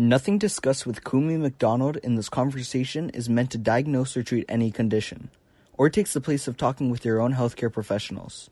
Nothing 0.00 0.38
discussed 0.38 0.86
with 0.86 1.02
Kumi 1.02 1.36
McDonald 1.36 1.96
in 1.96 2.14
this 2.14 2.28
conversation 2.28 3.10
is 3.10 3.28
meant 3.28 3.50
to 3.50 3.58
diagnose 3.58 4.16
or 4.16 4.22
treat 4.22 4.44
any 4.48 4.70
condition, 4.70 5.28
or 5.72 5.90
takes 5.90 6.12
the 6.12 6.20
place 6.20 6.46
of 6.46 6.56
talking 6.56 6.88
with 6.88 7.04
your 7.04 7.20
own 7.20 7.34
healthcare 7.34 7.72
professionals. 7.72 8.48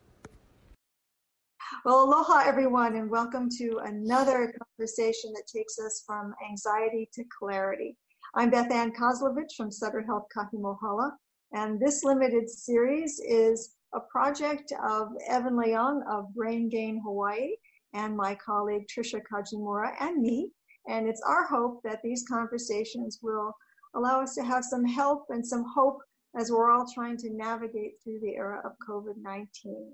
Well, 1.85 2.03
aloha 2.03 2.43
everyone, 2.45 2.97
and 2.97 3.09
welcome 3.09 3.47
to 3.59 3.79
another 3.85 4.53
conversation 4.59 5.31
that 5.35 5.47
takes 5.47 5.79
us 5.79 6.03
from 6.05 6.33
anxiety 6.49 7.09
to 7.13 7.23
clarity. 7.39 7.95
I'm 8.35 8.49
Beth 8.49 8.69
Ann 8.69 8.91
Kozlovich 8.91 9.55
from 9.55 9.71
Sutter 9.71 10.01
Health 10.01 10.25
Kahi 10.35 10.59
Mohala, 10.59 11.11
and 11.53 11.79
this 11.79 12.03
limited 12.03 12.49
series 12.49 13.21
is 13.25 13.77
a 13.95 14.01
project 14.01 14.73
of 14.85 15.11
Evan 15.29 15.53
Leong 15.53 16.01
of 16.11 16.25
Brain 16.35 16.67
Gain 16.67 16.99
Hawaii 17.05 17.51
and 17.93 18.17
my 18.17 18.35
colleague 18.35 18.85
Trisha 18.93 19.21
Kajimura 19.31 19.93
and 20.01 20.21
me 20.21 20.51
and 20.87 21.07
it's 21.07 21.21
our 21.25 21.45
hope 21.45 21.81
that 21.83 22.01
these 22.03 22.25
conversations 22.27 23.19
will 23.21 23.53
allow 23.95 24.21
us 24.21 24.35
to 24.35 24.43
have 24.43 24.63
some 24.63 24.85
help 24.85 25.25
and 25.29 25.45
some 25.45 25.65
hope 25.73 25.99
as 26.35 26.51
we're 26.51 26.71
all 26.71 26.85
trying 26.93 27.17
to 27.17 27.33
navigate 27.33 27.93
through 28.03 28.19
the 28.21 28.35
era 28.35 28.61
of 28.63 28.73
COVID 28.87 29.15
19. 29.21 29.93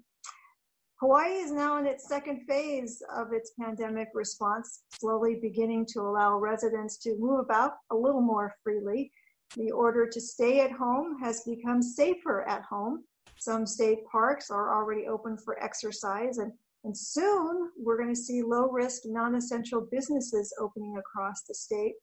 Hawaii 1.00 1.34
is 1.34 1.52
now 1.52 1.78
in 1.78 1.86
its 1.86 2.08
second 2.08 2.46
phase 2.48 3.02
of 3.14 3.34
its 3.34 3.52
pandemic 3.60 4.10
response, 4.14 4.84
slowly 4.94 5.36
beginning 5.42 5.86
to 5.88 6.02
allow 6.02 6.38
residents 6.38 6.98
to 6.98 7.18
move 7.20 7.40
about 7.40 7.74
a 7.92 7.96
little 7.96 8.22
more 8.22 8.56
freely. 8.64 9.12
The 9.58 9.72
order 9.72 10.08
to 10.08 10.22
stay 10.22 10.62
at 10.62 10.72
home 10.72 11.20
has 11.20 11.44
become 11.44 11.82
safer 11.82 12.48
at 12.48 12.64
home. 12.64 13.04
Some 13.38 13.66
state 13.66 14.00
parks 14.10 14.50
are 14.50 14.74
already 14.74 15.08
open 15.08 15.38
for 15.38 15.62
exercise, 15.62 16.38
and 16.38 16.54
and 16.84 16.98
soon 16.98 17.72
we're 17.78 17.98
going 17.98 18.14
to 18.14 18.20
see 18.20 18.42
low 18.42 18.70
risk, 18.70 19.04
non 19.06 19.36
essential 19.36 19.88
businesses 19.92 20.54
opening 20.60 20.98
across 20.98 21.44
the 21.44 21.56
state. 21.56 21.94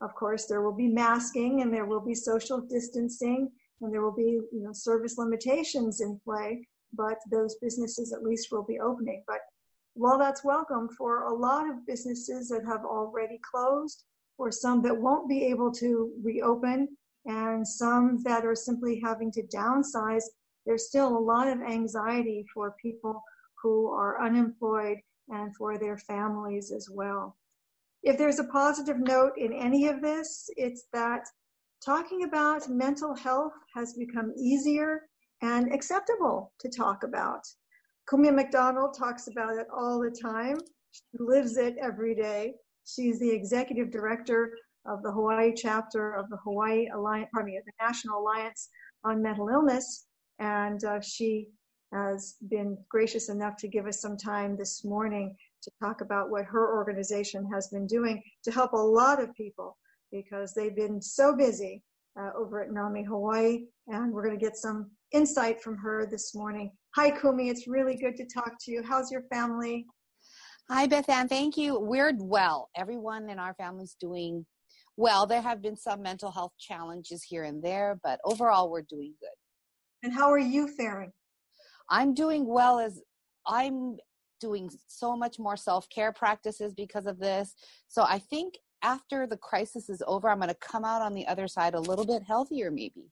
Of 0.00 0.14
course, 0.14 0.46
there 0.46 0.62
will 0.62 0.74
be 0.74 0.88
masking 0.88 1.62
and 1.62 1.72
there 1.72 1.84
will 1.84 2.00
be 2.00 2.14
social 2.14 2.60
distancing 2.60 3.50
and 3.80 3.92
there 3.92 4.02
will 4.02 4.14
be 4.14 4.40
you 4.52 4.62
know, 4.62 4.72
service 4.72 5.18
limitations 5.18 6.00
in 6.00 6.18
play, 6.24 6.66
but 6.94 7.18
those 7.30 7.56
businesses 7.60 8.12
at 8.12 8.22
least 8.22 8.48
will 8.50 8.64
be 8.64 8.80
opening. 8.80 9.22
But 9.26 9.40
while 9.94 10.18
that's 10.18 10.44
welcome 10.44 10.88
for 10.96 11.24
a 11.24 11.34
lot 11.34 11.68
of 11.68 11.86
businesses 11.86 12.48
that 12.48 12.64
have 12.66 12.84
already 12.84 13.38
closed, 13.50 14.04
or 14.38 14.50
some 14.50 14.82
that 14.82 14.96
won't 14.96 15.28
be 15.28 15.44
able 15.44 15.70
to 15.72 16.10
reopen, 16.22 16.88
and 17.26 17.66
some 17.66 18.22
that 18.24 18.44
are 18.44 18.54
simply 18.54 19.00
having 19.04 19.30
to 19.32 19.42
downsize, 19.54 20.24
there's 20.64 20.88
still 20.88 21.16
a 21.16 21.18
lot 21.18 21.48
of 21.48 21.60
anxiety 21.60 22.44
for 22.52 22.74
people 22.80 23.22
who 23.62 23.90
are 23.90 24.20
unemployed 24.20 24.98
and 25.28 25.54
for 25.56 25.78
their 25.78 25.98
families 25.98 26.72
as 26.72 26.88
well. 26.90 27.36
If 28.02 28.18
there's 28.18 28.40
a 28.40 28.44
positive 28.44 28.98
note 28.98 29.32
in 29.36 29.52
any 29.52 29.86
of 29.86 30.02
this, 30.02 30.50
it's 30.56 30.86
that 30.92 31.24
talking 31.84 32.24
about 32.24 32.68
mental 32.68 33.14
health 33.14 33.52
has 33.74 33.94
become 33.94 34.32
easier 34.36 35.02
and 35.40 35.72
acceptable 35.72 36.52
to 36.60 36.68
talk 36.68 37.04
about. 37.04 37.42
Kumi 38.08 38.30
McDonald 38.30 38.96
talks 38.98 39.28
about 39.28 39.56
it 39.56 39.66
all 39.72 40.00
the 40.00 40.10
time. 40.10 40.58
She 40.90 41.02
lives 41.18 41.56
it 41.56 41.76
every 41.80 42.14
day. 42.14 42.54
She's 42.84 43.20
the 43.20 43.30
executive 43.30 43.90
director 43.90 44.56
of 44.86 45.02
the 45.02 45.12
Hawaii 45.12 45.52
chapter 45.54 46.12
of 46.14 46.28
the 46.28 46.36
Hawaii 46.38 46.88
Alliance, 46.94 47.30
pardon 47.32 47.52
me, 47.52 47.60
the 47.64 47.72
National 47.80 48.18
Alliance 48.18 48.68
on 49.04 49.22
Mental 49.22 49.48
Illness, 49.48 50.06
and 50.38 50.82
uh, 50.84 51.00
she 51.00 51.48
has 51.92 52.36
been 52.48 52.76
gracious 52.88 53.28
enough 53.28 53.56
to 53.56 53.68
give 53.68 53.86
us 53.86 54.00
some 54.00 54.16
time 54.16 54.56
this 54.56 54.84
morning 54.84 55.36
to 55.62 55.70
talk 55.80 56.00
about 56.00 56.30
what 56.30 56.44
her 56.44 56.74
organization 56.74 57.48
has 57.52 57.68
been 57.68 57.86
doing 57.86 58.22
to 58.44 58.50
help 58.50 58.72
a 58.72 58.76
lot 58.76 59.22
of 59.22 59.34
people 59.34 59.76
because 60.10 60.54
they've 60.54 60.76
been 60.76 61.00
so 61.00 61.36
busy 61.36 61.82
uh, 62.18 62.30
over 62.36 62.62
at 62.62 62.72
NAMI 62.72 63.04
Hawaii. 63.04 63.64
And 63.88 64.12
we're 64.12 64.24
going 64.24 64.38
to 64.38 64.44
get 64.44 64.56
some 64.56 64.90
insight 65.12 65.62
from 65.62 65.76
her 65.78 66.06
this 66.10 66.34
morning. 66.34 66.72
Hi, 66.96 67.10
Kumi. 67.10 67.48
It's 67.48 67.66
really 67.66 67.96
good 67.96 68.16
to 68.16 68.26
talk 68.26 68.52
to 68.62 68.72
you. 68.72 68.82
How's 68.82 69.10
your 69.10 69.22
family? 69.32 69.86
Hi, 70.68 70.86
Beth 70.86 71.08
Ann. 71.08 71.28
Thank 71.28 71.56
you. 71.56 71.78
We're 71.78 72.12
well. 72.18 72.70
Everyone 72.76 73.28
in 73.28 73.38
our 73.38 73.54
family's 73.54 73.96
doing 74.00 74.46
well. 74.96 75.26
There 75.26 75.42
have 75.42 75.62
been 75.62 75.76
some 75.76 76.02
mental 76.02 76.30
health 76.30 76.52
challenges 76.58 77.22
here 77.22 77.44
and 77.44 77.62
there, 77.62 77.98
but 78.02 78.20
overall, 78.24 78.70
we're 78.70 78.82
doing 78.82 79.14
good. 79.20 79.28
And 80.02 80.12
how 80.12 80.30
are 80.30 80.38
you 80.38 80.68
faring? 80.68 81.12
I'm 81.90 82.14
doing 82.14 82.46
well 82.46 82.78
as 82.78 83.00
I'm 83.46 83.96
doing 84.40 84.70
so 84.88 85.16
much 85.16 85.38
more 85.38 85.56
self 85.56 85.88
care 85.88 86.12
practices 86.12 86.74
because 86.74 87.06
of 87.06 87.18
this. 87.18 87.54
So 87.88 88.02
I 88.02 88.18
think 88.18 88.54
after 88.82 89.26
the 89.26 89.36
crisis 89.36 89.88
is 89.88 90.02
over, 90.06 90.28
I'm 90.28 90.38
going 90.38 90.48
to 90.48 90.56
come 90.56 90.84
out 90.84 91.02
on 91.02 91.14
the 91.14 91.26
other 91.26 91.46
side 91.46 91.74
a 91.74 91.80
little 91.80 92.04
bit 92.04 92.22
healthier, 92.22 92.70
maybe. 92.70 93.10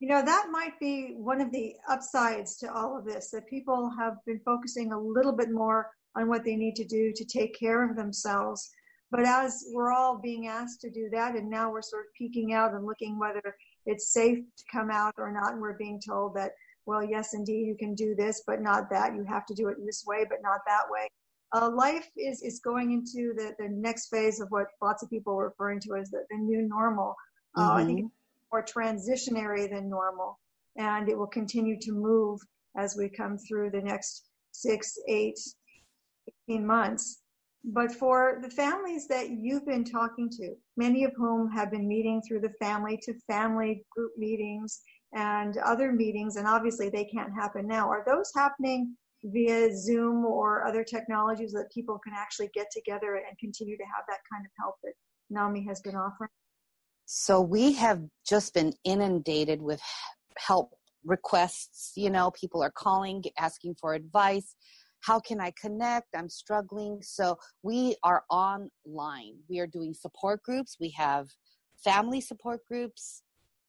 You 0.00 0.08
know, 0.08 0.22
that 0.22 0.48
might 0.50 0.78
be 0.78 1.14
one 1.16 1.40
of 1.40 1.50
the 1.52 1.74
upsides 1.88 2.58
to 2.58 2.72
all 2.72 2.98
of 2.98 3.06
this 3.06 3.30
that 3.30 3.48
people 3.48 3.90
have 3.98 4.14
been 4.26 4.40
focusing 4.44 4.92
a 4.92 5.00
little 5.00 5.32
bit 5.32 5.50
more 5.50 5.90
on 6.16 6.28
what 6.28 6.44
they 6.44 6.56
need 6.56 6.74
to 6.76 6.84
do 6.84 7.12
to 7.14 7.24
take 7.24 7.58
care 7.58 7.88
of 7.88 7.96
themselves. 7.96 8.68
But 9.10 9.24
as 9.24 9.64
we're 9.72 9.92
all 9.92 10.18
being 10.18 10.48
asked 10.48 10.80
to 10.82 10.90
do 10.90 11.08
that, 11.12 11.36
and 11.36 11.48
now 11.48 11.70
we're 11.70 11.82
sort 11.82 12.06
of 12.06 12.14
peeking 12.18 12.52
out 12.52 12.74
and 12.74 12.84
looking 12.84 13.18
whether 13.18 13.56
it's 13.86 14.12
safe 14.12 14.38
to 14.38 14.64
come 14.70 14.90
out 14.90 15.14
or 15.16 15.32
not, 15.32 15.52
and 15.52 15.62
we're 15.62 15.78
being 15.78 16.00
told 16.06 16.34
that 16.34 16.52
well, 16.86 17.04
yes, 17.04 17.34
indeed, 17.34 17.66
you 17.66 17.76
can 17.76 17.94
do 17.94 18.14
this, 18.14 18.44
but 18.46 18.62
not 18.62 18.88
that. 18.90 19.14
You 19.14 19.24
have 19.24 19.44
to 19.46 19.54
do 19.54 19.68
it 19.68 19.76
this 19.84 20.04
way, 20.06 20.24
but 20.28 20.38
not 20.42 20.60
that 20.66 20.84
way. 20.88 21.08
Uh, 21.52 21.70
life 21.70 22.08
is, 22.16 22.42
is 22.42 22.60
going 22.60 22.92
into 22.92 23.34
the, 23.34 23.54
the 23.58 23.68
next 23.68 24.08
phase 24.08 24.40
of 24.40 24.48
what 24.50 24.66
lots 24.80 25.02
of 25.02 25.10
people 25.10 25.34
are 25.34 25.46
referring 25.46 25.80
to 25.80 25.96
as 25.96 26.10
the, 26.10 26.24
the 26.30 26.36
new 26.36 26.62
normal. 26.62 27.14
Uh, 27.56 27.70
mm-hmm. 27.70 27.78
I 27.78 27.84
think 27.84 28.12
more 28.52 28.64
transitionary 28.64 29.68
than 29.68 29.88
normal. 29.88 30.38
And 30.76 31.08
it 31.08 31.18
will 31.18 31.26
continue 31.26 31.78
to 31.80 31.92
move 31.92 32.40
as 32.76 32.96
we 32.96 33.08
come 33.08 33.38
through 33.38 33.70
the 33.70 33.80
next 33.80 34.28
six, 34.52 34.98
eight, 35.08 35.38
18 36.48 36.66
months. 36.66 37.20
But 37.64 37.92
for 37.92 38.38
the 38.42 38.50
families 38.50 39.08
that 39.08 39.30
you've 39.30 39.66
been 39.66 39.84
talking 39.84 40.30
to, 40.30 40.54
many 40.76 41.02
of 41.04 41.12
whom 41.16 41.50
have 41.50 41.70
been 41.70 41.88
meeting 41.88 42.22
through 42.22 42.40
the 42.40 42.54
family 42.60 42.96
to 43.02 43.14
family 43.26 43.84
group 43.90 44.12
meetings 44.16 44.82
and 45.14 45.56
other 45.58 45.92
meetings, 45.92 46.36
and 46.36 46.46
obviously 46.46 46.88
they 46.88 47.04
can't 47.04 47.32
happen 47.32 47.66
now. 47.66 47.88
Are 47.88 48.04
those 48.06 48.30
happening 48.34 48.96
via 49.24 49.74
Zoom 49.76 50.24
or 50.24 50.64
other 50.66 50.84
technologies 50.84 51.52
that 51.52 51.70
people 51.72 51.98
can 51.98 52.12
actually 52.16 52.50
get 52.54 52.66
together 52.70 53.16
and 53.16 53.38
continue 53.38 53.76
to 53.76 53.84
have 53.84 54.04
that 54.08 54.18
kind 54.32 54.44
of 54.44 54.50
help 54.58 54.76
that 54.84 54.92
NAMI 55.30 55.64
has 55.66 55.80
been 55.80 55.96
offering? 55.96 56.30
So 57.06 57.40
we 57.40 57.72
have 57.74 58.02
just 58.28 58.52
been 58.52 58.72
inundated 58.84 59.62
with 59.62 59.80
help 60.38 60.74
requests. 61.04 61.92
You 61.96 62.10
know, 62.10 62.32
people 62.32 62.62
are 62.62 62.72
calling, 62.72 63.22
asking 63.38 63.76
for 63.80 63.94
advice. 63.94 64.56
How 65.00 65.20
can 65.20 65.40
I 65.40 65.52
connect? 65.60 66.08
I'm 66.16 66.28
struggling. 66.28 66.98
So 67.02 67.38
we 67.62 67.96
are 68.02 68.24
online. 68.28 69.36
We 69.48 69.60
are 69.60 69.68
doing 69.68 69.94
support 69.94 70.42
groups. 70.42 70.76
We 70.80 70.90
have 70.98 71.28
family 71.84 72.20
support 72.20 72.60
groups. 72.66 73.22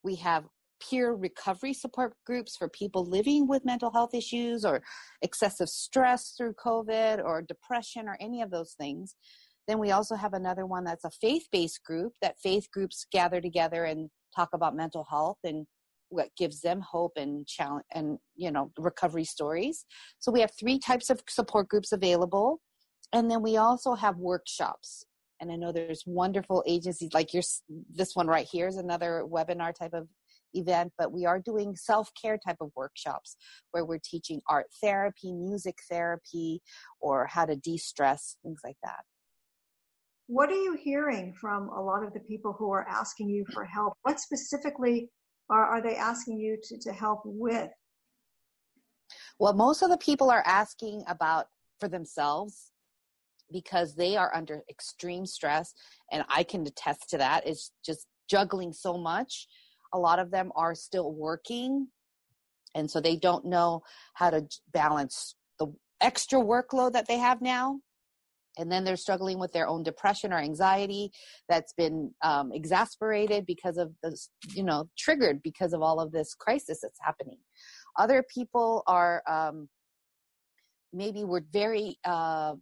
We 0.03 0.15
have 0.15 0.45
peer 0.79 1.13
recovery 1.13 1.73
support 1.73 2.13
groups 2.25 2.55
for 2.55 2.69
people 2.69 3.05
living 3.05 3.47
with 3.47 3.65
mental 3.65 3.91
health 3.91 4.13
issues 4.13 4.65
or 4.65 4.81
excessive 5.21 5.69
stress 5.69 6.33
through 6.37 6.53
COVID 6.53 7.23
or 7.23 7.41
depression 7.41 8.07
or 8.07 8.17
any 8.19 8.41
of 8.41 8.51
those 8.51 8.73
things. 8.79 9.15
Then 9.67 9.79
we 9.79 9.91
also 9.91 10.15
have 10.15 10.33
another 10.33 10.65
one 10.65 10.83
that's 10.83 11.03
a 11.03 11.11
faith 11.11 11.47
based 11.51 11.83
group 11.83 12.13
that 12.21 12.39
faith 12.41 12.67
groups 12.71 13.05
gather 13.11 13.41
together 13.41 13.85
and 13.85 14.09
talk 14.35 14.49
about 14.53 14.75
mental 14.75 15.05
health 15.09 15.37
and 15.43 15.65
what 16.09 16.29
gives 16.37 16.61
them 16.61 16.79
hope 16.81 17.13
and 17.17 17.45
challenge 17.47 17.83
and 17.93 18.17
you 18.35 18.51
know 18.51 18.71
recovery 18.77 19.25
stories. 19.25 19.85
So 20.19 20.31
we 20.31 20.41
have 20.41 20.51
three 20.57 20.79
types 20.79 21.09
of 21.09 21.21
support 21.27 21.67
groups 21.67 21.91
available. 21.91 22.61
And 23.13 23.29
then 23.29 23.41
we 23.41 23.57
also 23.57 23.93
have 23.93 24.17
workshops. 24.17 25.05
And 25.39 25.51
i 25.51 25.55
know 25.55 25.71
there's 25.71 26.03
wonderful 26.07 26.63
agencies 26.65 27.13
like 27.13 27.33
your 27.33 27.43
this 27.93 28.15
one 28.15 28.27
right 28.27 28.47
here 28.51 28.67
is 28.67 28.77
another 28.77 29.23
webinar 29.29 29.73
type 29.73 29.93
of 29.93 30.07
event, 30.57 30.93
but 30.97 31.11
we 31.11 31.25
are 31.25 31.39
doing 31.39 31.75
self 31.75 32.09
care 32.21 32.37
type 32.37 32.57
of 32.61 32.71
workshops 32.75 33.35
where 33.71 33.85
we're 33.85 33.99
teaching 34.03 34.41
art 34.49 34.67
therapy, 34.81 35.33
music 35.33 35.77
therapy, 35.89 36.61
or 36.99 37.25
how 37.27 37.45
to 37.45 37.55
de 37.55 37.77
stress, 37.77 38.37
things 38.43 38.59
like 38.63 38.77
that. 38.83 39.01
What 40.27 40.49
are 40.49 40.61
you 40.61 40.77
hearing 40.81 41.33
from 41.39 41.69
a 41.69 41.81
lot 41.81 42.03
of 42.03 42.13
the 42.13 42.19
people 42.19 42.53
who 42.57 42.71
are 42.71 42.87
asking 42.87 43.29
you 43.29 43.45
for 43.53 43.63
help? 43.63 43.93
What 44.01 44.19
specifically 44.19 45.09
are, 45.49 45.65
are 45.65 45.81
they 45.81 45.95
asking 45.95 46.39
you 46.39 46.57
to, 46.63 46.77
to 46.79 46.91
help 46.91 47.21
with? 47.23 47.69
Well, 49.39 49.53
most 49.53 49.81
of 49.81 49.89
the 49.89 49.97
people 49.97 50.29
are 50.29 50.43
asking 50.45 51.03
about 51.07 51.45
for 51.79 51.87
themselves 51.87 52.71
because 53.51 53.95
they 53.95 54.17
are 54.17 54.35
under 54.35 54.63
extreme 54.69 55.25
stress 55.25 55.73
and 56.11 56.23
i 56.29 56.43
can 56.43 56.65
attest 56.65 57.09
to 57.09 57.17
that 57.17 57.45
it's 57.45 57.71
just 57.85 58.07
juggling 58.29 58.73
so 58.73 58.97
much 58.97 59.47
a 59.93 59.99
lot 59.99 60.19
of 60.19 60.31
them 60.31 60.51
are 60.55 60.75
still 60.75 61.13
working 61.13 61.87
and 62.77 62.89
so 62.89 63.01
they 63.01 63.15
don't 63.15 63.43
know 63.43 63.81
how 64.13 64.29
to 64.29 64.47
balance 64.71 65.35
the 65.59 65.67
extra 65.99 66.39
workload 66.39 66.93
that 66.93 67.07
they 67.07 67.17
have 67.17 67.41
now. 67.41 67.79
And 68.59 68.71
then 68.71 68.83
they're 68.83 68.97
struggling 68.97 69.37
with 69.39 69.51
their 69.51 69.67
own 69.67 69.83
depression 69.83 70.33
or 70.33 70.37
anxiety 70.37 71.11
that's 71.47 71.73
been 71.73 72.11
um, 72.23 72.51
exasperated 72.51 73.45
because 73.45 73.77
of 73.77 73.91
this 74.01 74.29
you 74.53 74.63
know 74.63 74.89
triggered 74.97 75.41
because 75.43 75.73
of 75.73 75.81
all 75.81 75.99
of 75.99 76.11
this 76.11 76.33
crisis 76.33 76.79
that's 76.81 76.99
happening. 77.01 77.37
Other 77.97 78.23
people 78.33 78.83
are 78.87 79.21
um, 79.27 79.69
maybe 80.91 81.23
we're 81.23 81.45
very 81.51 81.99
uh, 82.03 82.53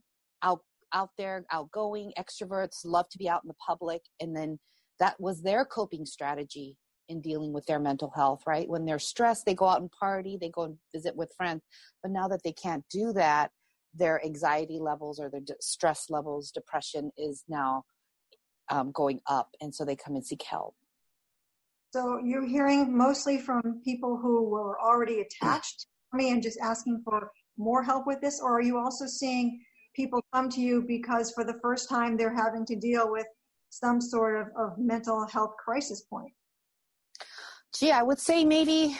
out 0.44 0.62
out 0.94 1.10
there 1.18 1.45
outgoing 1.51 2.12
extroverts 2.18 2.86
love 2.86 3.07
to 3.10 3.18
be 3.18 3.30
out 3.30 3.44
in 3.44 3.48
the 3.48 3.56
public 3.66 4.01
and 4.22 4.36
then 4.36 4.60
that 5.00 5.19
was 5.19 5.42
their 5.42 5.66
coping 5.66 6.06
strategy 6.06 6.77
in 7.07 7.22
dealing 7.22 7.54
with 7.54 7.66
their 7.66 7.80
mental 7.80 8.12
health 8.16 8.42
right 8.46 8.68
when 8.68 8.86
they're 8.86 9.00
stressed 9.00 9.46
they 9.46 9.54
go 9.54 9.68
out 9.68 9.81
and 9.81 9.92
party 9.92 10.38
they 10.40 10.50
go 10.50 10.63
and 10.63 10.78
visit 10.94 11.16
with 11.16 11.34
friends 11.38 11.62
but 12.02 12.12
now 12.12 12.28
that 12.28 12.42
they 12.44 12.54
can't 12.54 12.84
do 12.90 13.13
that 13.13 13.52
their 13.98 14.24
anxiety 14.24 14.80
levels 14.80 15.19
or 15.19 15.30
their 15.30 15.42
stress 15.60 16.10
levels, 16.10 16.52
depression 16.52 17.12
is 17.18 17.44
now 17.48 17.86
um, 18.69 18.92
going 18.92 19.22
up, 19.28 19.50
and 19.62 19.74
so 19.74 19.86
they 19.86 19.96
come 19.96 20.16
and 20.16 20.25
seek 20.25 20.44
help. 20.44 20.75
So 21.92 22.19
you're 22.24 22.46
hearing 22.46 22.96
mostly 22.96 23.40
from 23.40 23.81
people 23.84 24.18
who 24.18 24.44
were 24.50 24.80
already 24.81 25.22
attached 25.22 25.88
to 26.12 26.18
me 26.18 26.31
and 26.31 26.44
just 26.44 26.60
asking 26.60 27.01
for 27.06 27.31
more 27.58 27.84
help 27.84 28.06
with 28.06 28.19
this, 28.22 28.42
or 28.42 28.58
are 28.58 28.62
you 28.62 28.78
also 28.78 29.06
seeing 29.06 29.62
people 29.96 30.22
come 30.34 30.50
to 30.50 30.60
you 30.60 30.84
because 30.86 31.31
for 31.31 31.46
the 31.46 31.58
first 31.62 31.88
time 31.88 32.18
they're 32.18 32.36
having 32.36 32.66
to 32.66 32.75
deal 32.75 33.10
with 33.10 33.25
some 33.69 34.01
sort 34.01 34.42
of, 34.42 34.48
of 34.58 34.78
mental 34.78 35.25
health 35.28 35.54
crisis 35.63 36.01
point? 36.01 36.34
Gee, 37.77 37.92
I 37.92 38.04
would 38.04 38.19
say 38.19 38.45
maybe 38.45 38.98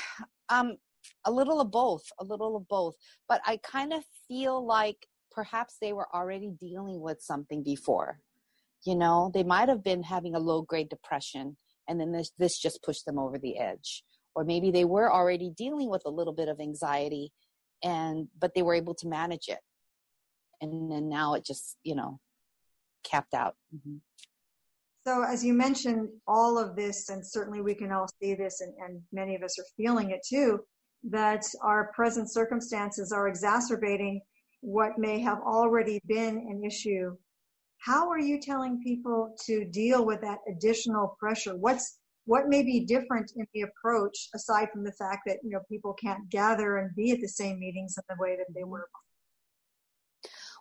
um, 0.50 0.78
a 1.26 1.32
little 1.32 1.62
of 1.62 1.72
both, 1.72 2.04
a 2.20 2.24
little 2.24 2.56
of 2.58 2.68
both. 2.68 2.96
But 3.30 3.42
I 3.46 3.58
kind 3.64 3.94
of 3.94 4.04
feel 4.28 4.66
like 4.66 5.08
perhaps 5.32 5.78
they 5.80 5.94
were 5.94 6.08
already 6.14 6.52
dealing 6.60 7.00
with 7.00 7.22
something 7.22 7.64
before. 7.64 8.20
You 8.86 8.96
know, 8.96 9.32
they 9.34 9.44
might 9.44 9.70
have 9.70 9.84
been 9.84 10.04
having 10.04 10.36
a 10.36 10.40
low 10.40 10.62
grade 10.62 10.90
depression 10.90 11.58
and 11.88 12.00
then 12.00 12.12
this, 12.12 12.32
this 12.38 12.58
just 12.58 12.84
pushed 12.84 13.06
them 13.06 13.20
over 13.20 13.38
the 13.38 13.58
edge. 13.58 14.04
Or 14.36 14.44
maybe 14.44 14.72
they 14.72 14.86
were 14.86 15.12
already 15.12 15.52
dealing 15.56 15.90
with 15.90 16.04
a 16.06 16.10
little 16.10 16.34
bit 16.34 16.50
of 16.50 16.60
anxiety 16.60 17.32
and 17.84 18.28
but 18.40 18.54
they 18.56 18.62
were 18.62 18.74
able 18.74 18.96
to 18.96 19.08
manage 19.08 19.48
it. 19.48 19.60
And 20.62 20.92
then 20.92 21.10
now 21.10 21.34
it 21.34 21.46
just, 21.46 21.78
you 21.84 21.96
know, 21.96 22.20
capped 23.04 23.34
out. 23.34 23.56
Mm-hmm. 23.74 23.98
So, 25.08 25.22
as 25.24 25.46
you 25.46 25.54
mentioned, 25.54 26.10
all 26.28 26.58
of 26.58 26.76
this, 26.76 27.10
and 27.10 27.26
certainly 27.26 27.62
we 27.62 27.76
can 27.76 27.92
all 27.92 28.08
see 28.20 28.34
this, 28.34 28.62
and, 28.62 28.74
and, 28.80 29.02
many 29.12 29.36
of 29.36 29.44
us 29.44 29.60
are 29.60 29.66
feeling 29.78 30.10
it 30.10 30.22
too 30.28 30.62
that 31.04 31.44
our 31.62 31.92
present 31.94 32.34
circumstances 32.34 33.12
are 33.12 33.28
exacerbating 33.28 34.20
what 34.62 34.98
may 34.98 35.20
have 35.20 35.38
already 35.42 36.02
been 36.08 36.38
an 36.38 36.64
issue. 36.66 37.16
How 37.78 38.10
are 38.10 38.20
you 38.20 38.42
telling 38.42 38.82
people 38.82 39.36
to 39.46 39.66
deal 39.66 40.04
with 40.04 40.22
that 40.22 40.40
additional 40.50 41.16
pressure? 41.20 41.56
What's 41.56 42.00
what 42.26 42.48
may 42.48 42.64
be 42.64 42.80
different 42.80 43.32
in 43.36 43.46
the 43.54 43.62
approach 43.62 44.30
aside 44.34 44.70
from 44.74 44.84
the 44.84 44.92
fact 44.94 45.22
that 45.28 45.38
you 45.44 45.52
know 45.52 45.60
people 45.70 45.94
can't 45.94 46.28
gather 46.32 46.78
and 46.78 46.96
be 46.96 47.12
at 47.12 47.22
the 47.22 47.28
same 47.28 47.60
meetings 47.60 47.96
in 47.98 48.04
the 48.10 48.20
way 48.20 48.36
that 48.36 48.52
they 48.56 48.64
were 48.64 48.88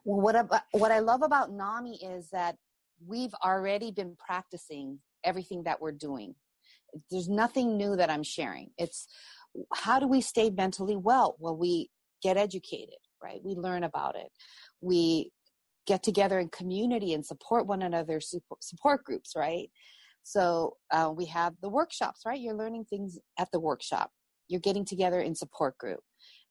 well 0.04 0.20
what 0.20 0.36
I, 0.36 0.60
what 0.72 0.92
I 0.92 0.98
love 0.98 1.22
about 1.22 1.50
NAMI 1.50 1.98
is 2.04 2.28
that 2.30 2.56
we've 3.06 3.34
already 3.44 3.90
been 3.90 4.16
practicing 4.18 4.98
everything 5.24 5.62
that 5.64 5.80
we're 5.80 5.92
doing 5.92 6.34
there's 7.10 7.28
nothing 7.28 7.76
new 7.76 7.96
that 7.96 8.10
I'm 8.10 8.22
sharing 8.22 8.70
it's 8.78 9.08
how 9.72 9.98
do 9.98 10.06
we 10.06 10.20
stay 10.20 10.50
mentally 10.50 10.96
well? 10.96 11.36
Well, 11.38 11.56
we 11.56 11.90
get 12.22 12.36
educated, 12.36 12.96
right? 13.22 13.40
We 13.44 13.54
learn 13.54 13.84
about 13.84 14.16
it. 14.16 14.28
We 14.80 15.30
get 15.86 16.02
together 16.02 16.38
in 16.38 16.48
community 16.48 17.12
and 17.12 17.24
support 17.24 17.66
one 17.66 17.82
another, 17.82 18.20
support 18.60 19.04
groups, 19.04 19.32
right? 19.36 19.70
So 20.22 20.76
uh, 20.90 21.12
we 21.14 21.26
have 21.26 21.54
the 21.60 21.68
workshops, 21.68 22.22
right? 22.24 22.40
You're 22.40 22.56
learning 22.56 22.86
things 22.86 23.18
at 23.38 23.48
the 23.52 23.60
workshop. 23.60 24.10
You're 24.48 24.60
getting 24.60 24.86
together 24.86 25.20
in 25.20 25.34
support 25.34 25.76
group. 25.76 26.00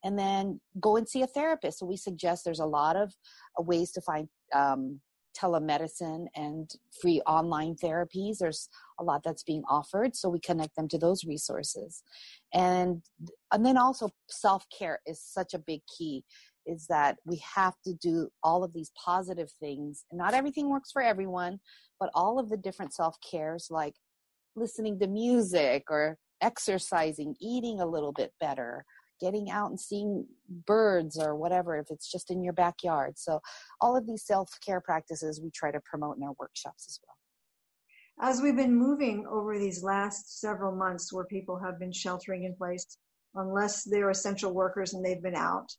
And 0.03 0.19
then 0.19 0.59
go 0.79 0.97
and 0.97 1.07
see 1.07 1.23
a 1.23 1.27
therapist. 1.27 1.79
So 1.79 1.85
we 1.85 1.97
suggest 1.97 2.43
there's 2.43 2.59
a 2.59 2.65
lot 2.65 2.95
of 2.95 3.13
ways 3.57 3.91
to 3.93 4.01
find 4.01 4.27
um, 4.53 4.99
telemedicine 5.33 6.25
and 6.35 6.71
free 7.01 7.21
online 7.27 7.75
therapies. 7.75 8.37
There's 8.39 8.69
a 8.99 9.03
lot 9.03 9.21
that's 9.23 9.43
being 9.43 9.63
offered, 9.69 10.15
so 10.15 10.29
we 10.29 10.39
connect 10.39 10.75
them 10.75 10.87
to 10.89 10.97
those 10.97 11.23
resources. 11.23 12.03
And 12.53 13.01
and 13.51 13.65
then 13.65 13.77
also 13.77 14.09
self-care 14.29 14.99
is 15.05 15.21
such 15.21 15.53
a 15.53 15.59
big 15.59 15.81
key 15.97 16.23
is 16.65 16.85
that 16.87 17.17
we 17.25 17.41
have 17.55 17.73
to 17.85 17.93
do 17.93 18.29
all 18.41 18.63
of 18.63 18.71
these 18.73 18.91
positive 19.03 19.51
things. 19.59 20.05
Not 20.13 20.33
everything 20.33 20.69
works 20.69 20.91
for 20.91 21.01
everyone, 21.01 21.59
but 21.99 22.09
all 22.13 22.39
of 22.39 22.49
the 22.49 22.57
different 22.57 22.93
self-cares 22.93 23.67
like 23.69 23.95
listening 24.55 24.99
to 24.99 25.07
music 25.07 25.83
or 25.89 26.17
exercising, 26.41 27.35
eating 27.41 27.81
a 27.81 27.85
little 27.85 28.13
bit 28.13 28.31
better, 28.39 28.85
getting 29.23 29.49
out 29.49 29.69
and 29.69 29.79
seeing 29.79 30.25
birds 30.67 31.17
or 31.17 31.35
whatever 31.35 31.77
if 31.77 31.87
it's 31.89 32.11
just 32.11 32.29
in 32.29 32.43
your 32.43 32.53
backyard. 32.53 33.13
So 33.17 33.39
all 33.79 33.95
of 33.95 34.05
these 34.05 34.25
self-care 34.25 34.81
practices 34.81 35.39
we 35.41 35.49
try 35.51 35.71
to 35.71 35.79
promote 35.79 36.17
in 36.17 36.23
our 36.23 36.35
workshops 36.39 36.85
as 36.87 36.99
well. 37.05 38.29
As 38.29 38.41
we've 38.41 38.55
been 38.55 38.75
moving 38.75 39.25
over 39.31 39.57
these 39.57 39.83
last 39.83 40.39
several 40.39 40.75
months 40.75 41.13
where 41.13 41.25
people 41.25 41.59
have 41.63 41.79
been 41.79 41.93
sheltering 41.93 42.43
in 42.43 42.55
place 42.55 42.97
unless 43.35 43.83
they're 43.83 44.11
essential 44.11 44.53
workers 44.53 44.93
and 44.93 45.03
they've 45.03 45.23
been 45.23 45.35
out 45.35 45.69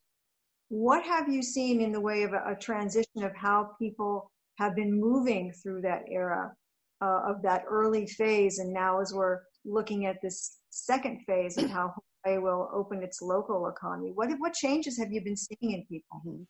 what 0.68 1.04
have 1.04 1.28
you 1.28 1.42
seen 1.42 1.80
in 1.80 1.92
the 1.92 2.00
way 2.00 2.22
of 2.22 2.32
a, 2.32 2.42
a 2.52 2.56
transition 2.56 3.22
of 3.22 3.32
how 3.36 3.70
people 3.78 4.30
have 4.58 4.74
been 4.74 4.92
moving 4.92 5.52
through 5.62 5.82
that 5.82 6.02
era 6.10 6.52
uh, 7.00 7.20
of 7.26 7.42
that 7.42 7.62
early 7.68 8.06
phase? 8.06 8.58
And 8.58 8.72
now 8.72 9.00
as 9.00 9.12
we're 9.14 9.40
looking 9.64 10.06
at 10.06 10.20
this 10.22 10.58
second 10.70 11.20
phase 11.26 11.56
of 11.58 11.70
how 11.70 11.94
will 12.26 12.70
open 12.72 13.02
its 13.02 13.20
local 13.20 13.68
economy. 13.68 14.12
What 14.14 14.30
what 14.38 14.54
changes 14.54 14.98
have 14.98 15.12
you 15.12 15.20
been 15.22 15.36
seeing 15.36 15.72
in 15.72 15.84
people? 15.86 16.22
Mm-hmm. 16.26 16.42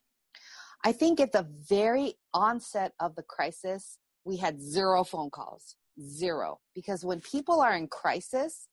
I 0.85 0.93
think 0.93 1.19
at 1.19 1.33
the 1.33 1.49
very 1.69 2.15
onset 2.35 2.93
of 3.01 3.17
the 3.17 3.23
crisis, 3.23 3.99
we 4.25 4.37
had 4.37 4.61
zero 4.61 5.03
phone 5.03 5.31
calls, 5.31 5.77
zero. 6.01 6.59
Because 6.75 7.05
when 7.05 7.21
people 7.21 7.61
are 7.61 7.75
in 7.75 7.89
crisis, 7.89 8.69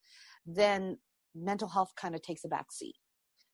then 0.45 0.97
mental 1.33 1.69
health 1.69 1.93
kind 1.95 2.15
of 2.15 2.21
takes 2.21 2.43
a 2.43 2.49
back 2.49 2.71
seat. 2.71 2.95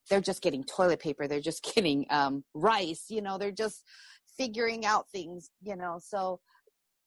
They're 0.10 0.22
just 0.22 0.42
getting 0.42 0.64
toilet 0.64 1.00
paper. 1.00 1.28
They're 1.28 1.40
just 1.40 1.64
getting 1.76 2.06
um, 2.10 2.44
rice. 2.54 3.06
You 3.10 3.22
know, 3.22 3.38
they're 3.38 3.52
just 3.52 3.84
figuring 4.38 4.86
out 4.86 5.06
things. 5.12 5.52
You 5.62 5.76
know, 5.76 6.00
so 6.02 6.40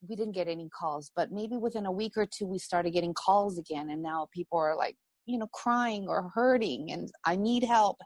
we 0.08 0.16
didn't 0.16 0.34
get 0.34 0.48
any 0.48 0.68
calls. 0.68 1.10
But 1.14 1.32
maybe 1.32 1.56
within 1.56 1.86
a 1.86 1.92
week 1.92 2.12
or 2.16 2.26
two, 2.26 2.46
we 2.46 2.58
started 2.58 2.92
getting 2.92 3.14
calls 3.14 3.58
again, 3.58 3.90
and 3.90 4.02
now 4.02 4.28
people 4.32 4.58
are 4.58 4.76
like 4.76 4.96
you 5.30 5.38
know 5.38 5.48
crying 5.48 6.06
or 6.08 6.30
hurting 6.34 6.92
and 6.92 7.10
i 7.24 7.36
need 7.36 7.62
help. 7.64 7.98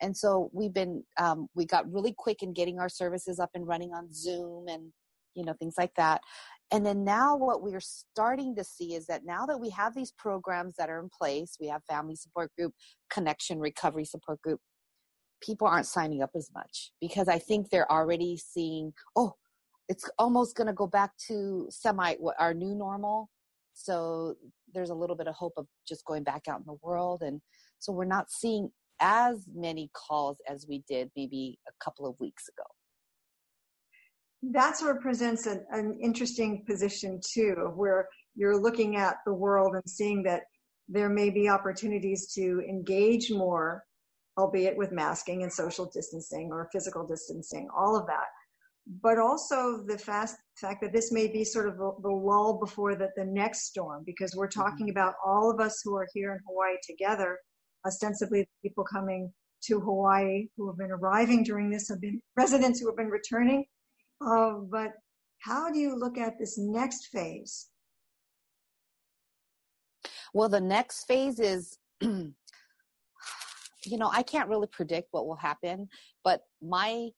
And 0.00 0.16
so 0.16 0.48
we've 0.52 0.72
been 0.72 1.02
um, 1.18 1.48
we 1.56 1.66
got 1.66 1.92
really 1.92 2.14
quick 2.16 2.44
in 2.44 2.52
getting 2.52 2.78
our 2.78 2.88
services 2.88 3.40
up 3.40 3.50
and 3.54 3.66
running 3.66 3.92
on 3.92 4.12
zoom 4.12 4.68
and 4.68 4.92
you 5.34 5.44
know 5.44 5.54
things 5.54 5.74
like 5.76 5.94
that. 5.96 6.20
And 6.70 6.86
then 6.86 7.02
now 7.02 7.36
what 7.36 7.62
we're 7.62 7.80
starting 7.80 8.54
to 8.56 8.62
see 8.62 8.94
is 8.94 9.06
that 9.06 9.22
now 9.24 9.44
that 9.46 9.58
we 9.58 9.70
have 9.70 9.94
these 9.96 10.12
programs 10.12 10.74
that 10.76 10.90
are 10.90 11.00
in 11.00 11.08
place 11.08 11.56
we 11.60 11.66
have 11.68 11.82
family 11.84 12.14
support 12.14 12.50
group 12.56 12.72
connection 13.10 13.58
recovery 13.58 14.04
support 14.04 14.40
group 14.42 14.60
people 15.40 15.66
aren't 15.66 15.86
signing 15.86 16.22
up 16.22 16.30
as 16.36 16.50
much 16.52 16.92
because 17.00 17.28
i 17.28 17.38
think 17.38 17.70
they're 17.70 17.90
already 17.90 18.36
seeing 18.36 18.92
oh 19.16 19.32
it's 19.88 20.08
almost 20.18 20.54
going 20.54 20.66
to 20.66 20.72
go 20.72 20.86
back 20.86 21.16
to 21.28 21.66
semi 21.70 22.14
our 22.38 22.54
new 22.54 22.74
normal. 22.74 23.30
So 23.72 24.36
there's 24.74 24.90
a 24.90 24.94
little 24.94 25.16
bit 25.16 25.28
of 25.28 25.34
hope 25.34 25.54
of 25.56 25.66
just 25.86 26.04
going 26.04 26.24
back 26.24 26.42
out 26.48 26.60
in 26.60 26.66
the 26.66 26.78
world. 26.82 27.22
And 27.22 27.40
so 27.78 27.92
we're 27.92 28.04
not 28.04 28.30
seeing 28.30 28.70
as 29.00 29.46
many 29.54 29.90
calls 29.94 30.38
as 30.48 30.66
we 30.68 30.82
did 30.88 31.10
maybe 31.16 31.58
a 31.68 31.84
couple 31.84 32.06
of 32.06 32.14
weeks 32.18 32.48
ago. 32.48 32.64
That 34.52 34.76
sort 34.76 34.96
of 34.96 35.02
presents 35.02 35.46
an, 35.46 35.64
an 35.70 35.98
interesting 36.02 36.64
position 36.66 37.20
too, 37.34 37.72
where 37.74 38.08
you're 38.34 38.60
looking 38.60 38.96
at 38.96 39.16
the 39.26 39.34
world 39.34 39.74
and 39.74 39.82
seeing 39.86 40.22
that 40.24 40.42
there 40.88 41.08
may 41.08 41.30
be 41.30 41.48
opportunities 41.48 42.32
to 42.34 42.62
engage 42.68 43.30
more, 43.30 43.84
albeit 44.38 44.76
with 44.76 44.92
masking 44.92 45.42
and 45.42 45.52
social 45.52 45.90
distancing 45.92 46.50
or 46.52 46.68
physical 46.72 47.06
distancing, 47.06 47.68
all 47.76 47.96
of 47.96 48.06
that 48.06 48.26
but 49.02 49.18
also 49.18 49.82
the 49.86 49.98
fast 49.98 50.36
fact 50.56 50.80
that 50.80 50.92
this 50.92 51.12
may 51.12 51.28
be 51.28 51.44
sort 51.44 51.68
of 51.68 51.76
the, 51.76 51.92
the 52.02 52.08
lull 52.08 52.58
before 52.58 52.94
the, 52.94 53.10
the 53.16 53.24
next 53.24 53.66
storm, 53.66 54.02
because 54.06 54.34
we're 54.34 54.48
mm-hmm. 54.48 54.60
talking 54.60 54.90
about 54.90 55.14
all 55.24 55.50
of 55.50 55.60
us 55.60 55.80
who 55.84 55.94
are 55.94 56.08
here 56.14 56.32
in 56.32 56.38
Hawaii 56.48 56.76
together, 56.82 57.38
ostensibly 57.86 58.48
people 58.62 58.84
coming 58.84 59.32
to 59.64 59.80
Hawaii 59.80 60.46
who 60.56 60.68
have 60.68 60.78
been 60.78 60.90
arriving 60.90 61.42
during 61.42 61.70
this 61.70 61.88
have 61.88 62.00
been 62.00 62.20
residents 62.36 62.80
who 62.80 62.86
have 62.86 62.96
been 62.96 63.10
returning. 63.10 63.64
Uh, 64.24 64.54
but 64.70 64.92
how 65.40 65.70
do 65.70 65.78
you 65.78 65.96
look 65.96 66.16
at 66.16 66.38
this 66.38 66.56
next 66.58 67.06
phase? 67.06 67.68
Well, 70.32 70.48
the 70.48 70.60
next 70.60 71.04
phase 71.04 71.38
is, 71.40 71.78
you 72.00 72.34
know, 73.84 74.10
I 74.12 74.22
can't 74.22 74.48
really 74.48 74.66
predict 74.66 75.08
what 75.10 75.26
will 75.26 75.36
happen, 75.36 75.88
but 76.24 76.42
my 76.62 77.10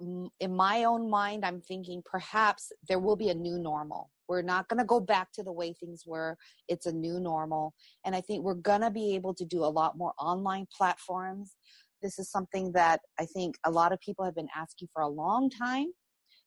in 0.00 0.56
my 0.56 0.84
own 0.84 1.08
mind, 1.08 1.44
I'm 1.44 1.60
thinking 1.60 2.02
perhaps 2.04 2.72
there 2.88 2.98
will 2.98 3.16
be 3.16 3.28
a 3.28 3.34
new 3.34 3.58
normal. 3.58 4.10
We're 4.28 4.42
not 4.42 4.68
going 4.68 4.78
to 4.78 4.84
go 4.84 5.00
back 5.00 5.32
to 5.32 5.42
the 5.42 5.52
way 5.52 5.72
things 5.72 6.04
were. 6.06 6.36
It's 6.68 6.86
a 6.86 6.92
new 6.92 7.20
normal. 7.20 7.74
And 8.04 8.14
I 8.14 8.20
think 8.20 8.42
we're 8.42 8.54
going 8.54 8.80
to 8.80 8.90
be 8.90 9.14
able 9.14 9.34
to 9.34 9.44
do 9.44 9.64
a 9.64 9.66
lot 9.66 9.96
more 9.96 10.12
online 10.18 10.66
platforms. 10.76 11.56
This 12.02 12.18
is 12.18 12.30
something 12.30 12.72
that 12.72 13.00
I 13.20 13.26
think 13.26 13.56
a 13.64 13.70
lot 13.70 13.92
of 13.92 14.00
people 14.00 14.24
have 14.24 14.34
been 14.34 14.48
asking 14.56 14.88
for 14.92 15.02
a 15.02 15.08
long 15.08 15.50
time, 15.50 15.92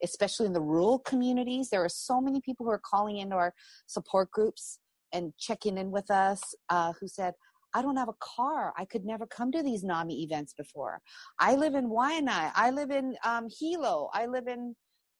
especially 0.03 0.47
in 0.47 0.53
the 0.53 0.61
rural 0.61 0.99
communities. 0.99 1.69
There 1.69 1.83
are 1.83 1.89
so 1.89 2.19
many 2.19 2.41
people 2.41 2.65
who 2.65 2.71
are 2.71 2.81
calling 2.83 3.17
into 3.17 3.35
our 3.35 3.53
support 3.85 4.31
groups 4.31 4.79
and 5.13 5.33
checking 5.39 5.77
in 5.77 5.89
with 5.91 6.11
us 6.11 6.41
uh, 6.69 6.93
who 6.99 7.07
said, 7.07 7.33
I 7.73 7.81
don't 7.81 7.97
have 7.97 8.09
a 8.09 8.15
car. 8.19 8.73
I 8.77 8.85
could 8.85 9.05
never 9.05 9.25
come 9.25 9.51
to 9.51 9.63
these 9.63 9.83
NAMI 9.83 10.23
events 10.23 10.53
before. 10.53 11.01
I 11.39 11.55
live 11.55 11.75
in 11.75 11.89
Waianae. 11.89 12.51
I 12.55 12.71
live 12.71 12.91
in 12.91 13.15
um, 13.23 13.47
Hilo. 13.59 14.09
I 14.13 14.25
live 14.25 14.47
in, 14.47 14.75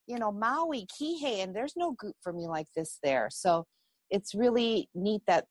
you 0.08 0.18
know, 0.18 0.32
Maui, 0.32 0.88
Kihei, 0.88 1.44
and 1.44 1.56
there's 1.56 1.74
no 1.76 1.92
group 1.94 2.16
for 2.22 2.34
me 2.34 2.48
like 2.48 2.68
this 2.76 3.00
there. 3.04 3.30
So 3.32 3.66
it's 4.10 4.34
really 4.34 4.90
neat 4.96 5.22
that 5.28 5.46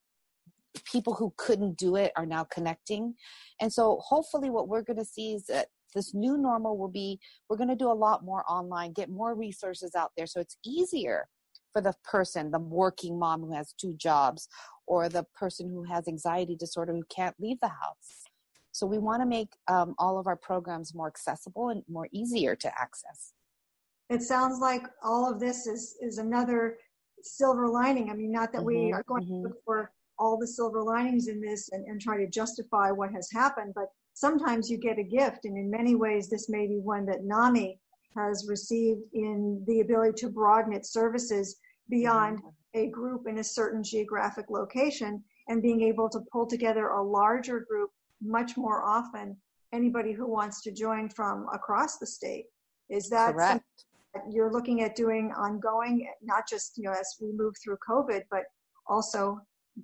people 0.90 1.14
who 1.14 1.32
couldn't 1.36 1.78
do 1.78 1.96
it 1.96 2.12
are 2.16 2.26
now 2.26 2.44
connecting. 2.44 3.14
And 3.60 3.72
so 3.72 4.00
hopefully 4.02 4.50
what 4.50 4.68
we're 4.68 4.82
going 4.82 4.98
to 4.98 5.04
see 5.04 5.34
is 5.34 5.46
that 5.46 5.68
this 5.94 6.14
new 6.14 6.36
normal 6.36 6.76
will 6.76 6.88
be, 6.88 7.18
we're 7.48 7.56
going 7.56 7.70
to 7.70 7.76
do 7.76 7.90
a 7.90 7.92
lot 7.92 8.24
more 8.24 8.44
online, 8.48 8.92
get 8.92 9.08
more 9.08 9.34
resources 9.34 9.94
out 9.94 10.10
there. 10.16 10.26
So 10.26 10.40
it's 10.40 10.56
easier 10.64 11.28
for 11.72 11.80
the 11.80 11.94
person, 12.04 12.50
the 12.50 12.58
working 12.58 13.18
mom 13.18 13.40
who 13.42 13.52
has 13.52 13.72
two 13.72 13.94
jobs, 13.94 14.48
or 14.86 15.08
the 15.08 15.24
person 15.34 15.68
who 15.68 15.82
has 15.82 16.08
anxiety 16.08 16.56
disorder 16.56 16.94
who 16.94 17.04
can't 17.08 17.34
leave 17.38 17.58
the 17.60 17.68
house. 17.68 18.24
So 18.72 18.86
we 18.86 18.98
want 18.98 19.22
to 19.22 19.26
make 19.26 19.48
um, 19.68 19.94
all 19.98 20.18
of 20.18 20.26
our 20.26 20.36
programs 20.36 20.94
more 20.94 21.06
accessible 21.06 21.70
and 21.70 21.82
more 21.88 22.08
easier 22.12 22.54
to 22.56 22.68
access. 22.80 23.32
It 24.10 24.22
sounds 24.22 24.60
like 24.60 24.82
all 25.02 25.30
of 25.30 25.40
this 25.40 25.66
is 25.66 25.96
is 26.00 26.18
another 26.18 26.78
silver 27.22 27.68
lining. 27.68 28.10
I 28.10 28.14
mean, 28.14 28.30
not 28.30 28.52
that 28.52 28.58
mm-hmm, 28.58 28.86
we 28.86 28.92
are 28.92 29.02
going 29.08 29.24
mm-hmm. 29.24 29.42
to 29.42 29.48
look 29.48 29.64
for 29.64 29.90
all 30.18 30.38
the 30.38 30.46
silver 30.46 30.82
linings 30.82 31.28
in 31.28 31.40
this 31.40 31.70
and, 31.72 31.84
and 31.86 32.00
try 32.00 32.16
to 32.16 32.28
justify 32.28 32.90
what 32.90 33.10
has 33.12 33.28
happened, 33.32 33.72
but 33.74 33.86
sometimes 34.14 34.70
you 34.70 34.78
get 34.78 34.98
a 34.98 35.02
gift, 35.02 35.44
and 35.44 35.56
in 35.58 35.70
many 35.70 35.94
ways, 35.94 36.28
this 36.28 36.48
may 36.48 36.66
be 36.66 36.78
one 36.78 37.04
that 37.06 37.24
NAMI 37.24 37.78
has 38.16 38.46
received 38.48 39.02
in 39.12 39.62
the 39.66 39.80
ability 39.80 40.12
to 40.16 40.28
broaden 40.28 40.72
its 40.72 40.92
services 40.92 41.56
beyond 41.88 42.40
a 42.74 42.88
group 42.88 43.26
in 43.26 43.38
a 43.38 43.44
certain 43.44 43.82
geographic 43.82 44.46
location 44.50 45.22
and 45.48 45.62
being 45.62 45.82
able 45.82 46.08
to 46.08 46.20
pull 46.32 46.46
together 46.46 46.88
a 46.88 47.02
larger 47.02 47.60
group 47.60 47.90
much 48.22 48.56
more 48.56 48.84
often 48.84 49.36
anybody 49.72 50.12
who 50.12 50.26
wants 50.28 50.62
to 50.62 50.72
join 50.72 51.08
from 51.08 51.46
across 51.52 51.98
the 51.98 52.06
state. 52.06 52.46
Is 52.88 53.08
that 53.10 53.36
that 53.36 53.62
you're 54.30 54.52
looking 54.52 54.82
at 54.82 54.96
doing 54.96 55.32
ongoing 55.36 56.08
not 56.22 56.44
just 56.48 56.78
you 56.78 56.84
know 56.84 56.92
as 56.92 57.16
we 57.20 57.32
move 57.32 57.54
through 57.62 57.76
covid 57.88 58.22
but 58.30 58.44
also 58.86 59.38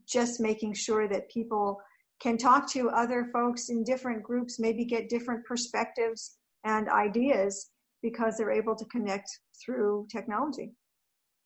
just 0.07 0.41
making 0.41 0.73
sure 0.73 1.07
that 1.07 1.29
people 1.31 1.81
can 2.21 2.39
talk 2.39 2.71
to 2.71 2.89
other 2.91 3.29
folks 3.33 3.69
in 3.69 3.85
different 3.85 4.23
groups 4.23 4.59
maybe 4.59 4.85
get 4.85 5.09
different 5.09 5.45
perspectives 5.45 6.39
and 6.65 6.89
ideas 6.89 7.72
because 8.03 8.37
they're 8.37 8.51
able 8.51 8.77
to 8.77 8.85
connect 8.87 9.29
through 9.65 10.07
technology 10.11 10.73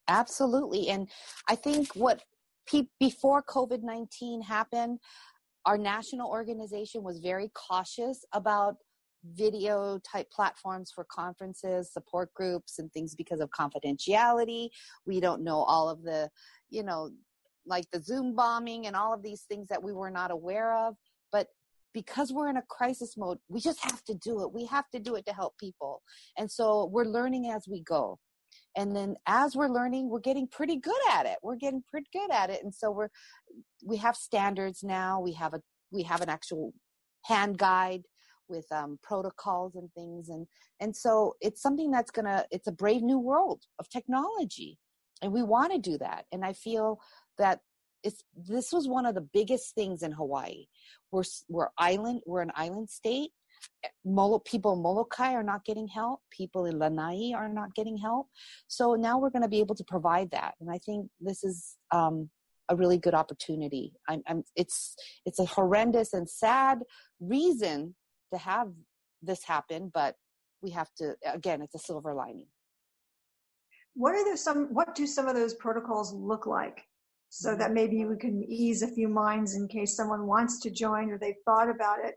Absolutely. 0.07 0.89
And 0.89 1.09
I 1.49 1.55
think 1.55 1.93
what 1.95 2.23
pe- 2.69 2.87
before 2.99 3.43
COVID 3.43 3.83
19 3.83 4.41
happened, 4.41 4.99
our 5.65 5.77
national 5.77 6.29
organization 6.29 7.03
was 7.03 7.19
very 7.19 7.51
cautious 7.53 8.23
about 8.33 8.75
video 9.33 9.99
type 10.09 10.29
platforms 10.31 10.91
for 10.93 11.05
conferences, 11.11 11.91
support 11.91 12.33
groups, 12.33 12.79
and 12.79 12.91
things 12.93 13.15
because 13.15 13.41
of 13.41 13.49
confidentiality. 13.49 14.69
We 15.05 15.19
don't 15.19 15.43
know 15.43 15.57
all 15.63 15.89
of 15.89 16.03
the, 16.03 16.29
you 16.69 16.83
know, 16.83 17.09
like 17.65 17.85
the 17.91 18.01
Zoom 18.01 18.33
bombing 18.33 18.87
and 18.87 18.95
all 18.95 19.13
of 19.13 19.21
these 19.21 19.41
things 19.41 19.67
that 19.67 19.83
we 19.83 19.91
were 19.91 20.11
not 20.11 20.31
aware 20.31 20.73
of. 20.73 20.95
Because 21.97 22.31
we're 22.31 22.47
in 22.47 22.57
a 22.57 22.61
crisis 22.69 23.17
mode, 23.17 23.39
we 23.49 23.59
just 23.59 23.83
have 23.83 24.03
to 24.03 24.13
do 24.13 24.43
it. 24.43 24.53
We 24.53 24.67
have 24.67 24.87
to 24.91 24.99
do 24.99 25.15
it 25.15 25.25
to 25.25 25.33
help 25.33 25.57
people. 25.57 26.03
And 26.37 26.49
so 26.51 26.85
we're 26.93 27.05
learning 27.05 27.49
as 27.49 27.67
we 27.67 27.81
go. 27.81 28.19
And 28.75 28.95
then 28.95 29.15
as 29.25 29.55
we're 29.55 29.67
learning 29.79 30.11
we're 30.11 30.19
getting 30.19 30.47
pretty 30.47 30.75
good 30.77 31.01
at 31.11 31.25
it. 31.25 31.39
We're 31.41 31.55
getting 31.55 31.81
pretty 31.89 32.05
good 32.13 32.31
at 32.31 32.51
it. 32.51 32.63
And 32.63 32.71
so 32.71 32.91
we're 32.91 33.09
we 33.83 33.97
have 33.97 34.15
standards 34.15 34.83
now. 34.83 35.19
We 35.19 35.33
have 35.33 35.55
a 35.55 35.61
we 35.91 36.03
have 36.03 36.21
an 36.21 36.29
actual 36.29 36.71
hand 37.23 37.57
guide 37.57 38.03
with 38.47 38.71
um, 38.71 38.99
protocols 39.01 39.73
and 39.73 39.89
things. 39.93 40.29
And 40.29 40.45
and 40.79 40.95
so 40.95 41.33
it's 41.41 41.63
something 41.63 41.89
that's 41.89 42.11
gonna 42.11 42.45
it's 42.51 42.67
a 42.67 42.71
brave 42.83 43.01
new 43.01 43.17
world 43.17 43.63
of 43.79 43.89
technology. 43.89 44.77
And 45.23 45.33
we 45.33 45.41
want 45.41 45.71
to 45.73 45.79
do 45.79 45.97
that. 45.97 46.25
And 46.31 46.45
i 46.45 46.53
feel 46.53 46.99
that 47.39 47.61
it's 48.03 48.23
this 48.35 48.71
was 48.71 48.87
one 48.87 49.05
of 49.05 49.15
the 49.15 49.27
biggest 49.33 49.73
things 49.75 50.03
in 50.03 50.11
hawaii 50.11 50.65
we're 51.11 51.23
we're 51.49 51.69
island 51.77 52.21
we're 52.25 52.41
an 52.41 52.51
island 52.55 52.89
state 52.89 53.31
Molo, 54.05 54.39
people 54.39 54.73
in 54.73 54.81
Molokai 54.81 55.33
are 55.33 55.43
not 55.43 55.65
getting 55.65 55.87
help. 55.87 56.21
People 56.31 56.65
in 56.65 56.79
Lanai 56.79 57.33
are 57.35 57.49
not 57.49 57.73
getting 57.75 57.97
help. 57.97 58.27
So 58.67 58.95
now 58.95 59.17
we're 59.17 59.29
going 59.29 59.43
to 59.43 59.47
be 59.47 59.59
able 59.59 59.75
to 59.75 59.83
provide 59.83 60.31
that, 60.31 60.55
and 60.59 60.69
I 60.71 60.77
think 60.77 61.09
this 61.19 61.43
is 61.43 61.75
um, 61.91 62.29
a 62.69 62.75
really 62.75 62.97
good 62.97 63.13
opportunity. 63.13 63.93
I'm, 64.07 64.21
I'm, 64.27 64.43
it's 64.55 64.95
it's 65.25 65.39
a 65.39 65.45
horrendous 65.45 66.13
and 66.13 66.29
sad 66.29 66.79
reason 67.19 67.95
to 68.33 68.39
have 68.39 68.69
this 69.21 69.43
happen, 69.43 69.91
but 69.93 70.15
we 70.61 70.71
have 70.71 70.89
to 70.97 71.15
again. 71.25 71.61
It's 71.61 71.75
a 71.75 71.79
silver 71.79 72.13
lining. 72.13 72.47
What 73.95 74.13
are 74.15 74.23
there 74.23 74.37
some? 74.37 74.73
What 74.73 74.95
do 74.95 75.07
some 75.07 75.27
of 75.27 75.35
those 75.35 75.53
protocols 75.55 76.13
look 76.13 76.45
like? 76.45 76.83
So 77.29 77.55
that 77.57 77.73
maybe 77.73 78.05
we 78.05 78.17
can 78.17 78.43
ease 78.43 78.81
a 78.81 78.87
few 78.87 79.09
minds 79.09 79.55
in 79.55 79.67
case 79.67 79.95
someone 79.97 80.27
wants 80.27 80.61
to 80.61 80.69
join 80.69 81.09
or 81.11 81.17
they've 81.17 81.35
thought 81.45 81.69
about 81.69 81.99
it 82.03 82.15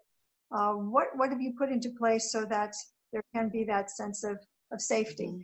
uh, 0.53 0.73
what 0.73 1.09
what 1.15 1.31
have 1.31 1.41
you 1.41 1.53
put 1.57 1.71
into 1.71 1.91
place 1.91 2.33
so 2.33 2.45
that 2.45 2.75
there 3.13 3.23
can 3.35 3.49
be 3.49 3.65
that 3.65 3.91
sense 3.91 4.25
of 4.25 4.39
of 4.73 4.81
safety? 4.81 5.27
Mm-hmm. 5.27 5.43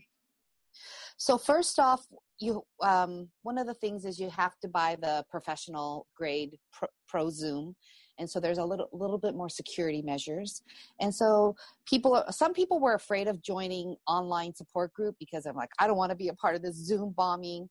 So 1.16 1.38
first 1.38 1.78
off, 1.78 2.04
you 2.40 2.62
um, 2.82 3.28
one 3.42 3.58
of 3.58 3.66
the 3.66 3.74
things 3.74 4.04
is 4.04 4.18
you 4.18 4.30
have 4.30 4.58
to 4.62 4.68
buy 4.68 4.96
the 5.00 5.24
professional 5.30 6.06
grade 6.16 6.58
Pro, 6.72 6.88
Pro 7.08 7.30
Zoom, 7.30 7.74
and 8.18 8.28
so 8.28 8.40
there's 8.40 8.58
a 8.58 8.64
little 8.64 8.88
little 8.92 9.18
bit 9.18 9.34
more 9.34 9.48
security 9.48 10.02
measures. 10.02 10.62
And 11.00 11.14
so 11.14 11.54
people, 11.86 12.22
some 12.30 12.52
people 12.52 12.80
were 12.80 12.94
afraid 12.94 13.28
of 13.28 13.42
joining 13.42 13.96
online 14.08 14.54
support 14.54 14.92
group 14.92 15.14
because 15.20 15.46
I'm 15.46 15.56
like, 15.56 15.70
I 15.78 15.86
don't 15.86 15.96
want 15.96 16.10
to 16.10 16.16
be 16.16 16.28
a 16.28 16.34
part 16.34 16.56
of 16.56 16.62
this 16.62 16.74
Zoom 16.74 17.14
bombing, 17.16 17.68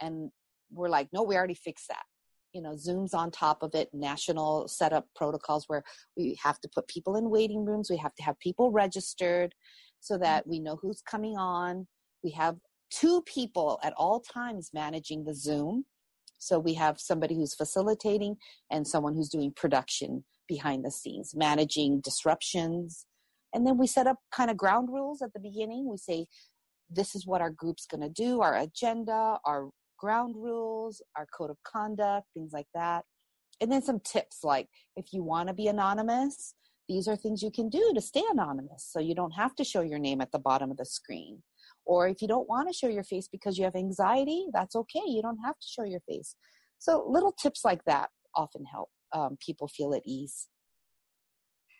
and 0.00 0.30
we're 0.74 0.88
like, 0.88 1.08
no, 1.12 1.22
we 1.22 1.36
already 1.36 1.54
fixed 1.54 1.88
that. 1.88 2.04
You 2.52 2.62
know 2.62 2.74
zooms 2.74 3.14
on 3.14 3.32
top 3.32 3.64
of 3.64 3.74
it 3.74 3.88
national 3.92 4.68
setup 4.68 5.08
protocols 5.16 5.64
where 5.66 5.82
we 6.16 6.38
have 6.40 6.60
to 6.60 6.68
put 6.72 6.86
people 6.86 7.16
in 7.16 7.28
waiting 7.28 7.64
rooms 7.64 7.90
we 7.90 7.96
have 7.96 8.14
to 8.14 8.22
have 8.22 8.38
people 8.38 8.70
registered 8.70 9.52
so 10.04 10.18
that 10.18 10.42
mm-hmm. 10.42 10.50
we 10.50 10.60
know 10.60 10.78
who's 10.80 11.00
coming 11.00 11.36
on. 11.36 11.86
We 12.22 12.30
have 12.32 12.56
two 12.90 13.22
people 13.22 13.80
at 13.82 13.94
all 13.96 14.20
times 14.20 14.70
managing 14.72 15.24
the 15.24 15.34
zoom. 15.34 15.86
So 16.38 16.58
we 16.58 16.74
have 16.74 17.00
somebody 17.00 17.34
who's 17.34 17.54
facilitating 17.54 18.36
and 18.70 18.86
someone 18.86 19.14
who's 19.14 19.30
doing 19.30 19.52
production 19.56 20.24
behind 20.46 20.84
the 20.84 20.90
scenes 20.90 21.34
managing 21.34 22.00
disruptions. 22.00 23.06
And 23.54 23.66
then 23.66 23.78
we 23.78 23.86
set 23.86 24.06
up 24.06 24.18
kind 24.30 24.50
of 24.50 24.58
ground 24.58 24.90
rules 24.90 25.22
at 25.22 25.32
the 25.32 25.40
beginning. 25.40 25.88
We 25.88 25.96
say 25.96 26.26
this 26.90 27.14
is 27.14 27.26
what 27.26 27.40
our 27.40 27.50
group's 27.50 27.86
going 27.86 28.02
to 28.02 28.10
do 28.10 28.42
our 28.42 28.54
agenda 28.54 29.38
our 29.46 29.70
ground 29.98 30.34
rules, 30.36 31.02
our 31.16 31.26
code 31.36 31.50
of 31.50 31.56
conduct, 31.64 32.26
things 32.34 32.52
like 32.52 32.66
that. 32.74 33.04
And 33.60 33.70
then 33.70 33.82
some 33.82 34.00
tips 34.00 34.40
like 34.42 34.68
if 34.96 35.12
you 35.12 35.22
want 35.22 35.48
to 35.48 35.54
be 35.54 35.68
anonymous, 35.68 36.54
these 36.88 37.08
are 37.08 37.16
things 37.16 37.42
you 37.42 37.50
can 37.50 37.68
do 37.68 37.92
to 37.94 38.00
stay 38.00 38.22
anonymous 38.30 38.86
so 38.90 39.00
you 39.00 39.14
don't 39.14 39.30
have 39.30 39.54
to 39.56 39.64
show 39.64 39.80
your 39.80 39.98
name 39.98 40.20
at 40.20 40.32
the 40.32 40.38
bottom 40.38 40.70
of 40.70 40.76
the 40.76 40.84
screen. 40.84 41.42
Or 41.86 42.08
if 42.08 42.20
you 42.20 42.28
don't 42.28 42.48
want 42.48 42.68
to 42.68 42.74
show 42.74 42.88
your 42.88 43.04
face 43.04 43.28
because 43.30 43.58
you 43.58 43.64
have 43.64 43.76
anxiety, 43.76 44.46
that's 44.52 44.76
okay. 44.76 45.02
You 45.06 45.22
don't 45.22 45.38
have 45.44 45.58
to 45.58 45.66
show 45.66 45.84
your 45.84 46.00
face. 46.08 46.36
So 46.78 47.06
little 47.08 47.32
tips 47.32 47.64
like 47.64 47.84
that 47.84 48.10
often 48.34 48.64
help 48.64 48.90
um, 49.12 49.36
people 49.44 49.68
feel 49.68 49.94
at 49.94 50.02
ease. 50.04 50.48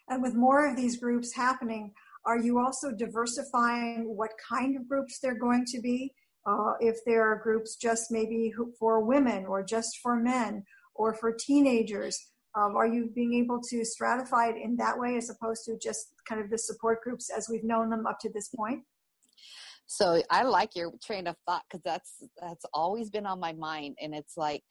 And 0.08 0.22
with 0.22 0.34
more 0.34 0.68
of 0.68 0.76
these 0.76 0.98
groups 0.98 1.34
happening, 1.34 1.92
are 2.26 2.38
you 2.38 2.58
also 2.58 2.90
diversifying 2.90 4.04
what 4.16 4.30
kind 4.48 4.76
of 4.76 4.88
groups 4.88 5.18
they're 5.20 5.38
going 5.38 5.64
to 5.66 5.80
be? 5.80 6.12
Uh, 6.46 6.72
if 6.80 6.96
there 7.06 7.22
are 7.30 7.40
groups 7.42 7.76
just 7.76 8.10
maybe 8.10 8.52
for 8.78 9.00
women 9.00 9.46
or 9.46 9.62
just 9.62 9.98
for 10.02 10.16
men 10.16 10.64
or 10.94 11.14
for 11.14 11.32
teenagers 11.32 12.30
um, 12.56 12.76
are 12.76 12.86
you 12.86 13.10
being 13.14 13.34
able 13.34 13.60
to 13.60 13.82
stratify 13.82 14.50
it 14.50 14.56
in 14.62 14.76
that 14.76 14.98
way 14.98 15.16
as 15.16 15.28
opposed 15.28 15.64
to 15.64 15.76
just 15.76 16.14
kind 16.28 16.40
of 16.40 16.50
the 16.50 16.58
support 16.58 17.02
groups 17.02 17.30
as 17.36 17.48
we've 17.48 17.64
known 17.64 17.90
them 17.90 18.06
up 18.06 18.18
to 18.20 18.30
this 18.30 18.48
point? 18.48 18.82
So 19.86 20.22
i 20.30 20.44
like 20.44 20.74
your 20.74 20.92
train 21.04 21.26
of 21.26 21.36
thought 21.44 21.62
because 21.68 21.82
that's 21.84 22.24
that's 22.40 22.64
always 22.72 23.10
been 23.10 23.26
on 23.26 23.38
my 23.40 23.52
mind. 23.52 23.96
And 24.00 24.14
it's 24.14 24.36
like 24.36 24.62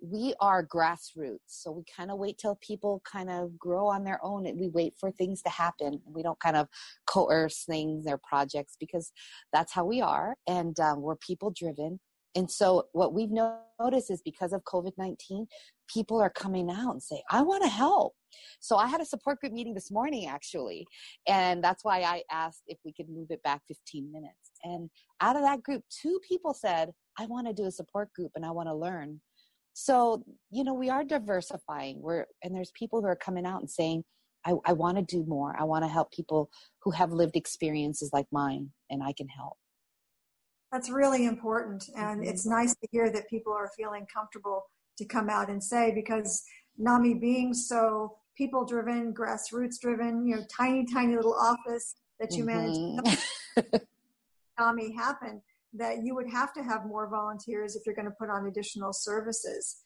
we 0.00 0.34
are 0.40 0.66
grassroots. 0.66 1.38
So 1.46 1.72
we 1.72 1.84
kind 1.96 2.10
of 2.10 2.18
wait 2.18 2.38
till 2.38 2.58
people 2.60 3.02
kind 3.10 3.30
of 3.30 3.58
grow 3.58 3.86
on 3.86 4.04
their 4.04 4.22
own 4.22 4.46
and 4.46 4.58
we 4.58 4.68
wait 4.68 4.94
for 4.98 5.10
things 5.10 5.42
to 5.42 5.50
happen. 5.50 6.00
We 6.04 6.22
don't 6.22 6.40
kind 6.40 6.56
of 6.56 6.68
coerce 7.06 7.64
things 7.64 8.06
or 8.06 8.18
projects 8.28 8.76
because 8.78 9.12
that's 9.52 9.72
how 9.72 9.84
we 9.84 10.00
are. 10.00 10.36
And 10.46 10.78
um, 10.80 11.00
we're 11.00 11.16
people 11.16 11.52
driven. 11.56 12.00
And 12.36 12.50
so 12.50 12.88
what 12.92 13.14
we've 13.14 13.30
noticed 13.30 14.10
is 14.10 14.20
because 14.22 14.52
of 14.52 14.64
COVID-19, 14.64 15.46
people 15.88 16.20
are 16.20 16.30
coming 16.30 16.68
out 16.70 16.90
and 16.90 17.02
say, 17.02 17.22
I 17.30 17.42
want 17.42 17.62
to 17.62 17.68
help. 17.68 18.14
So 18.60 18.76
I 18.76 18.88
had 18.88 19.00
a 19.00 19.04
support 19.04 19.40
group 19.40 19.52
meeting 19.52 19.74
this 19.74 19.92
morning 19.92 20.26
actually. 20.26 20.86
And 21.28 21.62
that's 21.62 21.84
why 21.84 22.00
I 22.00 22.22
asked 22.30 22.62
if 22.66 22.78
we 22.84 22.92
could 22.92 23.08
move 23.08 23.28
it 23.30 23.42
back 23.44 23.62
15 23.68 24.10
minutes. 24.12 24.50
And 24.64 24.90
out 25.20 25.36
of 25.36 25.42
that 25.42 25.62
group, 25.62 25.82
two 26.02 26.18
people 26.28 26.54
said, 26.54 26.90
I 27.18 27.26
want 27.26 27.46
to 27.46 27.52
do 27.52 27.66
a 27.66 27.70
support 27.70 28.12
group 28.12 28.32
and 28.34 28.44
I 28.44 28.50
want 28.50 28.68
to 28.68 28.74
learn. 28.74 29.20
So, 29.74 30.24
you 30.50 30.64
know, 30.64 30.72
we 30.72 30.88
are 30.88 31.04
diversifying. 31.04 32.00
We're, 32.00 32.26
and 32.42 32.54
there's 32.54 32.72
people 32.78 33.00
who 33.00 33.08
are 33.08 33.16
coming 33.16 33.44
out 33.44 33.60
and 33.60 33.70
saying, 33.70 34.04
I, 34.46 34.54
I 34.64 34.72
want 34.72 34.96
to 34.96 35.02
do 35.02 35.24
more. 35.26 35.54
I 35.58 35.64
want 35.64 35.84
to 35.84 35.88
help 35.88 36.12
people 36.12 36.48
who 36.82 36.92
have 36.92 37.12
lived 37.12 37.36
experiences 37.36 38.10
like 38.12 38.26
mine 38.30 38.70
and 38.90 39.02
I 39.02 39.12
can 39.12 39.28
help. 39.28 39.56
That's 40.70 40.90
really 40.90 41.26
important. 41.26 41.84
And 41.96 42.20
mm-hmm. 42.20 42.30
it's 42.30 42.46
nice 42.46 42.74
to 42.74 42.88
hear 42.90 43.10
that 43.10 43.28
people 43.28 43.52
are 43.52 43.70
feeling 43.76 44.06
comfortable 44.12 44.64
to 44.98 45.04
come 45.04 45.28
out 45.28 45.48
and 45.48 45.62
say, 45.62 45.92
because 45.94 46.44
NAMI 46.78 47.14
being 47.14 47.52
so 47.52 48.16
people 48.36 48.64
driven, 48.64 49.12
grassroots 49.12 49.80
driven, 49.80 50.26
you 50.26 50.36
know, 50.36 50.42
tiny, 50.56 50.86
tiny 50.92 51.16
little 51.16 51.34
office 51.34 51.94
that 52.20 52.32
you 52.32 52.44
mm-hmm. 52.44 52.96
manage 53.56 53.82
NAMI 54.58 54.94
happen, 54.94 55.42
that 55.76 55.98
you 56.04 56.14
would 56.14 56.30
have 56.30 56.52
to 56.54 56.62
have 56.62 56.86
more 56.86 57.08
volunteers 57.08 57.76
if 57.76 57.82
you're 57.84 57.94
going 57.94 58.06
to 58.06 58.14
put 58.18 58.30
on 58.30 58.46
additional 58.46 58.92
services. 58.92 59.76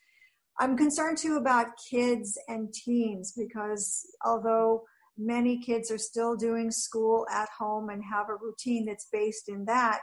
I'm 0.61 0.77
concerned 0.77 1.19
too 1.19 1.37
about 1.37 1.69
kids 1.91 2.37
and 2.49 2.73
teens 2.73 3.33
because 3.37 4.07
although 4.25 4.83
many 5.17 5.59
kids 5.59 5.91
are 5.91 5.99
still 5.99 6.37
doing 6.37 6.71
school 6.71 7.27
at 7.33 7.49
home 7.57 7.91
and 7.91 8.03
have 8.05 8.29
a 8.29 8.35
routine 8.35 8.87
that's 8.87 9.09
based 9.13 9.49
in 9.49 9.65
that, 9.67 10.01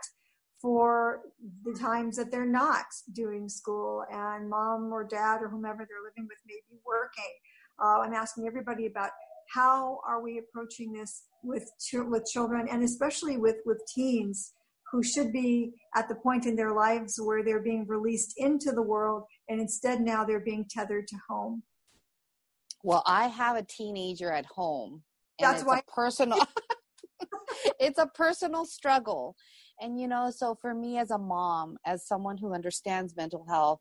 for 0.66 1.22
the 1.64 1.78
times 1.78 2.18
that 2.18 2.32
they're 2.32 2.44
not 2.44 2.86
doing 3.14 3.48
school 3.48 4.04
and 4.12 4.50
mom 4.50 4.92
or 4.92 5.04
dad 5.04 5.38
or 5.42 5.48
whomever 5.48 5.86
they're 5.88 6.04
living 6.04 6.28
with 6.28 6.40
may 6.48 6.60
be 6.70 6.78
working. 6.84 7.32
Uh, 7.80 8.00
I'm 8.00 8.14
asking 8.14 8.48
everybody 8.48 8.88
about 8.88 9.12
how 9.54 10.00
are 10.08 10.24
we 10.24 10.40
approaching 10.40 10.92
this 10.92 11.26
with 11.44 11.70
ch- 11.80 12.08
with 12.10 12.26
children 12.26 12.68
and 12.72 12.84
especially 12.84 13.38
with 13.38 13.58
with 13.66 13.80
teens 13.94 14.54
who 14.96 15.04
should 15.04 15.34
be 15.34 15.74
at 15.94 16.08
the 16.08 16.16
point 16.16 16.46
in 16.46 16.56
their 16.56 16.72
lives 16.74 17.20
where 17.22 17.44
they're 17.44 17.62
being 17.62 17.86
released 17.86 18.34
into 18.38 18.72
the 18.72 18.82
world 18.82 19.24
and 19.50 19.60
instead 19.60 20.00
now 20.00 20.24
they're 20.24 20.40
being 20.40 20.66
tethered 20.70 21.06
to 21.06 21.18
home. 21.30 21.62
Well, 22.82 23.04
I 23.06 23.28
have 23.28 23.58
a 23.58 23.64
teenager 23.64 24.32
at 24.32 24.46
home. 24.46 25.04
And 25.40 25.50
That's 25.50 25.64
it's 25.64 25.68
why- 25.68 25.82
personal 25.94 26.40
it's 27.80 28.00
a 28.00 28.08
personal 28.08 28.66
struggle 28.66 29.36
and 29.80 30.00
you 30.00 30.08
know 30.08 30.30
so 30.30 30.58
for 30.62 30.74
me 30.74 30.98
as 30.98 31.12
a 31.12 31.18
mom 31.18 31.78
as 31.86 32.08
someone 32.08 32.38
who 32.38 32.54
understands 32.54 33.16
mental 33.16 33.46
health 33.48 33.80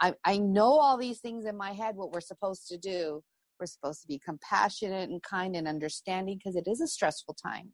i 0.00 0.14
i 0.24 0.38
know 0.38 0.78
all 0.78 0.96
these 0.96 1.20
things 1.20 1.46
in 1.46 1.56
my 1.56 1.72
head 1.72 1.96
what 1.96 2.12
we're 2.12 2.20
supposed 2.20 2.68
to 2.68 2.78
do 2.78 3.22
we're 3.58 3.66
supposed 3.66 4.02
to 4.02 4.06
be 4.08 4.20
compassionate 4.24 5.10
and 5.10 5.22
kind 5.22 5.56
and 5.56 5.66
understanding 5.66 6.38
because 6.38 6.54
it 6.56 6.68
is 6.68 6.80
a 6.80 6.86
stressful 6.86 7.34
time 7.34 7.72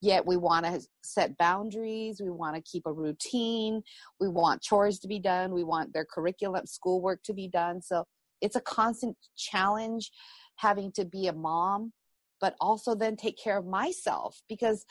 yet 0.00 0.26
we 0.26 0.36
want 0.36 0.64
to 0.66 0.80
set 1.02 1.36
boundaries 1.38 2.20
we 2.22 2.30
want 2.30 2.56
to 2.56 2.62
keep 2.62 2.82
a 2.86 2.92
routine 2.92 3.82
we 4.20 4.28
want 4.28 4.62
chores 4.62 4.98
to 4.98 5.08
be 5.08 5.18
done 5.18 5.52
we 5.52 5.64
want 5.64 5.92
their 5.92 6.04
curriculum 6.04 6.66
schoolwork 6.66 7.22
to 7.22 7.32
be 7.32 7.48
done 7.48 7.80
so 7.80 8.04
it's 8.40 8.56
a 8.56 8.60
constant 8.60 9.16
challenge 9.36 10.10
having 10.56 10.90
to 10.92 11.04
be 11.04 11.26
a 11.26 11.32
mom 11.32 11.92
but 12.40 12.54
also 12.60 12.94
then 12.94 13.16
take 13.16 13.38
care 13.42 13.58
of 13.58 13.66
myself 13.66 14.40
because 14.48 14.84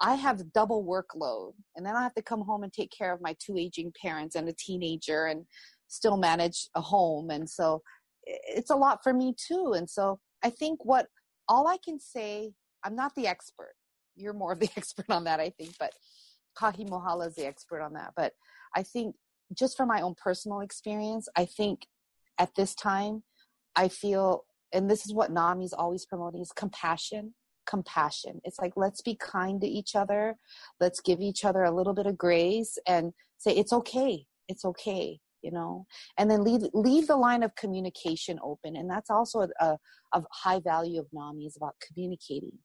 I 0.00 0.14
have 0.14 0.52
double 0.52 0.84
workload 0.84 1.52
and 1.76 1.84
then 1.84 1.94
I 1.94 2.02
have 2.02 2.14
to 2.14 2.22
come 2.22 2.40
home 2.40 2.62
and 2.62 2.72
take 2.72 2.90
care 2.90 3.12
of 3.12 3.20
my 3.20 3.36
two 3.38 3.56
aging 3.58 3.92
parents 4.00 4.34
and 4.34 4.48
a 4.48 4.54
teenager 4.54 5.26
and 5.26 5.44
still 5.88 6.16
manage 6.16 6.68
a 6.74 6.80
home. 6.80 7.30
And 7.30 7.48
so 7.48 7.82
it's 8.24 8.70
a 8.70 8.76
lot 8.76 9.00
for 9.02 9.12
me 9.12 9.34
too. 9.36 9.74
And 9.76 9.88
so 9.88 10.18
I 10.42 10.50
think 10.50 10.84
what 10.84 11.06
all 11.48 11.68
I 11.68 11.76
can 11.84 12.00
say, 12.00 12.52
I'm 12.82 12.94
not 12.94 13.14
the 13.14 13.26
expert. 13.26 13.74
You're 14.20 14.32
more 14.32 14.52
of 14.52 14.60
the 14.60 14.70
expert 14.76 15.10
on 15.10 15.24
that, 15.24 15.40
I 15.40 15.50
think, 15.50 15.74
but 15.78 15.92
Kahi 16.58 16.88
Mohala 16.88 17.28
is 17.28 17.34
the 17.34 17.46
expert 17.46 17.80
on 17.80 17.94
that. 17.94 18.12
But 18.16 18.32
I 18.76 18.82
think 18.82 19.16
just 19.56 19.76
from 19.76 19.88
my 19.88 20.00
own 20.00 20.14
personal 20.22 20.60
experience, 20.60 21.28
I 21.36 21.44
think 21.44 21.86
at 22.38 22.54
this 22.54 22.74
time, 22.74 23.22
I 23.76 23.88
feel, 23.88 24.44
and 24.72 24.90
this 24.90 25.06
is 25.06 25.14
what 25.14 25.32
NAMI's 25.32 25.72
always 25.72 26.06
promoting 26.06 26.40
is 26.40 26.52
compassion 26.52 27.34
compassion. 27.70 28.40
It's 28.44 28.58
like, 28.58 28.72
let's 28.76 29.00
be 29.00 29.14
kind 29.14 29.60
to 29.60 29.66
each 29.66 29.94
other. 29.94 30.36
Let's 30.80 31.00
give 31.00 31.20
each 31.20 31.44
other 31.44 31.62
a 31.62 31.70
little 31.70 31.94
bit 31.94 32.06
of 32.06 32.18
grace 32.18 32.76
and 32.86 33.12
say, 33.38 33.52
it's 33.52 33.72
okay. 33.72 34.26
It's 34.48 34.64
okay. 34.64 35.20
You 35.42 35.52
know, 35.52 35.86
and 36.18 36.30
then 36.30 36.44
leave 36.44 36.68
leave 36.74 37.06
the 37.06 37.16
line 37.16 37.42
of 37.42 37.54
communication 37.54 38.38
open, 38.44 38.76
and 38.76 38.90
that's 38.90 39.08
also 39.08 39.48
a, 39.58 39.78
a 40.12 40.22
high 40.30 40.60
value 40.60 41.00
of 41.00 41.06
NAMI 41.14 41.46
is 41.46 41.56
about 41.56 41.76
communicating 41.80 42.58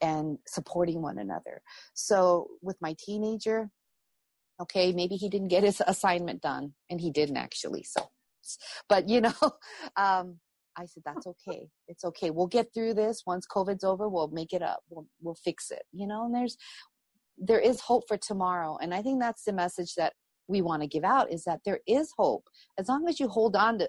and 0.00 0.38
supporting 0.46 1.02
one 1.02 1.18
another. 1.18 1.62
So 1.94 2.48
with 2.62 2.76
my 2.80 2.94
teenager, 2.98 3.70
okay, 4.60 4.92
maybe 4.92 5.16
he 5.16 5.28
didn't 5.28 5.48
get 5.48 5.64
his 5.64 5.82
assignment 5.86 6.42
done, 6.42 6.74
and 6.90 7.00
he 7.00 7.10
didn't 7.10 7.36
actually. 7.36 7.84
So, 7.84 8.08
but 8.88 9.08
you 9.08 9.20
know, 9.22 9.34
um, 9.96 10.38
I 10.78 10.84
said, 10.86 11.02
that's 11.06 11.26
okay. 11.26 11.68
It's 11.88 12.04
okay. 12.04 12.30
We'll 12.30 12.48
get 12.48 12.72
through 12.74 12.94
this. 12.94 13.22
Once 13.26 13.46
COVID's 13.46 13.84
over, 13.84 14.08
we'll 14.08 14.28
make 14.28 14.52
it 14.52 14.62
up. 14.62 14.80
We'll, 14.90 15.06
we'll 15.22 15.36
fix 15.36 15.70
it, 15.70 15.84
you 15.92 16.06
know, 16.06 16.26
and 16.26 16.34
there's, 16.34 16.56
there 17.38 17.60
is 17.60 17.80
hope 17.80 18.04
for 18.06 18.16
tomorrow. 18.16 18.78
And 18.80 18.94
I 18.94 19.02
think 19.02 19.20
that's 19.20 19.44
the 19.44 19.52
message 19.52 19.94
that 19.94 20.12
we 20.48 20.62
want 20.62 20.82
to 20.82 20.88
give 20.88 21.04
out 21.04 21.32
is 21.32 21.44
that 21.44 21.60
there 21.64 21.80
is 21.86 22.12
hope. 22.16 22.44
As 22.78 22.88
long 22.88 23.08
as 23.08 23.18
you 23.18 23.28
hold 23.28 23.56
on 23.56 23.78
to, 23.78 23.88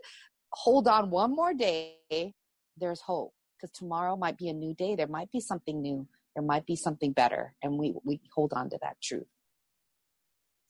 hold 0.54 0.88
on 0.88 1.10
one 1.10 1.36
more 1.36 1.54
day, 1.54 1.98
there's 2.78 3.02
hope 3.02 3.34
because 3.60 3.76
tomorrow 3.78 4.16
might 4.16 4.38
be 4.38 4.50
a 4.50 4.54
new 4.54 4.74
day. 4.76 4.96
There 4.96 5.08
might 5.08 5.32
be 5.32 5.40
something 5.40 5.82
new. 5.82 6.08
There 6.36 6.44
might 6.44 6.66
be 6.66 6.76
something 6.76 7.12
better. 7.12 7.54
And 7.64 7.78
we, 7.78 7.96
we 8.04 8.22
hold 8.34 8.54
on 8.54 8.70
to 8.70 8.78
that 8.82 8.98
truth. 9.02 9.28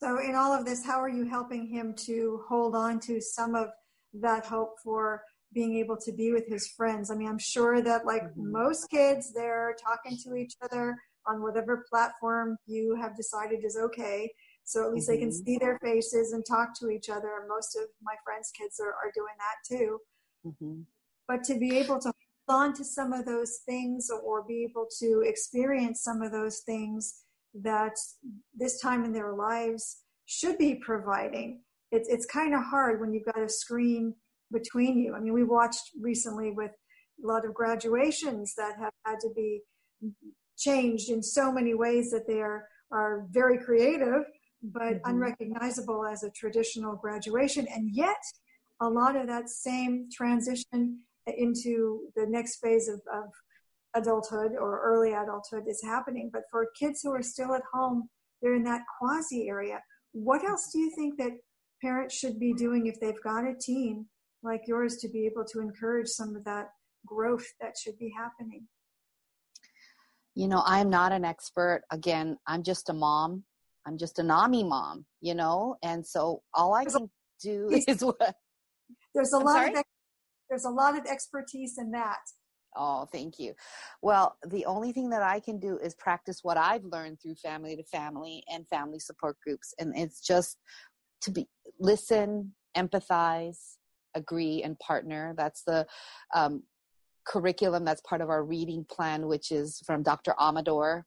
So 0.02 0.20
in 0.20 0.36
all 0.36 0.54
of 0.54 0.66
this, 0.66 0.86
how 0.86 1.02
are 1.02 1.10
you 1.10 1.26
helping 1.26 1.66
him 1.68 1.94
to 2.06 2.42
hold 2.48 2.76
on 2.76 3.00
to 3.02 3.20
some 3.20 3.56
of 3.56 3.70
that 4.14 4.46
hope 4.46 4.76
for 4.84 5.24
being 5.54 5.76
able 5.78 5.98
to 5.98 6.12
be 6.12 6.32
with 6.32 6.48
his 6.48 6.68
friends. 6.68 7.10
I 7.10 7.16
mean, 7.16 7.28
I'm 7.28 7.40
sure 7.40 7.82
that 7.82 8.06
like 8.06 8.24
mm-hmm. 8.24 8.52
most 8.52 8.90
kids, 8.90 9.34
they're 9.34 9.76
talking 9.82 10.18
to 10.24 10.36
each 10.36 10.54
other 10.62 10.98
on 11.26 11.42
whatever 11.42 11.86
platform 11.90 12.58
you 12.66 12.96
have 13.02 13.16
decided 13.16 13.64
is 13.64 13.78
okay. 13.78 14.32
So 14.64 14.86
at 14.86 14.94
least 14.94 15.10
mm-hmm. 15.10 15.16
they 15.16 15.20
can 15.20 15.30
mm-hmm. 15.30 15.46
see 15.46 15.58
their 15.58 15.80
faces 15.80 16.34
and 16.34 16.46
talk 16.46 16.78
to 16.80 16.90
each 16.90 17.10
other. 17.10 17.46
Most 17.48 17.76
of 17.76 17.84
my 18.02 18.16
friends' 18.24 18.52
kids 18.58 18.80
are, 18.80 18.94
are 18.94 19.12
doing 19.16 19.36
that 19.38 19.78
too. 19.78 20.00
Mm-hmm. 20.46 20.82
But 21.28 21.44
to 21.46 21.58
be 21.58 21.78
able 21.78 22.00
to 22.00 22.12
on 22.50 22.74
to 22.74 22.84
some 22.84 23.14
of 23.14 23.26
those 23.26 23.60
things 23.66 24.10
or 24.24 24.44
be 24.44 24.66
able 24.70 24.88
to 25.00 25.24
experience 25.26 26.02
some 26.04 26.22
of 26.22 26.32
those 26.32 26.60
things 26.66 27.24
that 27.64 27.96
this 28.56 28.80
time 28.80 29.04
in 29.04 29.14
their 29.14 29.34
lives 29.34 30.04
should 30.26 30.58
be 30.58 30.76
providing. 30.76 31.62
It's, 31.92 32.08
it's 32.10 32.26
kind 32.26 32.54
of 32.54 32.62
hard 32.64 33.00
when 33.00 33.14
you've 33.14 33.26
got 33.26 33.42
a 33.42 33.50
screen 33.50 34.14
between 34.52 35.00
you. 35.00 35.16
I 35.16 35.20
mean, 35.20 35.34
we 35.34 35.44
watched 35.44 35.92
recently 36.00 36.52
with 36.52 36.72
a 37.24 37.28
lot 37.28 37.46
of 37.46 37.54
graduations 37.54 38.54
that 38.58 38.76
have 38.80 38.94
had 39.06 39.20
to 39.22 39.30
be 39.36 39.62
changed 40.58 41.10
in 41.10 41.24
so 41.24 41.52
many 41.52 41.74
ways 41.74 42.12
that 42.12 42.28
they 42.28 42.42
are, 42.42 42.68
are 42.92 43.26
very 43.32 43.58
creative, 43.58 44.24
but 44.62 44.82
mm-hmm. 44.82 45.10
unrecognizable 45.10 46.06
as 46.06 46.24
a 46.24 46.32
traditional 46.32 46.96
graduation. 46.96 47.68
And 47.74 47.90
yet, 47.94 48.22
a 48.82 48.88
lot 48.88 49.16
of 49.16 49.28
that 49.28 49.50
same 49.50 50.08
transition 50.14 51.00
into 51.28 52.02
the 52.16 52.26
next 52.28 52.58
phase 52.58 52.88
of, 52.88 53.02
of 53.14 53.30
adulthood 53.96 54.52
or 54.60 54.82
early 54.82 55.14
adulthood 55.14 55.64
is 55.68 55.82
happening. 55.84 56.30
But 56.32 56.44
for 56.52 56.70
kids 56.80 57.02
who 57.04 57.12
are 57.14 57.24
still 57.24 57.54
at 57.54 57.64
home, 57.74 58.10
they're 58.42 58.56
in 58.56 58.64
that 58.64 58.82
quasi 58.98 59.48
area. 59.48 59.82
What 60.14 60.44
else 60.44 60.70
do 60.72 60.80
you 60.80 60.92
think 60.96 61.18
that 61.18 61.32
parents 61.82 62.16
should 62.16 62.40
be 62.40 62.54
doing 62.54 62.88
if 62.88 63.00
they've 63.00 63.22
got 63.24 63.46
a 63.46 63.54
teen 63.60 64.06
like 64.44 64.62
yours 64.68 64.98
to 64.98 65.10
be 65.10 65.26
able 65.26 65.46
to 65.46 65.60
encourage 65.60 66.08
some 66.08 66.36
of 66.36 66.44
that 66.46 66.68
growth 67.06 67.46
that 67.62 67.74
should 67.82 67.98
be 67.98 68.14
happening? 68.18 68.68
You 70.36 70.48
know, 70.48 70.62
I'm 70.66 70.90
not 70.90 71.12
an 71.12 71.26
expert. 71.26 71.84
Again, 71.92 72.38
I'm 72.46 72.62
just 72.62 72.90
a 72.90 72.94
mom. 72.94 73.44
I'm 73.88 73.98
just 73.98 74.20
a 74.20 74.24
NAMI 74.24 74.66
mom, 74.66 75.06
you 75.22 75.34
know, 75.34 75.78
and 75.82 76.06
so 76.06 76.44
all 76.54 76.74
I 76.74 76.86
can 76.86 77.10
do 77.42 77.70
is 77.88 78.04
what. 78.04 78.36
There's 79.16 79.34
a 79.34 79.38
I'm 79.38 79.44
lot 79.44 79.54
sorry? 79.54 79.70
of 79.70 79.76
there's 80.50 80.66
a 80.66 80.70
lot 80.70 80.98
of 80.98 81.06
expertise 81.06 81.78
in 81.78 81.92
that. 81.92 82.20
Oh, 82.76 83.08
thank 83.12 83.40
you. 83.40 83.54
Well, 84.02 84.38
the 84.48 84.66
only 84.66 84.92
thing 84.92 85.10
that 85.10 85.24
I 85.24 85.40
can 85.40 85.60
do 85.60 85.78
is 85.78 85.96
practice 85.96 86.40
what 86.44 86.58
I've 86.58 86.84
learned 86.84 87.20
through 87.22 87.36
family 87.36 87.76
to 87.76 87.84
family 87.84 88.44
and 88.50 88.68
family 88.68 89.00
support 89.00 89.38
groups. 89.44 89.74
And 89.80 89.98
it's 89.98 90.22
just 90.22 90.58
to 91.22 91.32
be 91.32 91.48
listen, 91.80 92.54
empathize, 92.76 93.78
agree 94.16 94.62
and 94.64 94.78
partner. 94.80 95.34
That's 95.38 95.64
the 95.64 95.88
um, 96.36 96.64
curriculum 97.26 97.84
that's 97.84 98.02
part 98.02 98.22
of 98.22 98.30
our 98.30 98.44
reading 98.44 98.86
plan, 98.90 99.28
which 99.28 99.52
is 99.52 99.82
from 99.86 100.04
Dr. 100.04 100.34
Amador. 100.40 101.06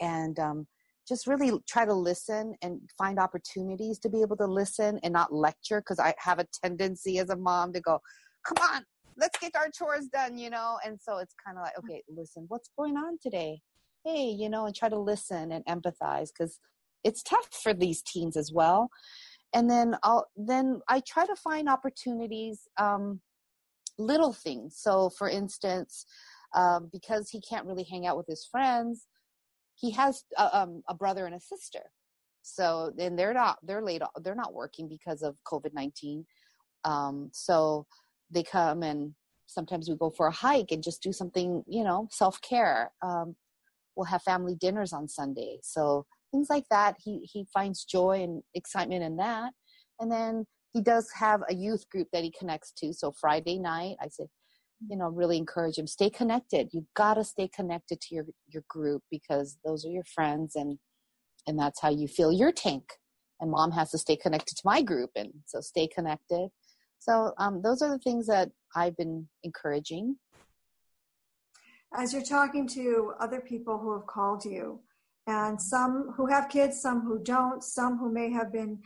And 0.00 0.38
um, 0.38 0.66
just 1.08 1.26
really 1.26 1.52
try 1.68 1.84
to 1.84 1.94
listen 1.94 2.54
and 2.62 2.80
find 2.98 3.18
opportunities 3.18 3.98
to 4.00 4.08
be 4.08 4.22
able 4.22 4.36
to 4.36 4.46
listen 4.46 4.98
and 5.02 5.12
not 5.12 5.32
lecture 5.32 5.80
because 5.80 5.98
I 5.98 6.14
have 6.18 6.38
a 6.38 6.46
tendency 6.62 7.18
as 7.18 7.30
a 7.30 7.36
mom 7.36 7.72
to 7.72 7.80
go, 7.80 8.00
come 8.46 8.58
on, 8.72 8.84
let's 9.16 9.38
get 9.38 9.56
our 9.56 9.68
chores 9.70 10.08
done, 10.08 10.38
you 10.38 10.50
know? 10.50 10.78
And 10.84 10.98
so 11.00 11.18
it's 11.18 11.34
kind 11.44 11.58
of 11.58 11.62
like, 11.62 11.78
okay, 11.78 12.02
listen, 12.08 12.44
what's 12.48 12.70
going 12.78 12.96
on 12.96 13.18
today? 13.22 13.60
Hey, 14.04 14.26
you 14.26 14.48
know, 14.48 14.66
and 14.66 14.74
try 14.74 14.88
to 14.88 14.98
listen 14.98 15.52
and 15.52 15.64
empathize 15.66 16.28
because 16.36 16.60
it's 17.02 17.22
tough 17.22 17.48
for 17.62 17.74
these 17.74 18.02
teens 18.02 18.36
as 18.36 18.52
well. 18.52 18.88
And 19.52 19.70
then 19.70 19.96
I'll, 20.02 20.26
then 20.36 20.80
I 20.88 21.00
try 21.00 21.26
to 21.26 21.36
find 21.36 21.68
opportunities, 21.68 22.68
um, 22.78 23.20
little 23.98 24.32
things. 24.32 24.78
So 24.78 25.10
for 25.10 25.28
instance, 25.28 26.04
um, 26.54 26.88
because 26.92 27.30
he 27.30 27.40
can't 27.40 27.66
really 27.66 27.86
hang 27.90 28.06
out 28.06 28.16
with 28.16 28.26
his 28.28 28.46
friends, 28.50 29.06
he 29.74 29.90
has 29.92 30.24
a, 30.38 30.56
um, 30.56 30.82
a 30.88 30.94
brother 30.94 31.26
and 31.26 31.34
a 31.34 31.40
sister. 31.40 31.90
So 32.42 32.92
then 32.96 33.16
they're 33.16 33.34
not 33.34 33.58
they're 33.64 33.82
late 33.82 34.02
they're 34.22 34.36
not 34.36 34.54
working 34.54 34.88
because 34.88 35.22
of 35.22 35.36
COVID 35.44 35.74
nineteen. 35.74 36.24
Um, 36.84 37.28
so 37.32 37.86
they 38.30 38.42
come 38.42 38.82
and 38.82 39.14
sometimes 39.46 39.88
we 39.88 39.96
go 39.96 40.10
for 40.10 40.26
a 40.26 40.32
hike 40.32 40.72
and 40.72 40.82
just 40.82 41.02
do 41.02 41.12
something 41.12 41.62
you 41.66 41.84
know 41.84 42.08
self 42.10 42.40
care. 42.42 42.92
Um, 43.02 43.36
we'll 43.96 44.06
have 44.06 44.22
family 44.22 44.54
dinners 44.54 44.92
on 44.92 45.08
Sunday. 45.08 45.58
So 45.62 46.06
things 46.32 46.48
like 46.50 46.64
that. 46.70 46.96
He 47.02 47.28
he 47.32 47.46
finds 47.52 47.84
joy 47.84 48.22
and 48.22 48.42
excitement 48.54 49.02
in 49.02 49.16
that. 49.16 49.52
And 50.00 50.10
then 50.10 50.44
he 50.72 50.82
does 50.82 51.10
have 51.14 51.40
a 51.48 51.54
youth 51.54 51.88
group 51.88 52.08
that 52.12 52.22
he 52.22 52.32
connects 52.38 52.72
to. 52.78 52.92
So 52.92 53.12
Friday 53.12 53.58
night, 53.58 53.96
I 54.02 54.08
said, 54.08 54.26
you 54.88 54.96
know 54.96 55.08
really 55.08 55.36
encourage 55.36 55.78
him 55.78 55.86
stay 55.86 56.10
connected 56.10 56.68
you 56.72 56.86
got 56.94 57.14
to 57.14 57.24
stay 57.24 57.48
connected 57.48 58.00
to 58.00 58.14
your 58.14 58.26
your 58.48 58.62
group 58.68 59.02
because 59.10 59.58
those 59.64 59.84
are 59.84 59.90
your 59.90 60.04
friends 60.04 60.54
and 60.54 60.78
and 61.46 61.58
that's 61.58 61.80
how 61.80 61.88
you 61.88 62.06
fill 62.06 62.32
your 62.32 62.52
tank 62.52 62.84
and 63.40 63.50
mom 63.50 63.70
has 63.70 63.90
to 63.90 63.98
stay 63.98 64.16
connected 64.16 64.56
to 64.56 64.62
my 64.64 64.82
group 64.82 65.10
and 65.16 65.32
so 65.46 65.60
stay 65.60 65.86
connected 65.86 66.48
so 66.98 67.32
um, 67.38 67.62
those 67.62 67.82
are 67.82 67.90
the 67.90 67.98
things 67.98 68.26
that 68.26 68.50
i've 68.74 68.96
been 68.96 69.26
encouraging. 69.42 70.16
As 71.94 72.12
you're 72.12 72.22
talking 72.22 72.66
to 72.68 73.12
other 73.20 73.40
people 73.40 73.78
who 73.78 73.92
have 73.94 74.06
called 74.06 74.44
you 74.44 74.80
and 75.26 75.60
some 75.60 76.12
who 76.16 76.26
have 76.26 76.48
kids 76.48 76.80
some 76.80 77.00
who 77.00 77.22
don't 77.22 77.62
some 77.62 77.98
who 77.98 78.12
may 78.12 78.30
have 78.30 78.52
been 78.52 78.78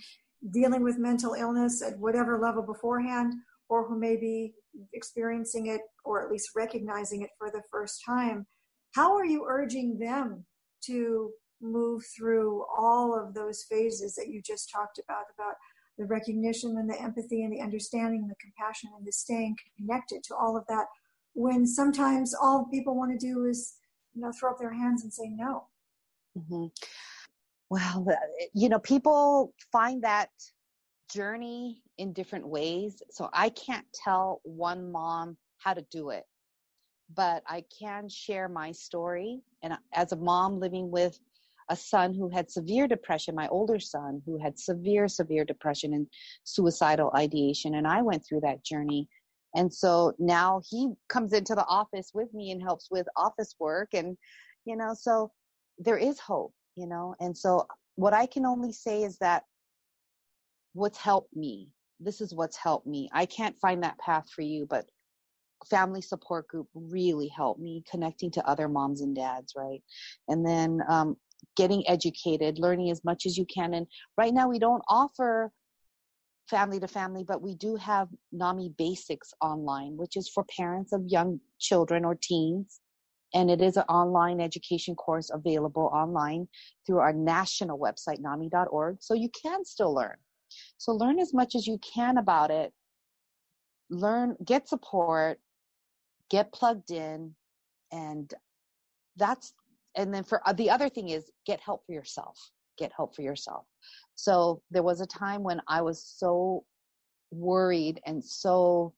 dealing 0.50 0.82
with 0.82 0.98
mental 0.98 1.34
illness 1.34 1.82
at 1.82 1.98
whatever 1.98 2.38
level 2.38 2.62
beforehand 2.62 3.34
or 3.68 3.86
who 3.86 3.98
may 3.98 4.16
be 4.16 4.54
experiencing 4.94 5.66
it 5.66 5.80
or 6.04 6.24
at 6.24 6.30
least 6.30 6.50
recognizing 6.56 7.22
it 7.22 7.30
for 7.38 7.50
the 7.50 7.62
first 7.70 8.02
time, 8.04 8.46
how 8.94 9.14
are 9.14 9.24
you 9.24 9.44
urging 9.48 9.98
them 9.98 10.44
to 10.84 11.30
move 11.62 12.02
through 12.16 12.64
all 12.76 13.18
of 13.18 13.34
those 13.34 13.64
phases 13.64 14.14
that 14.14 14.28
you 14.28 14.40
just 14.42 14.70
talked 14.70 14.98
about 14.98 15.24
about 15.34 15.54
the 16.00 16.06
recognition 16.06 16.78
and 16.78 16.90
the 16.90 17.00
empathy 17.00 17.44
and 17.44 17.52
the 17.52 17.60
understanding 17.60 18.26
the 18.26 18.34
compassion 18.36 18.90
and 18.96 19.06
the 19.06 19.12
staying 19.12 19.54
connected 19.76 20.24
to 20.24 20.34
all 20.34 20.56
of 20.56 20.64
that 20.66 20.86
when 21.34 21.66
sometimes 21.66 22.34
all 22.34 22.66
people 22.72 22.96
want 22.96 23.12
to 23.12 23.26
do 23.26 23.44
is 23.44 23.74
you 24.14 24.22
know 24.22 24.32
throw 24.32 24.50
up 24.50 24.58
their 24.58 24.72
hands 24.72 25.04
and 25.04 25.12
say 25.12 25.28
no 25.28 25.66
mm-hmm. 26.36 26.66
well 27.68 28.06
you 28.54 28.68
know 28.68 28.80
people 28.80 29.54
find 29.70 30.02
that 30.02 30.30
journey 31.12 31.82
in 31.98 32.12
different 32.12 32.46
ways. 32.46 33.02
So 33.10 33.28
I 33.32 33.50
can't 33.50 33.86
tell 33.92 34.40
one 34.44 34.90
mom 34.90 35.36
how 35.58 35.74
to 35.74 35.84
do 35.90 36.10
it, 36.10 36.24
but 37.14 37.42
I 37.46 37.64
can 37.78 38.08
share 38.08 38.48
my 38.48 38.72
story. 38.72 39.42
And 39.62 39.74
as 39.92 40.12
a 40.12 40.16
mom 40.16 40.58
living 40.60 40.90
with 40.90 41.18
a 41.70 41.76
son 41.76 42.12
who 42.14 42.28
had 42.28 42.50
severe 42.50 42.86
depression, 42.86 43.34
my 43.34 43.48
older 43.48 43.78
son 43.78 44.22
who 44.26 44.38
had 44.38 44.58
severe, 44.58 45.08
severe 45.08 45.44
depression 45.44 45.94
and 45.94 46.06
suicidal 46.44 47.10
ideation, 47.16 47.76
and 47.76 47.86
I 47.86 48.02
went 48.02 48.24
through 48.26 48.40
that 48.40 48.64
journey. 48.64 49.08
And 49.54 49.72
so 49.72 50.12
now 50.18 50.60
he 50.68 50.92
comes 51.08 51.32
into 51.32 51.54
the 51.54 51.66
office 51.66 52.10
with 52.14 52.32
me 52.34 52.50
and 52.52 52.62
helps 52.62 52.88
with 52.90 53.06
office 53.16 53.56
work. 53.58 53.88
And, 53.94 54.16
you 54.64 54.76
know, 54.76 54.94
so 54.94 55.32
there 55.78 55.96
is 55.96 56.20
hope, 56.20 56.52
you 56.76 56.86
know. 56.86 57.16
And 57.18 57.36
so 57.36 57.66
what 57.96 58.12
I 58.12 58.26
can 58.26 58.46
only 58.46 58.72
say 58.72 59.02
is 59.02 59.16
that 59.18 59.44
what's 60.72 60.98
helped 60.98 61.34
me 61.34 61.68
this 61.98 62.20
is 62.20 62.34
what's 62.34 62.56
helped 62.56 62.86
me 62.86 63.08
i 63.12 63.26
can't 63.26 63.58
find 63.60 63.82
that 63.82 63.98
path 63.98 64.28
for 64.34 64.42
you 64.42 64.66
but 64.68 64.86
family 65.68 66.00
support 66.00 66.48
group 66.48 66.66
really 66.74 67.28
helped 67.28 67.60
me 67.60 67.84
connecting 67.90 68.30
to 68.30 68.46
other 68.48 68.68
moms 68.68 69.02
and 69.02 69.14
dads 69.14 69.52
right 69.56 69.82
and 70.28 70.46
then 70.46 70.80
um, 70.88 71.16
getting 71.56 71.86
educated 71.88 72.58
learning 72.58 72.90
as 72.90 73.02
much 73.04 73.26
as 73.26 73.36
you 73.36 73.46
can. 73.46 73.74
And 73.74 73.86
right 74.16 74.32
now 74.32 74.48
we 74.48 74.58
don't 74.58 74.82
offer 74.88 75.52
family 76.48 76.80
to 76.80 76.88
family 76.88 77.22
but 77.22 77.40
we 77.40 77.54
do 77.54 77.76
have 77.76 78.08
nami 78.32 78.72
basics 78.76 79.32
online 79.40 79.96
which 79.96 80.16
is 80.16 80.28
for 80.28 80.44
parents 80.58 80.92
of 80.92 81.00
young 81.06 81.40
children 81.60 82.04
or 82.04 82.18
teens. 82.20 82.80
And 83.32 83.48
it 83.48 83.60
is 83.60 83.76
an 83.76 83.84
online 83.84 84.40
education 84.40 84.96
course 84.96 85.30
available 85.32 85.88
online 85.94 86.48
through 86.84 86.98
our 86.98 87.12
national 87.12 87.78
website 87.78 88.18
nami.org 88.18 88.96
so 89.00 89.14
you 89.14 89.28
can 89.30 89.64
still 89.64 89.94
learn. 89.94 90.16
So 90.78 90.92
learn 90.92 91.20
as 91.20 91.32
much 91.32 91.54
as 91.54 91.66
you 91.66 91.78
can 91.78 92.18
about 92.18 92.50
it. 92.50 92.72
Learn, 93.88 94.36
get 94.44 94.68
support, 94.68 95.40
get 96.30 96.52
plugged 96.52 96.90
in, 96.90 97.34
and 97.92 98.32
that's, 99.16 99.52
and 99.96 100.12
then 100.14 100.24
for 100.24 100.46
uh, 100.46 100.52
the 100.52 100.70
other 100.70 100.88
thing 100.88 101.08
is 101.08 101.30
get 101.46 101.60
help 101.60 101.84
for 101.86 101.92
yourself. 101.92 102.38
Get 102.78 102.92
help 102.96 103.14
for 103.14 103.22
yourself. 103.22 103.66
So 104.14 104.62
there 104.70 104.82
was 104.82 105.00
a 105.00 105.06
time 105.06 105.42
when 105.42 105.60
I 105.68 105.82
was 105.82 106.02
so 106.04 106.64
worried 107.30 108.00
and 108.06 108.24
so 108.24 108.94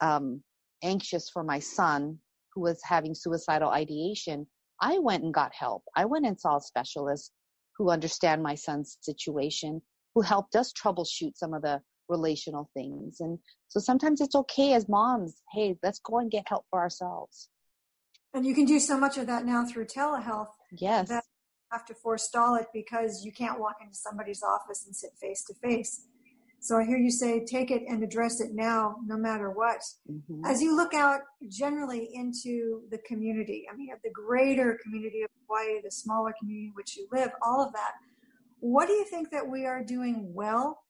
um, 0.00 0.42
anxious 0.82 1.28
for 1.28 1.44
my 1.44 1.58
son 1.58 2.18
who 2.54 2.62
was 2.62 2.80
having 2.84 3.14
suicidal 3.14 3.70
ideation. 3.70 4.46
I 4.80 4.98
went 4.98 5.24
and 5.24 5.32
got 5.32 5.52
help. 5.54 5.84
I 5.96 6.04
went 6.04 6.26
and 6.26 6.38
saw 6.38 6.56
a 6.56 6.60
specialist 6.60 7.32
who 7.76 7.90
understand 7.90 8.42
my 8.42 8.54
son's 8.54 8.98
situation 9.00 9.80
who 10.14 10.20
helped 10.20 10.54
us 10.56 10.72
troubleshoot 10.72 11.36
some 11.36 11.54
of 11.54 11.62
the 11.62 11.80
relational 12.08 12.70
things. 12.74 13.20
And 13.20 13.38
so 13.68 13.80
sometimes 13.80 14.20
it's 14.20 14.34
okay 14.34 14.74
as 14.74 14.88
moms, 14.88 15.42
hey, 15.52 15.76
let's 15.82 16.00
go 16.00 16.18
and 16.18 16.30
get 16.30 16.48
help 16.48 16.64
for 16.70 16.80
ourselves. 16.80 17.48
And 18.34 18.44
you 18.44 18.54
can 18.54 18.64
do 18.64 18.80
so 18.80 18.98
much 18.98 19.16
of 19.16 19.26
that 19.28 19.46
now 19.46 19.64
through 19.64 19.86
telehealth. 19.86 20.48
Yes. 20.72 21.08
That 21.08 21.22
you 21.24 21.78
have 21.78 21.86
to 21.86 21.94
forestall 21.94 22.56
it 22.56 22.66
because 22.74 23.24
you 23.24 23.32
can't 23.32 23.60
walk 23.60 23.76
into 23.80 23.94
somebody's 23.94 24.42
office 24.42 24.84
and 24.86 24.94
sit 24.94 25.10
face 25.20 25.44
to 25.44 25.54
face. 25.54 26.06
So 26.64 26.78
I 26.78 26.84
hear 26.84 26.96
you 26.96 27.10
say 27.10 27.44
take 27.44 27.70
it 27.70 27.82
and 27.86 28.02
address 28.02 28.40
it 28.40 28.54
now, 28.54 28.96
no 29.06 29.18
matter 29.18 29.50
what. 29.50 29.82
Mm-hmm. 30.10 30.46
As 30.46 30.62
you 30.62 30.74
look 30.74 30.94
out 30.94 31.20
generally 31.48 32.08
into 32.14 32.80
the 32.90 32.98
community, 33.06 33.66
I 33.70 33.76
mean, 33.76 33.90
the 34.02 34.10
greater 34.10 34.78
community 34.82 35.22
of 35.22 35.28
Hawaii, 35.46 35.82
the 35.84 35.90
smaller 35.90 36.34
community 36.40 36.68
in 36.68 36.72
which 36.72 36.96
you 36.96 37.06
live, 37.12 37.32
all 37.42 37.62
of 37.62 37.72
that, 37.74 37.92
what 38.60 38.86
do 38.86 38.94
you 38.94 39.04
think 39.04 39.30
that 39.30 39.46
we 39.46 39.66
are 39.66 39.84
doing 39.84 40.32
well 40.32 40.82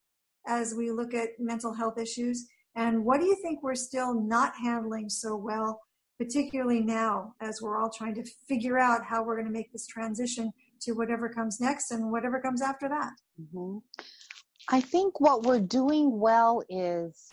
as 0.46 0.74
we 0.78 0.92
look 0.92 1.12
at 1.12 1.30
mental 1.40 1.74
health 1.74 1.98
issues? 1.98 2.46
And 2.76 3.04
what 3.04 3.20
do 3.20 3.26
you 3.26 3.37
think 3.42 3.61
we're 3.61 3.74
still 3.74 4.14
not 4.14 4.52
handling 4.62 5.09
so 5.09 5.35
well, 5.35 5.80
particularly 6.18 6.81
now 6.81 7.35
as 7.40 7.61
we're 7.61 7.81
all 7.81 7.90
trying 7.90 8.14
to 8.14 8.24
figure 8.48 8.79
out 8.79 9.05
how 9.05 9.22
we're 9.22 9.35
going 9.35 9.46
to 9.46 9.53
make 9.53 9.72
this 9.72 9.87
transition 9.87 10.53
to 10.83 10.92
whatever 10.92 11.29
comes 11.29 11.61
next 11.61 11.90
and 11.90 12.11
whatever 12.11 12.40
comes 12.40 12.62
after 12.62 12.88
that? 12.88 13.12
Mm-hmm. 13.40 13.79
I 14.70 14.81
think 14.81 15.20
what 15.20 15.42
we're 15.42 15.61
doing 15.61 16.18
well 16.18 16.62
is, 16.68 17.29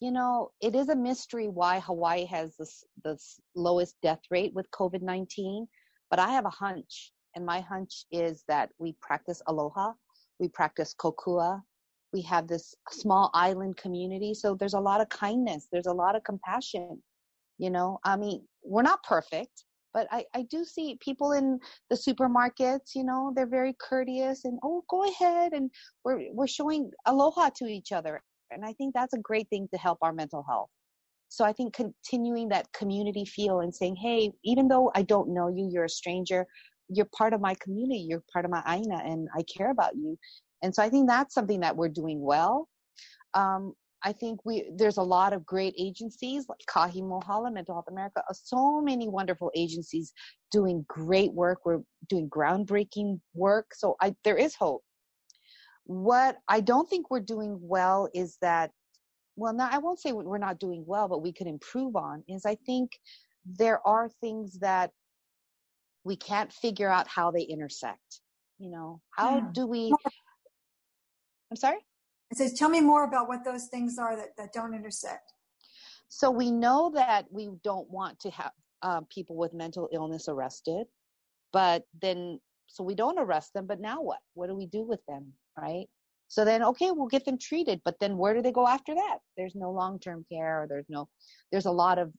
you 0.00 0.10
know, 0.10 0.52
it 0.60 0.74
is 0.74 0.88
a 0.88 0.96
mystery 0.96 1.48
why 1.48 1.80
Hawaii 1.80 2.24
has 2.26 2.56
this, 2.56 2.84
the 3.04 3.18
lowest 3.54 3.96
death 4.02 4.20
rate 4.30 4.54
with 4.54 4.70
COVID 4.70 5.02
19, 5.02 5.66
but 6.10 6.18
I 6.18 6.30
have 6.30 6.46
a 6.46 6.50
hunch 6.50 7.12
and 7.34 7.44
my 7.44 7.60
hunch 7.60 8.04
is 8.10 8.44
that 8.48 8.70
we 8.78 8.94
practice 9.00 9.42
aloha, 9.46 9.92
we 10.38 10.48
practice 10.48 10.94
kokua, 10.94 11.62
we 12.12 12.22
have 12.22 12.46
this 12.46 12.74
small 12.90 13.30
island 13.32 13.76
community. 13.76 14.34
So 14.34 14.54
there's 14.54 14.74
a 14.74 14.80
lot 14.80 15.00
of 15.00 15.08
kindness, 15.08 15.68
there's 15.72 15.86
a 15.86 15.92
lot 15.92 16.16
of 16.16 16.24
compassion. 16.24 17.02
You 17.58 17.70
know, 17.70 17.98
I 18.04 18.16
mean, 18.16 18.46
we're 18.64 18.82
not 18.82 19.02
perfect, 19.02 19.64
but 19.94 20.06
I, 20.10 20.24
I 20.34 20.42
do 20.42 20.64
see 20.64 20.98
people 21.00 21.32
in 21.32 21.58
the 21.90 21.96
supermarkets, 21.96 22.94
you 22.94 23.04
know, 23.04 23.32
they're 23.34 23.46
very 23.46 23.76
courteous 23.80 24.44
and, 24.44 24.58
oh, 24.62 24.84
go 24.88 25.04
ahead. 25.04 25.52
And 25.52 25.70
we're, 26.04 26.32
we're 26.32 26.46
showing 26.46 26.90
aloha 27.06 27.50
to 27.56 27.66
each 27.66 27.92
other. 27.92 28.20
And 28.50 28.64
I 28.64 28.72
think 28.74 28.94
that's 28.94 29.14
a 29.14 29.18
great 29.18 29.48
thing 29.48 29.68
to 29.72 29.78
help 29.78 29.98
our 30.02 30.12
mental 30.12 30.44
health. 30.48 30.68
So 31.28 31.44
I 31.44 31.52
think 31.52 31.74
continuing 31.74 32.50
that 32.50 32.70
community 32.72 33.24
feel 33.24 33.60
and 33.60 33.74
saying, 33.74 33.96
hey, 33.96 34.32
even 34.44 34.68
though 34.68 34.90
I 34.94 35.02
don't 35.02 35.32
know 35.32 35.48
you, 35.48 35.68
you're 35.72 35.84
a 35.84 35.88
stranger, 35.88 36.46
you're 36.94 37.08
part 37.16 37.32
of 37.32 37.40
my 37.40 37.54
community 37.60 38.06
you're 38.08 38.22
part 38.32 38.44
of 38.44 38.50
my 38.50 38.62
aina 38.66 39.02
and 39.04 39.28
i 39.36 39.42
care 39.42 39.70
about 39.70 39.94
you 39.94 40.18
and 40.62 40.74
so 40.74 40.82
i 40.82 40.88
think 40.88 41.08
that's 41.08 41.34
something 41.34 41.60
that 41.60 41.76
we're 41.76 41.88
doing 41.88 42.20
well 42.20 42.68
um, 43.34 43.72
I 44.04 44.12
think 44.12 44.40
we 44.44 44.70
there's 44.76 44.96
a 44.96 45.02
lot 45.02 45.32
of 45.32 45.46
great 45.46 45.74
agencies 45.78 46.46
like 46.48 46.58
Kahi 46.68 47.02
Mohala, 47.02 47.52
Mental 47.52 47.74
Health 47.74 47.88
America, 47.88 48.22
uh, 48.28 48.32
so 48.32 48.80
many 48.80 49.08
wonderful 49.08 49.50
agencies 49.54 50.12
doing 50.50 50.84
great 50.88 51.32
work. 51.32 51.60
We're 51.64 51.82
doing 52.08 52.28
groundbreaking 52.28 53.20
work, 53.34 53.66
so 53.74 53.96
I, 54.00 54.14
there 54.24 54.36
is 54.36 54.54
hope. 54.54 54.82
What 55.84 56.38
I 56.48 56.60
don't 56.60 56.88
think 56.88 57.10
we're 57.10 57.20
doing 57.20 57.58
well 57.60 58.08
is 58.14 58.38
that, 58.40 58.70
well, 59.36 59.52
now 59.52 59.68
I 59.70 59.78
won't 59.78 60.00
say 60.00 60.12
we're 60.12 60.38
not 60.38 60.58
doing 60.58 60.84
well, 60.86 61.08
but 61.08 61.22
we 61.22 61.32
could 61.32 61.46
improve 61.46 61.96
on 61.96 62.24
is 62.28 62.44
I 62.44 62.56
think 62.66 62.90
there 63.46 63.86
are 63.86 64.08
things 64.20 64.58
that 64.60 64.90
we 66.04 66.16
can't 66.16 66.52
figure 66.52 66.88
out 66.88 67.06
how 67.08 67.30
they 67.30 67.42
intersect. 67.42 68.20
You 68.58 68.70
know, 68.70 69.00
how 69.10 69.38
yeah. 69.38 69.48
do 69.52 69.66
we? 69.66 69.92
I'm 71.50 71.56
sorry. 71.56 71.78
It 72.32 72.38
says, 72.38 72.54
tell 72.54 72.70
me 72.70 72.80
more 72.80 73.04
about 73.04 73.28
what 73.28 73.44
those 73.44 73.66
things 73.66 73.98
are 73.98 74.16
that, 74.16 74.30
that 74.38 74.54
don't 74.54 74.72
intersect. 74.72 75.34
So 76.08 76.30
we 76.30 76.50
know 76.50 76.90
that 76.94 77.26
we 77.30 77.50
don't 77.62 77.88
want 77.90 78.18
to 78.20 78.30
have 78.30 78.52
uh, 78.80 79.02
people 79.10 79.36
with 79.36 79.52
mental 79.52 79.90
illness 79.92 80.28
arrested, 80.28 80.86
but 81.52 81.84
then, 82.00 82.40
so 82.68 82.82
we 82.82 82.94
don't 82.94 83.18
arrest 83.18 83.52
them, 83.52 83.66
but 83.66 83.80
now 83.80 84.00
what? 84.00 84.20
What 84.32 84.48
do 84.48 84.54
we 84.54 84.64
do 84.64 84.82
with 84.82 85.00
them, 85.06 85.34
right? 85.58 85.86
So 86.28 86.46
then, 86.46 86.62
okay, 86.62 86.90
we'll 86.90 87.06
get 87.06 87.26
them 87.26 87.36
treated, 87.36 87.82
but 87.84 87.96
then 88.00 88.16
where 88.16 88.32
do 88.32 88.40
they 88.40 88.50
go 88.50 88.66
after 88.66 88.94
that? 88.94 89.18
There's 89.36 89.54
no 89.54 89.70
long-term 89.70 90.24
care, 90.32 90.62
or 90.62 90.66
there's 90.66 90.88
no, 90.88 91.10
there's 91.50 91.66
a 91.66 91.70
lot 91.70 91.98
of 91.98 92.14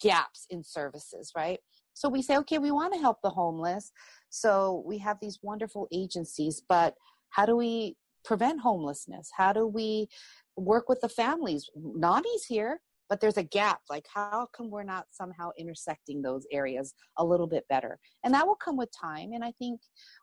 gaps 0.00 0.46
in 0.50 0.64
services, 0.64 1.30
right? 1.36 1.60
So 1.94 2.08
we 2.08 2.22
say, 2.22 2.38
okay, 2.38 2.58
we 2.58 2.72
want 2.72 2.92
to 2.94 2.98
help 2.98 3.18
the 3.22 3.30
homeless. 3.30 3.92
So 4.30 4.82
we 4.84 4.98
have 4.98 5.18
these 5.22 5.38
wonderful 5.42 5.86
agencies, 5.92 6.60
but 6.68 6.94
how 7.30 7.46
do 7.46 7.54
we 7.56 7.96
prevent 8.28 8.60
homelessness? 8.60 9.30
How 9.34 9.54
do 9.54 9.66
we 9.66 10.06
work 10.54 10.86
with 10.86 11.00
the 11.00 11.08
families? 11.08 11.66
NAMI's 11.74 12.44
here, 12.46 12.82
but 13.08 13.22
there's 13.22 13.38
a 13.38 13.42
gap. 13.42 13.80
Like, 13.88 14.04
how 14.12 14.48
come 14.54 14.70
we're 14.70 14.82
not 14.82 15.06
somehow 15.10 15.48
intersecting 15.58 16.20
those 16.20 16.46
areas 16.52 16.92
a 17.16 17.24
little 17.24 17.46
bit 17.46 17.64
better? 17.70 17.98
And 18.22 18.34
that 18.34 18.46
will 18.46 18.54
come 18.54 18.76
with 18.76 18.90
time. 18.92 19.32
And 19.32 19.42
I 19.42 19.52
think 19.52 19.80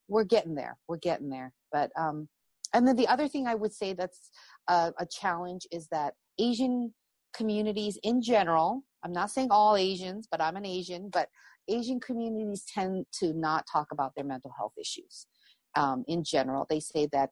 we're 0.08 0.24
getting 0.24 0.54
there. 0.54 0.78
We're 0.88 0.98
getting 0.98 1.30
there. 1.30 1.52
But, 1.72 1.90
um, 1.98 2.30
and 2.76 2.88
then 2.88 2.96
the 2.96 3.08
other 3.08 3.28
thing 3.28 3.48
I 3.48 3.56
would 3.56 3.74
say 3.74 3.94
that's 3.94 4.30
a, 4.68 4.94
a 5.00 5.08
challenge 5.08 5.66
is 5.72 5.88
that 5.88 6.14
Asian 6.38 6.94
communities 7.36 7.98
in 8.04 8.22
general, 8.22 8.84
I'm 9.04 9.14
not 9.14 9.32
saying 9.32 9.48
all 9.50 9.76
Asians, 9.76 10.28
but 10.30 10.42
I'm 10.42 10.58
an 10.58 10.66
Asian, 10.66 11.10
but 11.12 11.28
Asian 11.68 12.00
communities 12.00 12.66
tend 12.72 13.08
to 13.20 13.34
not 13.34 13.66
talk 13.72 13.88
about 13.92 14.14
their 14.16 14.26
mental 14.26 14.54
health 14.56 14.74
issues. 14.80 15.26
Um, 15.76 16.06
in 16.08 16.24
general, 16.24 16.68
they 16.70 16.80
say 16.80 17.08
that 17.12 17.32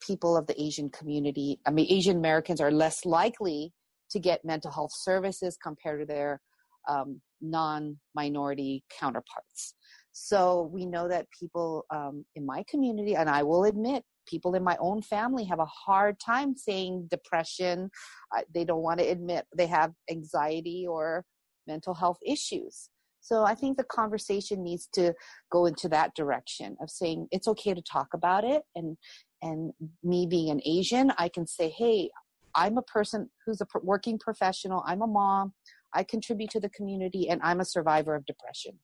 people 0.00 0.36
of 0.36 0.46
the 0.46 0.60
Asian 0.60 0.90
community, 0.90 1.58
I 1.66 1.70
mean, 1.70 1.86
Asian 1.90 2.16
Americans 2.16 2.60
are 2.60 2.70
less 2.70 3.04
likely 3.04 3.72
to 4.10 4.18
get 4.18 4.44
mental 4.44 4.70
health 4.70 4.92
services 4.94 5.56
compared 5.62 6.00
to 6.00 6.06
their 6.06 6.40
um, 6.88 7.20
non 7.40 7.98
minority 8.14 8.84
counterparts. 8.98 9.74
So 10.12 10.70
we 10.72 10.86
know 10.86 11.08
that 11.08 11.26
people 11.38 11.84
um, 11.90 12.24
in 12.36 12.46
my 12.46 12.64
community, 12.68 13.16
and 13.16 13.28
I 13.28 13.42
will 13.42 13.64
admit, 13.64 14.04
people 14.26 14.54
in 14.54 14.62
my 14.62 14.76
own 14.80 15.02
family 15.02 15.44
have 15.44 15.58
a 15.58 15.66
hard 15.66 16.18
time 16.20 16.56
saying 16.56 17.08
depression. 17.10 17.90
Uh, 18.34 18.42
they 18.54 18.64
don't 18.64 18.82
want 18.82 19.00
to 19.00 19.06
admit 19.06 19.44
they 19.56 19.66
have 19.66 19.92
anxiety 20.10 20.86
or 20.88 21.24
mental 21.66 21.94
health 21.94 22.18
issues. 22.24 22.90
So 23.20 23.42
I 23.42 23.54
think 23.54 23.78
the 23.78 23.84
conversation 23.84 24.62
needs 24.62 24.86
to 24.92 25.14
go 25.50 25.64
into 25.64 25.88
that 25.88 26.14
direction 26.14 26.76
of 26.80 26.90
saying 26.90 27.28
it's 27.30 27.48
okay 27.48 27.72
to 27.72 27.80
talk 27.80 28.08
about 28.12 28.44
it 28.44 28.62
and 28.74 28.98
and 29.44 29.72
me 30.02 30.26
being 30.26 30.50
an 30.50 30.60
Asian, 30.64 31.12
I 31.18 31.28
can 31.28 31.46
say, 31.46 31.68
hey, 31.68 32.10
I'm 32.54 32.78
a 32.78 32.82
person 32.82 33.30
who's 33.44 33.60
a 33.60 33.66
working 33.82 34.18
professional. 34.18 34.82
I'm 34.86 35.02
a 35.02 35.06
mom. 35.06 35.52
I 35.92 36.02
contribute 36.02 36.50
to 36.50 36.60
the 36.60 36.70
community 36.70 37.28
and 37.28 37.40
I'm 37.44 37.60
a 37.60 37.64
survivor 37.64 38.14
of 38.14 38.24
depression. 38.24 38.78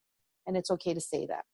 And 0.46 0.56
it's 0.56 0.70
okay 0.70 0.92
to 0.92 1.00
say 1.00 1.26
that. 1.26 1.44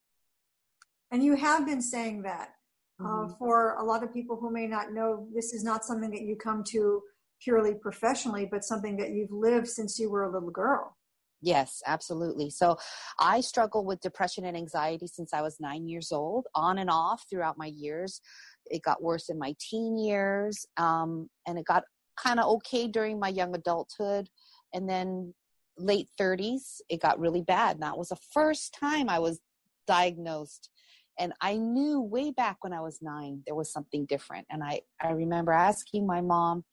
And 1.12 1.22
you 1.22 1.36
have 1.36 1.64
been 1.64 1.80
saying 1.80 2.22
that. 2.22 2.50
Uh, 2.98 3.04
mm-hmm. 3.04 3.32
Uh, 3.32 3.36
for 3.38 3.74
a 3.74 3.84
lot 3.84 4.02
of 4.02 4.12
people 4.12 4.36
who 4.40 4.50
may 4.50 4.66
not 4.66 4.92
know, 4.92 5.28
this 5.34 5.52
is 5.52 5.62
not 5.62 5.84
something 5.84 6.10
that 6.10 6.22
you 6.22 6.34
come 6.34 6.64
to 6.72 7.02
purely 7.42 7.74
professionally, 7.74 8.48
but 8.50 8.64
something 8.64 8.96
that 8.96 9.10
you've 9.10 9.30
lived 9.30 9.68
since 9.68 9.98
you 9.98 10.10
were 10.10 10.24
a 10.24 10.32
little 10.32 10.50
girl. 10.50 10.96
Yes, 11.42 11.82
absolutely. 11.86 12.50
So 12.50 12.78
I 13.20 13.40
struggle 13.40 13.84
with 13.84 14.00
depression 14.00 14.46
and 14.46 14.56
anxiety 14.56 15.06
since 15.06 15.34
I 15.34 15.42
was 15.42 15.60
nine 15.60 15.86
years 15.86 16.10
old, 16.10 16.46
on 16.54 16.78
and 16.78 16.88
off 16.90 17.24
throughout 17.28 17.58
my 17.58 17.66
years. 17.66 18.20
It 18.70 18.82
got 18.82 19.02
worse 19.02 19.28
in 19.28 19.38
my 19.38 19.54
teen 19.58 19.98
years, 19.98 20.66
um, 20.76 21.28
and 21.46 21.58
it 21.58 21.64
got 21.64 21.84
kind 22.16 22.40
of 22.40 22.46
okay 22.46 22.88
during 22.88 23.18
my 23.18 23.28
young 23.28 23.54
adulthood. 23.54 24.28
And 24.74 24.88
then 24.88 25.34
late 25.78 26.08
30s, 26.18 26.80
it 26.88 27.00
got 27.00 27.20
really 27.20 27.42
bad. 27.42 27.76
And 27.76 27.82
that 27.82 27.98
was 27.98 28.08
the 28.08 28.18
first 28.32 28.74
time 28.78 29.08
I 29.08 29.18
was 29.18 29.40
diagnosed. 29.86 30.70
And 31.18 31.32
I 31.40 31.56
knew 31.56 32.00
way 32.00 32.30
back 32.30 32.58
when 32.60 32.74
I 32.74 32.80
was 32.80 32.98
nine, 33.00 33.42
there 33.46 33.54
was 33.54 33.72
something 33.72 34.04
different. 34.06 34.46
And 34.50 34.62
I, 34.62 34.80
I 35.00 35.12
remember 35.12 35.52
asking 35.52 36.06
my 36.06 36.20
mom, 36.20 36.64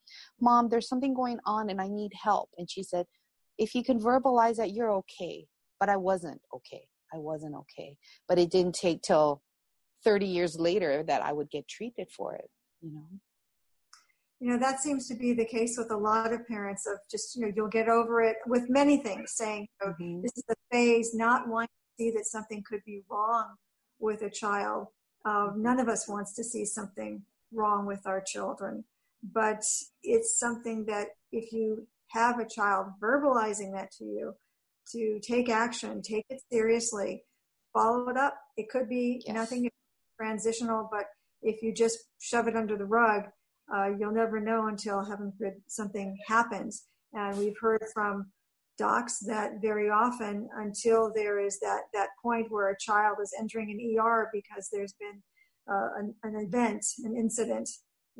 Mom, 0.41 0.67
there's 0.67 0.89
something 0.89 1.13
going 1.13 1.39
on 1.45 1.69
and 1.69 1.79
I 1.79 1.87
need 1.87 2.11
help. 2.21 2.49
And 2.57 2.69
she 2.69 2.83
said, 2.83 3.05
If 3.57 3.73
you 3.73 3.83
can 3.83 3.99
verbalize 3.99 4.57
that, 4.57 4.73
you're 4.73 4.91
okay. 4.91 5.47
But 5.79 5.89
I 5.89 5.95
wasn't 5.95 6.41
okay. 6.53 6.87
I 7.13 7.17
wasn't 7.17 7.55
okay. 7.55 7.97
But 8.27 8.37
it 8.37 8.51
didn't 8.51 8.75
take 8.75 9.01
till 9.01 9.41
30 10.03 10.25
years 10.25 10.59
later 10.59 11.03
that 11.03 11.23
I 11.23 11.33
would 11.33 11.49
get 11.49 11.67
treated 11.67 12.09
for 12.11 12.35
it, 12.35 12.49
you 12.81 12.91
know. 12.91 13.07
You 14.39 14.49
know, 14.49 14.59
that 14.59 14.81
seems 14.81 15.07
to 15.07 15.15
be 15.15 15.31
the 15.31 15.45
case 15.45 15.77
with 15.77 15.89
a 15.91 15.95
lot 15.95 16.33
of 16.33 16.45
parents 16.47 16.85
of 16.85 16.97
just, 17.09 17.35
you 17.35 17.43
know, 17.43 17.51
you'll 17.55 17.69
get 17.69 17.87
over 17.87 18.21
it 18.21 18.35
with 18.45 18.69
many 18.69 18.97
things, 18.97 19.31
saying, 19.35 19.67
you 19.81 19.87
know, 19.87 19.93
mm-hmm. 19.93 20.21
this 20.21 20.33
is 20.35 20.43
the 20.49 20.55
phase, 20.69 21.11
not 21.13 21.47
wanting 21.47 21.69
to 21.69 22.03
see 22.03 22.11
that 22.11 22.25
something 22.25 22.61
could 22.69 22.81
be 22.85 23.03
wrong 23.09 23.45
with 23.99 24.21
a 24.21 24.29
child. 24.29 24.87
Uh, 25.23 25.51
none 25.55 25.79
of 25.79 25.87
us 25.87 26.09
wants 26.09 26.35
to 26.35 26.43
see 26.43 26.65
something 26.65 27.21
wrong 27.53 27.85
with 27.85 28.05
our 28.05 28.19
children, 28.19 28.83
but 29.31 29.63
it's 30.03 30.37
something 30.37 30.83
that 30.85 31.07
if 31.31 31.53
you 31.53 31.87
have 32.09 32.39
a 32.39 32.47
child 32.47 32.87
verbalizing 33.01 33.71
that 33.73 33.91
to 33.93 34.03
you, 34.03 34.33
to 34.91 35.19
take 35.21 35.49
action, 35.49 36.01
take 36.01 36.25
it 36.29 36.41
seriously, 36.51 37.23
follow 37.73 38.09
it 38.09 38.17
up. 38.17 38.35
It 38.57 38.69
could 38.69 38.89
be 38.89 39.23
yes. 39.25 39.33
nothing 39.33 39.69
transitional, 40.23 40.87
but 40.91 41.05
if 41.41 41.61
you 41.61 41.73
just 41.73 41.99
shove 42.19 42.47
it 42.47 42.55
under 42.55 42.77
the 42.77 42.85
rug, 42.85 43.23
uh, 43.73 43.89
you'll 43.97 44.13
never 44.13 44.39
know 44.39 44.67
until 44.67 45.03
heaven 45.03 45.31
forbid 45.37 45.55
something 45.67 46.17
happens. 46.27 46.85
And 47.13 47.37
we've 47.37 47.59
heard 47.59 47.83
from 47.93 48.31
docs 48.77 49.19
that 49.19 49.51
very 49.61 49.89
often 49.89 50.49
until 50.57 51.11
there 51.13 51.39
is 51.39 51.59
that, 51.59 51.81
that 51.93 52.09
point 52.21 52.47
where 52.49 52.69
a 52.69 52.77
child 52.79 53.17
is 53.21 53.33
entering 53.39 53.69
an 53.71 53.79
ER 53.99 54.29
because 54.33 54.69
there's 54.71 54.93
been 54.99 55.21
uh, 55.71 55.89
an, 55.99 56.15
an 56.23 56.35
event, 56.47 56.85
an 57.03 57.15
incident 57.15 57.69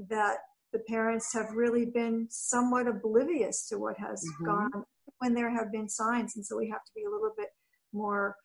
that 0.09 0.37
the 0.71 0.79
parents 0.87 1.33
have 1.33 1.51
really 1.53 1.85
been 1.85 2.27
somewhat 2.29 2.87
oblivious 2.87 3.67
to 3.67 3.77
what 3.77 3.97
has 3.97 4.23
mm-hmm. 4.23 4.45
gone 4.45 4.83
when 5.19 5.33
there 5.33 5.49
have 5.49 5.71
been 5.71 5.89
signs. 5.89 6.35
And 6.35 6.45
so 6.45 6.57
we 6.57 6.69
have 6.69 6.83
to 6.83 6.91
be 6.95 7.03
a 7.03 7.09
little 7.09 7.33
bit 7.37 7.49
more 7.93 8.35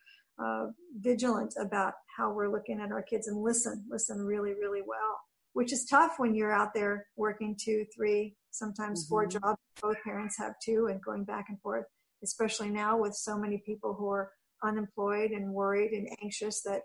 uh, 0.43 0.67
vigilant 1.01 1.55
about 1.61 1.95
how 2.17 2.33
we're 2.33 2.51
looking 2.51 2.81
at 2.81 2.93
our 2.93 3.03
kids 3.03 3.29
and 3.29 3.43
listen, 3.43 3.85
listen 3.89 4.19
really, 4.19 4.55
really 4.55 4.83
well, 4.87 5.19
which 5.53 5.73
is 5.73 5.85
tough 5.85 6.15
when 6.19 6.35
you're 6.35 6.53
out 6.53 6.75
there 6.75 7.07
working 7.17 7.57
two, 7.61 7.85
three, 7.95 8.37
sometimes 8.51 9.05
mm-hmm. 9.05 9.09
four 9.09 9.27
jobs. 9.27 9.59
Both 9.81 9.97
parents 10.05 10.37
have 10.39 10.55
two 10.65 10.89
and 10.91 11.03
going 11.03 11.25
back 11.25 11.47
and 11.49 11.61
forth, 11.61 11.85
especially 12.23 12.71
now 12.71 12.99
with 12.99 13.15
so 13.15 13.39
many 13.39 13.63
people 13.65 13.95
who 13.95 14.09
are 14.11 14.31
unemployed 14.63 15.31
and 15.31 15.53
worried 15.53 15.93
and 15.93 16.09
anxious 16.23 16.63
that, 16.63 16.83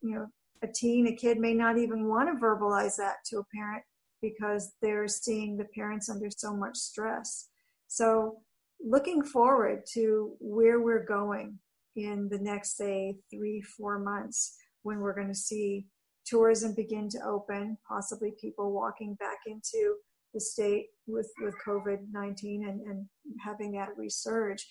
you 0.00 0.14
know, 0.14 0.26
a 0.62 0.68
teen, 0.68 1.08
a 1.08 1.16
kid 1.16 1.38
may 1.38 1.54
not 1.54 1.76
even 1.76 2.08
want 2.08 2.28
to 2.28 2.44
verbalize 2.44 2.96
that 2.96 3.16
to 3.26 3.38
a 3.38 3.44
parent 3.54 3.82
because 4.20 4.72
they're 4.80 5.08
seeing 5.08 5.56
the 5.56 5.66
parents 5.74 6.08
under 6.08 6.30
so 6.30 6.54
much 6.54 6.76
stress. 6.76 7.48
So 7.88 8.38
looking 8.80 9.22
forward 9.22 9.82
to 9.94 10.34
where 10.38 10.80
we're 10.80 11.04
going 11.04 11.58
in 11.96 12.28
the 12.30 12.38
next, 12.38 12.76
say, 12.76 13.16
three, 13.30 13.60
four 13.60 13.98
months 13.98 14.56
when 14.82 15.00
we're 15.00 15.14
going 15.14 15.28
to 15.28 15.34
see 15.34 15.86
tourism 16.24 16.74
begin 16.74 17.08
to 17.10 17.18
open, 17.26 17.78
possibly 17.88 18.32
people 18.40 18.72
walking 18.72 19.14
back 19.14 19.38
into 19.46 19.96
the 20.34 20.40
state 20.40 20.86
with, 21.06 21.30
with 21.40 21.54
COVID 21.66 21.98
19 22.10 22.66
and, 22.68 22.80
and 22.82 23.06
having 23.44 23.72
that 23.72 23.90
resurge. 23.98 24.62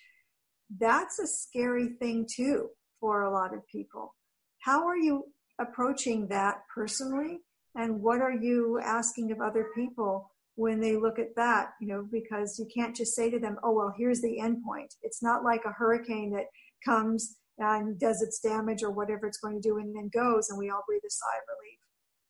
That's 0.80 1.20
a 1.20 1.28
scary 1.28 1.90
thing, 2.00 2.28
too, 2.34 2.70
for 3.00 3.24
a 3.24 3.32
lot 3.32 3.54
of 3.54 3.68
people. 3.68 4.16
How 4.60 4.88
are 4.88 4.98
you 4.98 5.26
approaching 5.60 6.28
that 6.30 6.62
personally? 6.74 7.40
And 7.76 8.02
what 8.02 8.22
are 8.22 8.34
you 8.34 8.80
asking 8.84 9.32
of 9.32 9.42
other 9.42 9.68
people 9.76 10.32
when 10.56 10.80
they 10.80 10.96
look 10.96 11.20
at 11.20 11.36
that? 11.36 11.72
You 11.80 11.88
know, 11.88 12.08
because 12.12 12.58
you 12.60 12.68
can't 12.74 12.96
just 12.96 13.16
say 13.16 13.30
to 13.30 13.40
them, 13.40 13.58
oh, 13.64 13.72
well, 13.72 13.94
here's 13.98 14.22
the 14.22 14.40
end 14.40 14.64
point. 14.66 14.94
It's 15.04 15.24
not 15.24 15.44
like 15.44 15.62
a 15.66 15.72
hurricane 15.72 16.32
that 16.32 16.46
comes 16.84 17.38
and 17.58 18.00
does 18.00 18.22
its 18.22 18.39
damage 18.39 18.84
or 18.84 18.91
whatever 18.91 19.28
it's 19.28 19.38
going 19.38 19.62
to 19.62 19.67
do 19.67 19.78
and 19.78 19.96
then 19.96 20.10
goes 20.13 20.50
and 20.50 20.58
we 20.58 20.70
all 20.70 20.84
breathe 20.88 21.02
a 21.06 21.10
sigh 21.10 21.38
of 21.38 21.44
relief. 21.58 21.80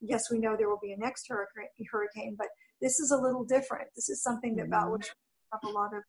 Yes, 0.01 0.31
we 0.31 0.39
know 0.39 0.55
there 0.57 0.69
will 0.69 0.79
be 0.81 0.93
a 0.93 0.97
next 0.97 1.29
hurricane, 1.29 2.35
but 2.37 2.47
this 2.81 2.99
is 2.99 3.11
a 3.11 3.17
little 3.17 3.43
different. 3.43 3.87
This 3.95 4.09
is 4.09 4.23
something 4.23 4.55
that 4.55 4.65
about 4.65 4.85
mm-hmm. 4.85 4.93
which 4.93 5.07
we 5.07 5.47
have 5.53 5.73
a 5.73 5.77
lot 5.77 5.95
of 5.95 6.03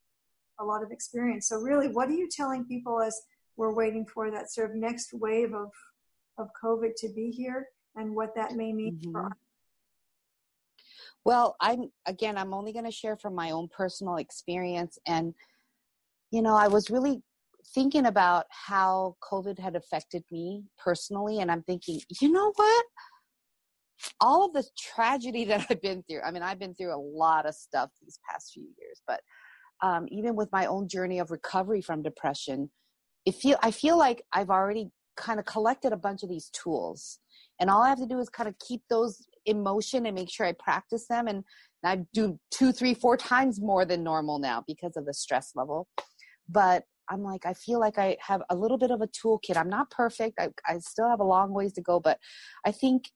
a 0.60 0.64
lot 0.64 0.82
of 0.82 0.90
experience. 0.90 1.48
So 1.48 1.56
really, 1.56 1.88
what 1.88 2.08
are 2.08 2.14
you 2.14 2.28
telling 2.30 2.64
people 2.64 3.00
as 3.00 3.20
we're 3.56 3.74
waiting 3.74 4.06
for 4.06 4.30
that 4.30 4.50
sort 4.50 4.70
of 4.70 4.76
next 4.76 5.12
wave 5.12 5.52
of 5.54 5.70
of 6.38 6.48
COVID 6.62 6.92
to 6.98 7.08
be 7.10 7.30
here 7.30 7.66
and 7.96 8.14
what 8.14 8.34
that 8.34 8.52
may 8.52 8.72
mean 8.72 8.98
mm-hmm. 9.02 9.12
for 9.12 9.36
well, 11.24 11.56
I'm 11.60 11.90
again, 12.06 12.36
I'm 12.36 12.54
only 12.54 12.72
going 12.72 12.84
to 12.84 12.90
share 12.90 13.16
from 13.16 13.34
my 13.34 13.50
own 13.50 13.68
personal 13.68 14.16
experience. 14.16 14.98
And, 15.06 15.34
you 16.30 16.42
know, 16.42 16.56
I 16.56 16.68
was 16.68 16.90
really 16.90 17.22
thinking 17.74 18.06
about 18.06 18.46
how 18.50 19.16
COVID 19.22 19.58
had 19.58 19.76
affected 19.76 20.24
me 20.30 20.64
personally. 20.78 21.40
And 21.40 21.50
I'm 21.50 21.62
thinking, 21.62 22.00
you 22.20 22.30
know 22.30 22.52
what? 22.54 22.84
All 24.20 24.44
of 24.44 24.52
the 24.52 24.64
tragedy 24.76 25.44
that 25.46 25.66
I've 25.70 25.82
been 25.82 26.02
through, 26.08 26.22
I 26.22 26.30
mean, 26.30 26.42
I've 26.42 26.58
been 26.58 26.74
through 26.74 26.94
a 26.94 26.96
lot 26.98 27.46
of 27.46 27.54
stuff 27.54 27.90
these 28.00 28.18
past 28.28 28.52
few 28.52 28.62
years, 28.62 29.02
but 29.06 29.20
um, 29.82 30.06
even 30.10 30.36
with 30.36 30.50
my 30.52 30.66
own 30.66 30.88
journey 30.88 31.18
of 31.18 31.30
recovery 31.30 31.80
from 31.80 32.02
depression, 32.02 32.70
it 33.26 33.34
feel 33.34 33.56
I 33.62 33.70
feel 33.70 33.98
like 33.98 34.22
I've 34.32 34.50
already 34.50 34.90
kind 35.16 35.38
of 35.38 35.46
collected 35.46 35.92
a 35.92 35.96
bunch 35.96 36.22
of 36.22 36.28
these 36.28 36.50
tools 36.50 37.18
and 37.60 37.68
all 37.68 37.82
i 37.82 37.88
have 37.88 37.98
to 37.98 38.06
do 38.06 38.18
is 38.18 38.28
kind 38.28 38.48
of 38.48 38.54
keep 38.58 38.82
those 38.88 39.26
in 39.46 39.62
motion 39.62 40.06
and 40.06 40.14
make 40.14 40.30
sure 40.30 40.46
i 40.46 40.52
practice 40.52 41.06
them 41.08 41.28
and 41.28 41.44
i 41.84 41.98
do 42.14 42.38
two 42.50 42.72
three 42.72 42.94
four 42.94 43.16
times 43.16 43.60
more 43.60 43.84
than 43.84 44.02
normal 44.02 44.38
now 44.38 44.64
because 44.66 44.96
of 44.96 45.04
the 45.04 45.14
stress 45.14 45.52
level 45.54 45.86
but 46.48 46.84
i'm 47.12 47.22
like 47.22 47.46
i 47.46 47.52
feel 47.52 47.78
like 47.78 47.98
i 47.98 48.16
have 48.20 48.42
a 48.50 48.56
little 48.56 48.78
bit 48.78 48.90
of 48.90 49.00
a 49.00 49.08
toolkit 49.08 49.56
i'm 49.56 49.68
not 49.68 49.90
perfect 49.90 50.38
i, 50.40 50.48
I 50.66 50.78
still 50.78 51.08
have 51.08 51.20
a 51.20 51.24
long 51.24 51.52
ways 51.52 51.72
to 51.74 51.82
go 51.82 52.00
but 52.00 52.18
i 52.64 52.72
think 52.72 53.10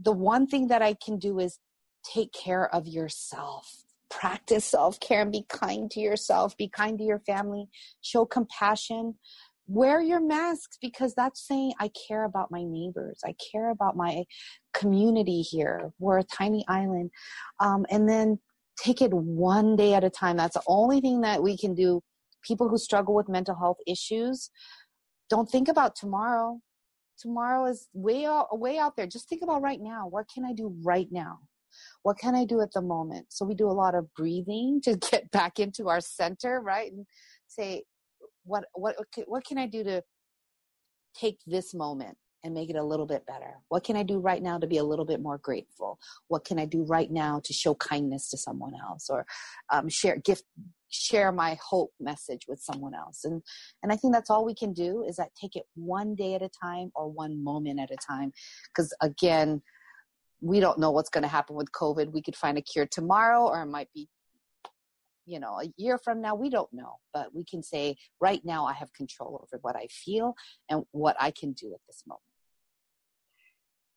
the 0.00 0.12
one 0.12 0.46
thing 0.46 0.68
that 0.68 0.82
i 0.82 0.94
can 0.94 1.18
do 1.18 1.38
is 1.38 1.58
take 2.04 2.32
care 2.32 2.72
of 2.74 2.86
yourself 2.86 3.84
practice 4.08 4.64
self-care 4.64 5.22
and 5.22 5.32
be 5.32 5.44
kind 5.48 5.90
to 5.90 6.00
yourself 6.00 6.56
be 6.56 6.68
kind 6.68 6.98
to 6.98 7.04
your 7.04 7.20
family 7.20 7.66
show 8.00 8.24
compassion 8.24 9.14
wear 9.70 10.00
your 10.00 10.20
masks 10.20 10.78
because 10.82 11.14
that's 11.14 11.46
saying 11.46 11.72
I 11.78 11.90
care 12.08 12.24
about 12.24 12.50
my 12.50 12.64
neighbors. 12.64 13.20
I 13.24 13.36
care 13.52 13.70
about 13.70 13.96
my 13.96 14.24
community 14.74 15.42
here. 15.42 15.92
We're 16.00 16.18
a 16.18 16.24
tiny 16.24 16.64
island. 16.66 17.10
Um, 17.60 17.86
and 17.88 18.08
then 18.08 18.40
take 18.76 19.00
it 19.00 19.12
one 19.12 19.76
day 19.76 19.94
at 19.94 20.02
a 20.02 20.10
time. 20.10 20.36
That's 20.36 20.54
the 20.54 20.62
only 20.66 21.00
thing 21.00 21.20
that 21.20 21.42
we 21.42 21.56
can 21.56 21.74
do. 21.74 22.02
People 22.42 22.68
who 22.68 22.78
struggle 22.78 23.14
with 23.14 23.28
mental 23.28 23.54
health 23.54 23.78
issues, 23.86 24.50
don't 25.28 25.48
think 25.48 25.68
about 25.68 25.94
tomorrow. 25.94 26.60
Tomorrow 27.18 27.66
is 27.66 27.88
way 27.92 28.24
out, 28.24 28.58
way 28.58 28.78
out 28.78 28.96
there. 28.96 29.06
Just 29.06 29.28
think 29.28 29.42
about 29.42 29.62
right 29.62 29.80
now. 29.80 30.06
What 30.08 30.26
can 30.32 30.44
I 30.44 30.52
do 30.52 30.74
right 30.82 31.08
now? 31.10 31.40
What 32.02 32.18
can 32.18 32.34
I 32.34 32.44
do 32.44 32.60
at 32.60 32.72
the 32.72 32.82
moment? 32.82 33.26
So 33.28 33.44
we 33.44 33.54
do 33.54 33.68
a 33.68 33.72
lot 33.72 33.94
of 33.94 34.12
breathing 34.14 34.80
to 34.84 34.96
get 35.10 35.30
back 35.30 35.58
into 35.58 35.88
our 35.88 36.00
center, 36.00 36.60
right? 36.60 36.90
And 36.90 37.06
say, 37.46 37.84
what 38.44 38.64
what 38.74 38.96
what 39.26 39.44
can 39.44 39.58
I 39.58 39.66
do 39.66 39.84
to 39.84 40.02
take 41.14 41.38
this 41.46 41.74
moment 41.74 42.16
and 42.42 42.54
make 42.54 42.70
it 42.70 42.76
a 42.76 42.82
little 42.82 43.06
bit 43.06 43.26
better? 43.26 43.58
What 43.68 43.84
can 43.84 43.96
I 43.96 44.02
do 44.02 44.18
right 44.18 44.42
now 44.42 44.58
to 44.58 44.66
be 44.66 44.78
a 44.78 44.84
little 44.84 45.04
bit 45.04 45.20
more 45.20 45.38
grateful? 45.38 45.98
What 46.28 46.44
can 46.44 46.58
I 46.58 46.64
do 46.64 46.84
right 46.84 47.10
now 47.10 47.40
to 47.44 47.52
show 47.52 47.74
kindness 47.74 48.30
to 48.30 48.38
someone 48.38 48.72
else 48.74 49.08
or 49.10 49.26
um, 49.70 49.88
share 49.88 50.16
gift 50.16 50.44
share 50.90 51.32
my 51.32 51.58
hope 51.62 51.92
message 52.00 52.46
with 52.48 52.60
someone 52.60 52.94
else. 52.94 53.24
And 53.24 53.42
and 53.82 53.92
i 53.92 53.96
think 53.96 54.12
that's 54.12 54.30
all 54.30 54.44
we 54.44 54.54
can 54.54 54.72
do 54.72 55.04
is 55.04 55.16
that 55.16 55.34
take 55.34 55.56
it 55.56 55.64
one 55.74 56.14
day 56.14 56.34
at 56.34 56.42
a 56.42 56.50
time 56.62 56.90
or 56.94 57.08
one 57.08 57.42
moment 57.42 57.80
at 57.80 57.90
a 57.90 57.96
time. 57.96 58.32
Because 58.68 58.94
again 59.00 59.62
we 60.42 60.58
don't 60.58 60.78
know 60.78 60.90
what's 60.90 61.10
going 61.10 61.22
to 61.22 61.28
happen 61.28 61.54
with 61.56 61.70
covid. 61.72 62.12
We 62.12 62.22
could 62.22 62.36
find 62.36 62.58
a 62.58 62.62
cure 62.62 62.86
tomorrow 62.86 63.46
or 63.46 63.62
it 63.62 63.66
might 63.66 63.92
be 63.94 64.08
you 65.26 65.38
know 65.38 65.60
a 65.60 65.72
year 65.76 65.98
from 65.98 66.20
now. 66.20 66.34
We 66.34 66.50
don't 66.50 66.72
know. 66.72 66.94
But 67.14 67.34
we 67.34 67.44
can 67.44 67.62
say 67.62 67.96
right 68.20 68.42
now 68.44 68.66
i 68.66 68.72
have 68.72 68.92
control 68.92 69.40
over 69.42 69.60
what 69.62 69.76
i 69.76 69.86
feel 69.88 70.34
and 70.68 70.84
what 70.92 71.16
i 71.20 71.30
can 71.30 71.52
do 71.52 71.72
at 71.74 71.80
this 71.86 72.02
moment 72.06 72.29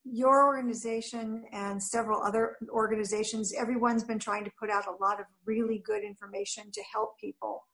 your 0.06 0.46
organization 0.46 1.46
and 1.54 1.82
several 1.82 2.22
other 2.22 2.58
organizations 2.70 3.54
everyone's 3.58 4.04
been 4.04 4.20
trying 4.20 4.44
to 4.44 4.52
put 4.60 4.70
out 4.70 4.86
a 4.88 5.04
lot 5.04 5.20
of 5.20 5.26
really 5.46 5.82
good 5.86 6.04
information 6.04 6.66
to 6.74 6.82
help 6.94 7.18
people 7.20 7.66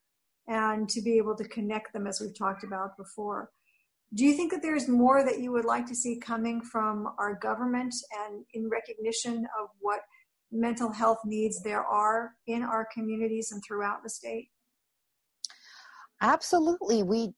and 0.48 0.88
to 0.90 1.02
be 1.02 1.18
able 1.18 1.36
to 1.36 1.44
connect 1.46 1.92
them 1.94 2.06
as 2.06 2.20
we've 2.22 2.38
talked 2.38 2.64
about 2.64 2.96
before 2.98 3.50
do 4.16 4.26
you 4.26 4.34
think 4.34 4.52
that 4.52 4.62
there's 4.62 4.88
more 4.88 5.24
that 5.24 5.40
you 5.40 5.52
would 5.52 5.66
like 5.66 5.86
to 5.88 5.96
see 5.96 6.20
coming 6.20 6.62
from 6.62 7.08
our 7.20 7.36
government 7.36 7.94
and 8.26 8.44
in 8.54 8.68
recognition 8.68 9.48
of 9.62 9.70
what 9.80 10.00
mental 10.52 10.92
health 10.92 11.20
needs 11.26 11.62
there 11.62 11.84
are 11.84 12.32
in 12.48 12.64
our 12.64 12.88
communities 12.92 13.52
and 13.52 13.62
throughout 13.64 14.02
the 14.04 14.10
state? 14.10 14.50
Absolutely. 16.22 17.04
We, 17.04 17.34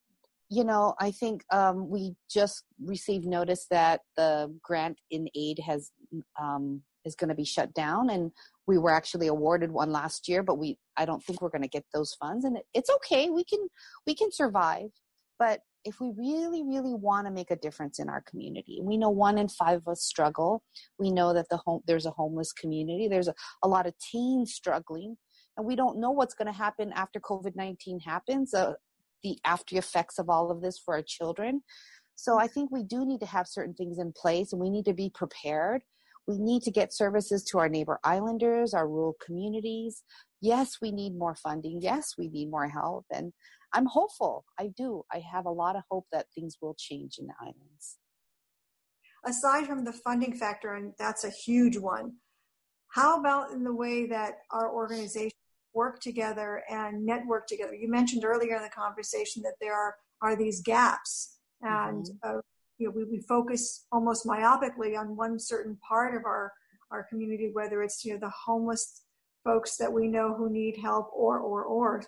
you 0.51 0.65
know, 0.65 0.95
I 0.99 1.11
think 1.11 1.45
um, 1.53 1.89
we 1.89 2.13
just 2.29 2.65
received 2.83 3.25
notice 3.25 3.67
that 3.71 4.01
the 4.17 4.53
grant 4.61 4.99
in 5.09 5.29
aid 5.33 5.59
has 5.65 5.91
um, 6.39 6.81
is 7.05 7.15
going 7.15 7.29
to 7.29 7.35
be 7.35 7.45
shut 7.45 7.73
down, 7.73 8.09
and 8.09 8.31
we 8.67 8.77
were 8.77 8.91
actually 8.91 9.27
awarded 9.27 9.71
one 9.71 9.93
last 9.93 10.27
year, 10.27 10.43
but 10.43 10.59
we 10.59 10.77
I 10.97 11.05
don't 11.05 11.23
think 11.23 11.41
we're 11.41 11.49
going 11.49 11.61
to 11.61 11.69
get 11.69 11.85
those 11.93 12.13
funds, 12.15 12.43
and 12.43 12.57
it, 12.57 12.63
it's 12.73 12.89
okay. 12.89 13.29
We 13.29 13.45
can 13.45 13.65
we 14.05 14.13
can 14.13 14.29
survive, 14.29 14.89
but 15.39 15.61
if 15.85 16.01
we 16.01 16.11
really, 16.17 16.63
really 16.63 16.93
want 16.93 17.27
to 17.27 17.31
make 17.31 17.49
a 17.49 17.55
difference 17.55 17.97
in 17.97 18.09
our 18.09 18.21
community, 18.29 18.81
we 18.83 18.97
know 18.97 19.09
one 19.09 19.37
in 19.37 19.47
five 19.47 19.77
of 19.77 19.87
us 19.87 20.03
struggle. 20.03 20.63
We 20.99 21.11
know 21.11 21.33
that 21.33 21.47
the 21.49 21.57
home, 21.57 21.81
there's 21.87 22.05
a 22.05 22.11
homeless 22.11 22.51
community. 22.51 23.07
There's 23.07 23.29
a, 23.29 23.33
a 23.63 23.69
lot 23.69 23.87
of 23.87 23.93
teens 23.99 24.53
struggling, 24.53 25.15
and 25.55 25.65
we 25.65 25.77
don't 25.77 25.97
know 25.97 26.11
what's 26.11 26.35
going 26.35 26.47
to 26.47 26.51
happen 26.51 26.91
after 26.93 27.21
COVID 27.21 27.55
19 27.55 28.01
happens, 28.01 28.53
uh, 28.53 28.73
the 29.23 29.37
after 29.45 29.77
effects 29.77 30.19
of 30.19 30.29
all 30.29 30.51
of 30.51 30.61
this 30.61 30.77
for 30.77 30.95
our 30.95 31.03
children. 31.03 31.61
So 32.15 32.37
I 32.37 32.47
think 32.47 32.71
we 32.71 32.83
do 32.83 33.05
need 33.05 33.19
to 33.21 33.25
have 33.25 33.47
certain 33.47 33.73
things 33.73 33.97
in 33.97 34.13
place, 34.13 34.53
and 34.53 34.61
we 34.61 34.69
need 34.69 34.85
to 34.85 34.93
be 34.93 35.09
prepared. 35.09 35.81
We 36.27 36.37
need 36.37 36.61
to 36.63 36.71
get 36.71 36.93
services 36.93 37.43
to 37.45 37.57
our 37.57 37.67
neighbor 37.67 37.99
islanders, 38.03 38.73
our 38.73 38.87
rural 38.87 39.15
communities. 39.25 40.03
Yes, 40.39 40.77
we 40.81 40.91
need 40.91 41.17
more 41.17 41.35
funding. 41.35 41.79
Yes, 41.81 42.13
we 42.17 42.27
need 42.27 42.49
more 42.49 42.69
help. 42.69 43.05
And 43.11 43.33
I'm 43.73 43.87
hopeful. 43.87 44.45
I 44.59 44.69
do. 44.77 45.03
I 45.11 45.23
have 45.31 45.45
a 45.45 45.51
lot 45.51 45.75
of 45.75 45.83
hope 45.89 46.05
that 46.11 46.27
things 46.35 46.57
will 46.61 46.75
change 46.77 47.17
in 47.17 47.27
the 47.27 47.33
islands. 47.41 47.97
Aside 49.25 49.65
from 49.65 49.83
the 49.83 49.93
funding 49.93 50.35
factor, 50.35 50.73
and 50.73 50.93
that's 50.99 51.23
a 51.23 51.29
huge 51.29 51.77
one, 51.77 52.13
how 52.89 53.19
about 53.19 53.51
in 53.51 53.63
the 53.63 53.73
way 53.73 54.05
that 54.07 54.39
our 54.51 54.71
organizations 54.71 55.33
work 55.73 55.99
together 55.99 56.63
and 56.69 57.05
network 57.05 57.47
together? 57.47 57.73
You 57.73 57.89
mentioned 57.89 58.25
earlier 58.25 58.55
in 58.55 58.63
the 58.63 58.69
conversation 58.69 59.41
that 59.43 59.55
there 59.61 59.73
are, 59.73 59.95
are 60.21 60.35
these 60.35 60.61
gaps, 60.61 61.37
and 61.61 62.05
mm-hmm. 62.05 62.37
uh, 62.37 62.41
you 62.77 62.87
know, 62.87 62.93
we, 62.95 63.03
we 63.05 63.21
focus 63.21 63.85
almost 63.91 64.25
myopically 64.25 64.97
on 64.97 65.15
one 65.15 65.39
certain 65.39 65.77
part 65.87 66.15
of 66.15 66.25
our, 66.25 66.51
our 66.89 67.05
community, 67.09 67.51
whether 67.53 67.81
it's 67.83 68.03
you 68.03 68.13
know 68.13 68.19
the 68.19 68.31
homeless 68.45 69.03
folks 69.43 69.77
that 69.77 69.91
we 69.91 70.07
know 70.07 70.33
who 70.35 70.49
need 70.49 70.77
help 70.77 71.09
or 71.13 71.39
or 71.39 71.63
or 71.63 72.03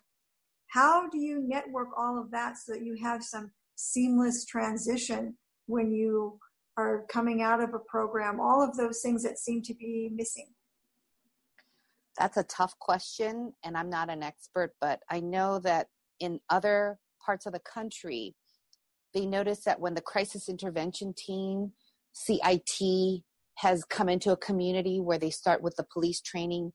how 0.74 1.08
do 1.08 1.20
you 1.20 1.40
network 1.48 1.90
all 1.96 2.20
of 2.20 2.32
that 2.32 2.58
so 2.58 2.74
that 2.74 2.84
you 2.84 2.98
have 3.02 3.24
some 3.24 3.52
seamless 3.76 4.44
transition 4.46 5.36
when 5.68 5.92
you 5.92 6.40
are 6.78 7.06
coming 7.10 7.44
out 7.44 7.62
of 7.62 7.76
a 7.76 7.80
program? 7.80 8.40
All 8.40 8.64
of 8.64 8.76
those 8.76 9.02
things 9.04 9.22
that 9.22 9.38
seem 9.38 9.62
to 9.64 9.76
be 9.76 10.10
missing. 10.12 10.48
That's 12.18 12.38
a 12.38 12.44
tough 12.44 12.78
question, 12.80 13.54
and 13.64 13.76
I'm 13.76 13.90
not 13.90 14.10
an 14.10 14.24
expert, 14.24 14.74
but 14.80 15.00
I 15.10 15.20
know 15.20 15.60
that 15.60 15.88
in 16.20 16.40
other 16.50 17.00
parts 17.26 17.46
of 17.46 17.54
the 17.54 17.60
country, 17.60 18.36
they 19.14 19.26
notice 19.26 19.64
that 19.64 19.80
when 19.80 19.94
the 19.94 20.02
crisis 20.02 20.50
intervention 20.50 21.14
team, 21.16 21.74
CIT, 22.14 23.24
has 23.56 23.84
come 23.84 24.10
into 24.10 24.32
a 24.32 24.38
community 24.38 25.00
where 25.00 25.18
they 25.18 25.30
start 25.30 25.62
with 25.62 25.76
the 25.76 25.86
police 25.92 26.22
training 26.22 26.72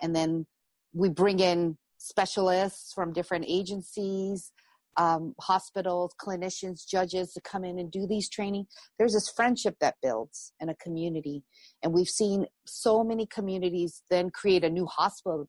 and 0.00 0.14
then 0.14 0.46
we 0.92 1.08
bring 1.08 1.40
in 1.40 1.78
specialists 1.98 2.92
from 2.92 3.12
different 3.12 3.44
agencies, 3.48 4.52
um, 4.96 5.34
hospitals, 5.40 6.14
clinicians, 6.20 6.88
judges 6.88 7.32
to 7.32 7.40
come 7.40 7.64
in 7.64 7.78
and 7.78 7.90
do 7.90 8.06
these 8.06 8.28
training. 8.28 8.66
There's 8.98 9.12
this 9.12 9.28
friendship 9.28 9.76
that 9.80 9.96
builds 10.02 10.52
in 10.60 10.68
a 10.68 10.74
community. 10.76 11.42
And 11.82 11.92
we've 11.92 12.08
seen 12.08 12.46
so 12.66 13.04
many 13.04 13.26
communities 13.26 14.02
then 14.10 14.30
create 14.30 14.64
a 14.64 14.70
new 14.70 14.86
hospital, 14.86 15.48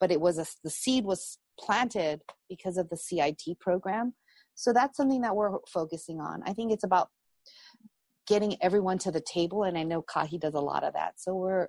but 0.00 0.10
it 0.10 0.20
was 0.20 0.38
a, 0.38 0.46
the 0.64 0.70
seed 0.70 1.04
was 1.04 1.38
planted 1.58 2.22
because 2.48 2.76
of 2.76 2.88
the 2.88 2.96
CIT 2.96 3.58
program. 3.60 4.14
So 4.54 4.72
that's 4.72 4.96
something 4.96 5.20
that 5.22 5.36
we're 5.36 5.58
focusing 5.72 6.20
on. 6.20 6.42
I 6.46 6.54
think 6.54 6.72
it's 6.72 6.84
about 6.84 7.08
getting 8.26 8.56
everyone 8.62 8.98
to 8.98 9.10
the 9.10 9.20
table. 9.20 9.62
And 9.62 9.76
I 9.76 9.82
know 9.82 10.02
Kahi 10.02 10.40
does 10.40 10.54
a 10.54 10.60
lot 10.60 10.82
of 10.82 10.94
that. 10.94 11.14
So 11.16 11.34
we're, 11.34 11.68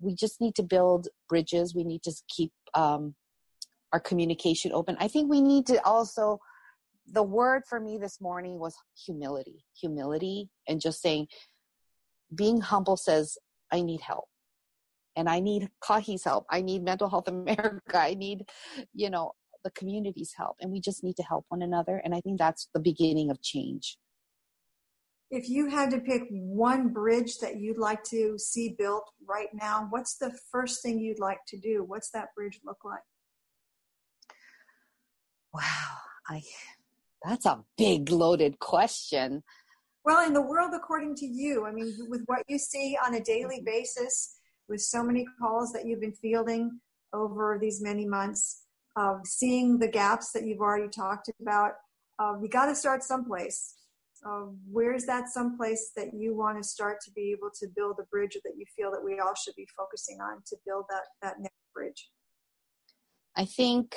we 0.00 0.14
just 0.14 0.40
need 0.40 0.54
to 0.56 0.62
build 0.62 1.08
bridges. 1.28 1.74
We 1.74 1.84
need 1.84 2.02
to 2.02 2.12
keep 2.28 2.52
um, 2.74 3.14
our 3.92 4.00
communication 4.00 4.72
open. 4.72 4.96
I 5.00 5.08
think 5.08 5.30
we 5.30 5.40
need 5.40 5.66
to 5.66 5.84
also, 5.84 6.40
the 7.06 7.22
word 7.22 7.62
for 7.68 7.80
me 7.80 7.98
this 7.98 8.20
morning 8.20 8.58
was 8.58 8.74
humility, 9.06 9.64
humility, 9.78 10.48
and 10.68 10.80
just 10.80 11.02
saying, 11.02 11.26
being 12.34 12.60
humble 12.60 12.96
says, 12.96 13.38
I 13.72 13.82
need 13.82 14.00
help. 14.00 14.28
and 15.16 15.28
I 15.28 15.40
need 15.40 15.68
Kahi's 15.82 16.24
help. 16.24 16.46
I 16.50 16.62
need 16.62 16.82
Mental 16.82 17.08
Health 17.08 17.28
America. 17.28 17.98
I 17.98 18.14
need, 18.14 18.48
you 18.94 19.10
know, 19.10 19.32
the 19.64 19.70
community's 19.72 20.32
help. 20.36 20.56
And 20.60 20.70
we 20.70 20.80
just 20.80 21.04
need 21.04 21.16
to 21.16 21.22
help 21.22 21.44
one 21.48 21.62
another. 21.62 22.00
And 22.04 22.14
I 22.14 22.20
think 22.20 22.38
that's 22.38 22.68
the 22.72 22.80
beginning 22.80 23.30
of 23.30 23.42
change. 23.42 23.98
If 25.30 25.48
you 25.48 25.68
had 25.68 25.90
to 25.90 26.00
pick 26.00 26.22
one 26.30 26.88
bridge 26.88 27.38
that 27.38 27.60
you'd 27.60 27.78
like 27.78 28.02
to 28.04 28.36
see 28.38 28.74
built 28.76 29.04
right 29.28 29.48
now, 29.52 29.86
what's 29.90 30.16
the 30.16 30.36
first 30.50 30.82
thing 30.82 30.98
you'd 30.98 31.20
like 31.20 31.38
to 31.48 31.58
do? 31.58 31.84
What's 31.86 32.10
that 32.12 32.34
bridge 32.34 32.58
look 32.64 32.78
like? 32.84 33.02
Wow, 35.52 35.60
I 36.28 36.42
that's 37.24 37.46
a 37.46 37.62
big 37.76 38.10
loaded 38.10 38.58
question. 38.58 39.42
Well, 40.04 40.26
in 40.26 40.32
the 40.32 40.40
world 40.40 40.72
according 40.74 41.16
to 41.16 41.26
you, 41.26 41.66
I 41.66 41.72
mean, 41.72 41.94
with 42.08 42.22
what 42.26 42.42
you 42.48 42.58
see 42.58 42.96
on 43.04 43.14
a 43.14 43.20
daily 43.20 43.62
basis, 43.64 44.36
with 44.68 44.80
so 44.80 45.02
many 45.02 45.26
calls 45.38 45.72
that 45.72 45.84
you've 45.84 46.00
been 46.00 46.14
fielding 46.14 46.80
over 47.12 47.58
these 47.60 47.82
many 47.82 48.06
months, 48.06 48.62
uh, 48.96 49.18
seeing 49.24 49.78
the 49.78 49.88
gaps 49.88 50.32
that 50.32 50.44
you've 50.44 50.60
already 50.60 50.88
talked 50.88 51.30
about, 51.42 51.72
uh, 52.18 52.34
we 52.40 52.48
got 52.48 52.66
to 52.66 52.74
start 52.74 53.02
someplace. 53.02 53.74
Uh, 54.26 54.46
where's 54.70 55.06
that 55.06 55.28
someplace 55.28 55.92
that 55.96 56.08
you 56.14 56.36
want 56.36 56.56
to 56.56 56.66
start 56.66 56.98
to 57.02 57.10
be 57.12 57.34
able 57.36 57.50
to 57.58 57.66
build 57.74 57.96
a 58.00 58.04
bridge 58.04 58.36
that 58.44 58.52
you 58.56 58.64
feel 58.76 58.90
that 58.90 59.02
we 59.02 59.18
all 59.18 59.34
should 59.34 59.54
be 59.56 59.66
focusing 59.76 60.18
on 60.20 60.42
to 60.46 60.56
build 60.66 60.84
that, 60.90 61.04
that 61.22 61.40
next 61.40 61.54
bridge? 61.74 62.10
I 63.36 63.44
think 63.44 63.96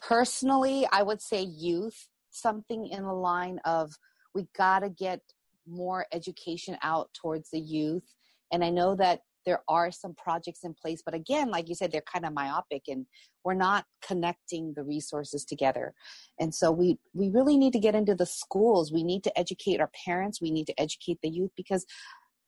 personally, 0.00 0.86
I 0.90 1.02
would 1.02 1.20
say 1.20 1.42
youth, 1.42 2.08
something 2.30 2.86
in 2.86 3.02
the 3.04 3.12
line 3.12 3.60
of 3.64 3.92
we 4.34 4.46
got 4.56 4.80
to 4.80 4.90
get 4.90 5.20
more 5.66 6.06
education 6.12 6.76
out 6.82 7.10
towards 7.14 7.50
the 7.50 7.60
youth. 7.60 8.14
And 8.52 8.64
I 8.64 8.70
know 8.70 8.94
that 8.96 9.20
there 9.44 9.62
are 9.68 9.92
some 9.92 10.14
projects 10.14 10.64
in 10.64 10.74
place, 10.74 11.02
but 11.04 11.14
again, 11.14 11.50
like 11.50 11.68
you 11.68 11.74
said, 11.74 11.92
they're 11.92 12.02
kind 12.12 12.26
of 12.26 12.32
myopic 12.32 12.82
and 12.88 13.06
we're 13.44 13.54
not 13.54 13.84
connecting 14.04 14.74
the 14.74 14.82
resources 14.82 15.44
together. 15.44 15.94
And 16.40 16.52
so 16.52 16.72
we, 16.72 16.98
we 17.14 17.30
really 17.30 17.56
need 17.56 17.72
to 17.74 17.78
get 17.78 17.94
into 17.94 18.16
the 18.16 18.26
schools. 18.26 18.92
We 18.92 19.04
need 19.04 19.22
to 19.24 19.38
educate 19.38 19.80
our 19.80 19.90
parents. 20.04 20.40
We 20.40 20.50
need 20.50 20.66
to 20.66 20.80
educate 20.80 21.18
the 21.22 21.30
youth 21.30 21.52
because 21.56 21.86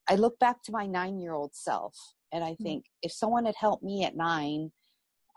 I 0.09 0.17
look 0.17 0.39
back 0.41 0.63
to 0.65 0.73
my 0.73 0.87
nine 0.87 1.21
year 1.21 1.35
old 1.35 1.55
self 1.55 1.95
and 2.33 2.43
I 2.43 2.53
mm. 2.53 2.59
think 2.59 2.83
mm-hmm. 2.83 2.99
if 3.07 3.13
someone 3.13 3.47
had 3.47 3.57
helped 3.57 3.85
me 3.85 4.05
at 4.05 4.17
nine, 4.17 4.73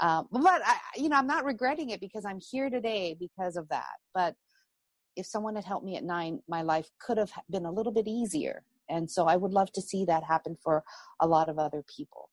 um, 0.01 0.27
but 0.31 0.61
I, 0.65 0.77
you 0.95 1.09
know, 1.09 1.15
I'm 1.15 1.27
not 1.27 1.45
regretting 1.45 1.91
it 1.91 2.01
because 2.01 2.25
I'm 2.25 2.39
here 2.39 2.69
today 2.69 3.15
because 3.19 3.55
of 3.55 3.69
that. 3.69 3.93
But 4.13 4.35
if 5.15 5.27
someone 5.27 5.55
had 5.55 5.63
helped 5.63 5.85
me 5.85 5.95
at 5.95 6.03
nine, 6.03 6.39
my 6.47 6.63
life 6.63 6.89
could 6.99 7.17
have 7.17 7.31
been 7.49 7.65
a 7.65 7.71
little 7.71 7.91
bit 7.91 8.07
easier. 8.07 8.63
And 8.89 9.09
so 9.09 9.27
I 9.27 9.37
would 9.37 9.51
love 9.51 9.71
to 9.73 9.81
see 9.81 10.03
that 10.05 10.23
happen 10.23 10.57
for 10.61 10.83
a 11.21 11.27
lot 11.27 11.49
of 11.49 11.59
other 11.59 11.83
people. 11.95 12.29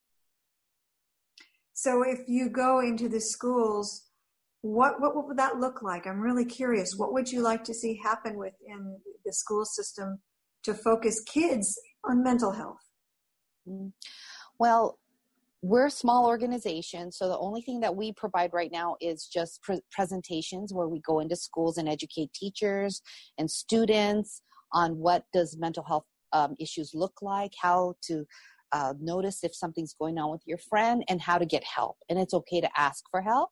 So 1.75 2.03
if 2.03 2.21
you 2.27 2.49
go 2.49 2.81
into 2.81 3.09
the 3.09 3.21
schools, 3.21 4.07
what, 4.63 5.01
what, 5.01 5.15
what 5.15 5.29
would 5.29 5.37
that 5.37 5.59
look 5.59 5.83
like? 5.83 6.07
I'm 6.07 6.21
really 6.21 6.47
curious. 6.47 6.95
What 6.97 7.13
would 7.13 7.31
you 7.31 7.43
like 7.43 7.63
to 7.65 7.75
see 7.75 8.01
happen 8.03 8.37
within 8.37 8.99
the 9.25 9.33
school 9.33 9.65
system 9.65 10.21
to 10.65 10.75
focus 10.75 11.23
kids 11.23 11.79
on 12.03 12.25
mental 12.25 12.53
health? 12.53 12.81
Mm. 13.69 13.93
Well, 14.59 14.99
we're 15.63 15.87
a 15.87 15.91
small 15.91 16.27
organization 16.27 17.11
so 17.11 17.29
the 17.29 17.39
only 17.39 17.61
thing 17.61 17.81
that 17.81 17.95
we 17.95 18.13
provide 18.13 18.51
right 18.53 18.71
now 18.73 18.97
is 19.01 19.27
just 19.27 19.61
pre- 19.63 19.81
presentations 19.91 20.73
where 20.73 20.89
we 20.89 21.01
go 21.01 21.21
into 21.21 21.35
schools 21.35 21.79
and 21.79 21.89
educate 21.89 22.33
teachers 22.33 23.03
and 23.39 23.51
students 23.51 24.43
on 24.73 24.97
what 24.97 25.25
does 25.33 25.57
mental 25.59 25.85
health 25.85 26.05
um, 26.33 26.55
issues 26.61 26.93
look 26.95 27.15
like 27.23 27.53
how 27.61 27.95
to 28.03 28.25
uh, 28.73 28.93
notice 29.01 29.43
if 29.45 29.55
something's 29.55 29.95
going 29.99 30.19
on 30.19 30.31
with 30.31 30.43
your 30.47 30.59
friend 30.59 31.03
and 31.09 31.21
how 31.21 31.39
to 31.39 31.47
get 31.47 31.65
help. 31.65 31.97
And 32.09 32.19
it's 32.19 32.35
okay 32.35 32.61
to 32.61 32.69
ask 32.77 33.05
for 33.11 33.23
help 33.23 33.51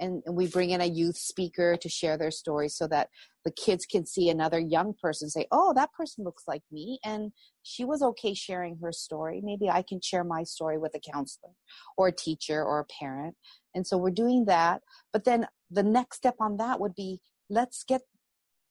and, 0.00 0.22
and 0.26 0.36
we 0.36 0.46
bring 0.46 0.70
in 0.70 0.80
a 0.80 0.86
youth 0.86 1.16
speaker 1.16 1.76
to 1.80 1.88
share 1.88 2.18
their 2.18 2.30
story 2.30 2.68
so 2.68 2.86
that 2.88 3.08
the 3.44 3.52
kids 3.52 3.86
can 3.86 4.04
see 4.06 4.28
another 4.28 4.58
young 4.58 4.94
person 5.00 5.28
say 5.28 5.46
oh 5.52 5.72
that 5.74 5.92
person 5.92 6.24
looks 6.24 6.44
like 6.46 6.62
me 6.72 6.98
and 7.04 7.32
she 7.62 7.84
was 7.84 8.02
okay 8.02 8.34
sharing 8.34 8.78
her 8.82 8.92
story. 8.92 9.40
Maybe 9.42 9.68
i 9.70 9.82
can 9.82 10.00
share 10.00 10.24
my 10.24 10.42
story 10.42 10.78
with 10.78 10.94
a 10.94 11.12
counselor 11.12 11.52
or 11.96 12.08
a 12.08 12.12
teacher 12.12 12.62
or 12.62 12.80
a 12.80 12.86
parent. 13.00 13.36
And 13.74 13.86
so 13.86 13.96
we're 13.96 14.10
doing 14.10 14.44
that. 14.46 14.82
But 15.12 15.24
then 15.24 15.46
the 15.70 15.82
next 15.82 16.16
step 16.16 16.36
on 16.40 16.56
that 16.58 16.80
would 16.80 16.94
be 16.94 17.20
let's 17.50 17.84
get 17.84 18.02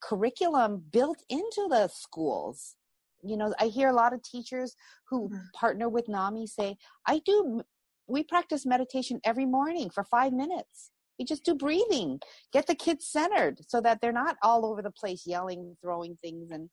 curriculum 0.01 0.83
built 0.91 1.23
into 1.29 1.67
the 1.69 1.87
schools. 1.87 2.75
You 3.23 3.37
know 3.37 3.53
i 3.59 3.67
hear 3.67 3.87
a 3.87 3.93
lot 3.93 4.13
of 4.13 4.21
teachers 4.21 4.75
who 5.09 5.29
mm-hmm. 5.29 5.37
partner 5.55 5.87
with 5.87 6.09
nami 6.09 6.45
say 6.45 6.75
i 7.07 7.21
do 7.25 7.61
we 8.05 8.21
practice 8.21 8.65
meditation 8.65 9.21
every 9.23 9.45
morning 9.45 9.89
for 9.89 10.03
five 10.03 10.33
minutes 10.33 10.91
you 11.17 11.25
just 11.25 11.45
do 11.45 11.55
breathing. 11.55 12.19
Get 12.51 12.67
the 12.67 12.75
kids 12.75 13.07
centered 13.07 13.59
so 13.67 13.81
that 13.81 13.99
they're 14.01 14.11
not 14.11 14.37
all 14.43 14.65
over 14.65 14.81
the 14.81 14.91
place 14.91 15.23
yelling, 15.25 15.75
throwing 15.81 16.17
things 16.21 16.51
and 16.51 16.69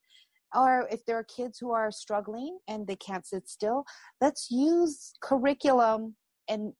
or 0.54 0.88
if 0.90 1.04
there 1.06 1.16
are 1.16 1.24
kids 1.24 1.58
who 1.58 1.72
are 1.72 1.92
struggling 1.92 2.58
and 2.66 2.86
they 2.86 2.96
can't 2.96 3.26
sit 3.26 3.48
still, 3.48 3.84
let's 4.20 4.50
use 4.50 5.12
curriculum 5.22 6.16
and 6.48 6.72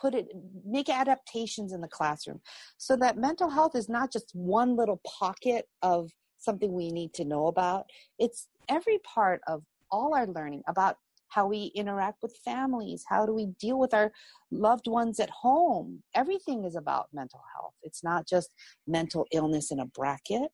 put 0.00 0.14
it 0.14 0.28
make 0.64 0.88
adaptations 0.88 1.72
in 1.72 1.80
the 1.80 1.88
classroom 1.88 2.40
so 2.76 2.96
that 2.96 3.18
mental 3.18 3.50
health 3.50 3.74
is 3.74 3.88
not 3.88 4.12
just 4.12 4.30
one 4.32 4.76
little 4.76 5.00
pocket 5.04 5.66
of 5.82 6.10
something 6.38 6.72
we 6.72 6.90
need 6.90 7.12
to 7.14 7.24
know 7.24 7.48
about. 7.48 7.84
It's 8.18 8.48
every 8.68 8.98
part 9.00 9.40
of 9.46 9.62
all 9.90 10.14
our 10.14 10.26
learning 10.26 10.62
about 10.68 10.96
how 11.28 11.46
we 11.46 11.72
interact 11.74 12.22
with 12.22 12.36
families, 12.44 13.04
how 13.08 13.26
do 13.26 13.32
we 13.32 13.46
deal 13.60 13.78
with 13.78 13.94
our 13.94 14.12
loved 14.50 14.86
ones 14.86 15.20
at 15.20 15.30
home. 15.30 16.02
Everything 16.14 16.64
is 16.64 16.76
about 16.76 17.08
mental 17.12 17.42
health. 17.54 17.74
It's 17.82 18.02
not 18.02 18.26
just 18.26 18.50
mental 18.86 19.26
illness 19.32 19.70
in 19.70 19.80
a 19.80 19.86
bracket. 19.86 20.50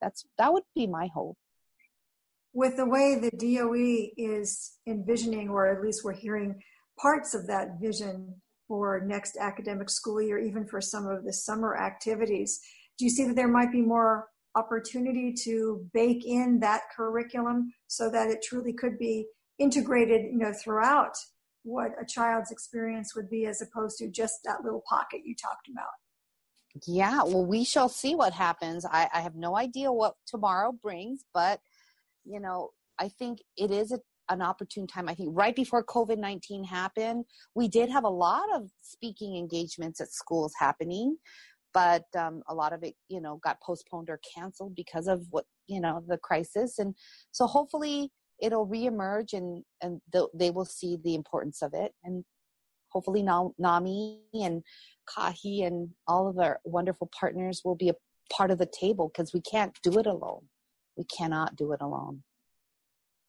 That's 0.00 0.24
that 0.38 0.52
would 0.52 0.64
be 0.74 0.86
my 0.86 1.08
hope. 1.12 1.36
With 2.52 2.76
the 2.76 2.86
way 2.86 3.18
the 3.18 3.30
DOE 3.30 4.10
is 4.16 4.78
envisioning, 4.86 5.48
or 5.48 5.66
at 5.66 5.82
least 5.82 6.04
we're 6.04 6.14
hearing 6.14 6.62
parts 6.98 7.34
of 7.34 7.46
that 7.48 7.80
vision 7.80 8.34
for 8.66 9.02
next 9.06 9.36
academic 9.36 9.90
school 9.90 10.22
year, 10.22 10.38
even 10.38 10.66
for 10.66 10.80
some 10.80 11.06
of 11.06 11.24
the 11.24 11.32
summer 11.32 11.76
activities, 11.76 12.60
do 12.98 13.04
you 13.04 13.10
see 13.10 13.24
that 13.24 13.36
there 13.36 13.48
might 13.48 13.70
be 13.70 13.82
more 13.82 14.28
opportunity 14.54 15.34
to 15.44 15.86
bake 15.92 16.24
in 16.24 16.58
that 16.60 16.82
curriculum 16.96 17.72
so 17.88 18.10
that 18.10 18.30
it 18.30 18.42
truly 18.42 18.72
could 18.72 18.98
be 18.98 19.26
integrated, 19.58 20.26
you 20.32 20.38
know, 20.38 20.52
throughout 20.52 21.16
what 21.62 21.90
a 22.00 22.04
child's 22.06 22.50
experience 22.50 23.14
would 23.16 23.28
be 23.28 23.46
as 23.46 23.60
opposed 23.60 23.98
to 23.98 24.08
just 24.08 24.40
that 24.44 24.62
little 24.62 24.82
pocket 24.88 25.22
you 25.24 25.34
talked 25.34 25.68
about. 25.68 25.90
Yeah, 26.86 27.22
well, 27.22 27.44
we 27.44 27.64
shall 27.64 27.88
see 27.88 28.14
what 28.14 28.32
happens. 28.32 28.84
I, 28.84 29.08
I 29.12 29.20
have 29.20 29.34
no 29.34 29.56
idea 29.56 29.90
what 29.92 30.14
tomorrow 30.26 30.72
brings, 30.72 31.24
but 31.32 31.60
you 32.24 32.40
know, 32.40 32.70
I 32.98 33.08
think 33.08 33.38
it 33.56 33.70
is 33.70 33.92
a, 33.92 34.00
an 34.28 34.42
opportune 34.42 34.86
time. 34.86 35.08
I 35.08 35.14
think 35.14 35.30
right 35.32 35.54
before 35.54 35.84
COVID 35.84 36.18
19 36.18 36.64
happened, 36.64 37.24
we 37.54 37.68
did 37.68 37.88
have 37.90 38.04
a 38.04 38.08
lot 38.08 38.44
of 38.54 38.68
speaking 38.82 39.36
engagements 39.36 40.00
at 40.00 40.12
schools 40.12 40.52
happening, 40.58 41.16
but 41.72 42.04
um, 42.18 42.42
a 42.48 42.54
lot 42.54 42.72
of 42.72 42.82
it, 42.82 42.94
you 43.08 43.20
know, 43.20 43.38
got 43.42 43.60
postponed 43.60 44.10
or 44.10 44.20
canceled 44.34 44.74
because 44.74 45.06
of 45.06 45.26
what, 45.30 45.44
you 45.66 45.80
know, 45.80 46.02
the 46.06 46.18
crisis. 46.18 46.78
And 46.78 46.94
so 47.30 47.46
hopefully 47.46 48.10
it'll 48.40 48.66
reemerge 48.66 49.32
and 49.32 49.64
and 49.80 50.00
they 50.34 50.50
will 50.50 50.64
see 50.64 50.98
the 51.02 51.14
importance 51.14 51.62
of 51.62 51.72
it. 51.74 51.92
And 52.04 52.24
hopefully 52.90 53.22
nami 53.22 54.20
and 54.34 54.62
kahi 55.08 55.66
and 55.66 55.90
all 56.06 56.28
of 56.28 56.38
our 56.38 56.60
wonderful 56.64 57.10
partners 57.18 57.62
will 57.64 57.76
be 57.76 57.88
a 57.88 57.94
part 58.32 58.50
of 58.50 58.58
the 58.58 58.66
table 58.66 59.08
because 59.08 59.32
we 59.32 59.40
can't 59.40 59.76
do 59.82 59.98
it 59.98 60.06
alone. 60.06 60.48
We 60.96 61.04
cannot 61.04 61.56
do 61.56 61.72
it 61.72 61.80
alone. 61.80 62.22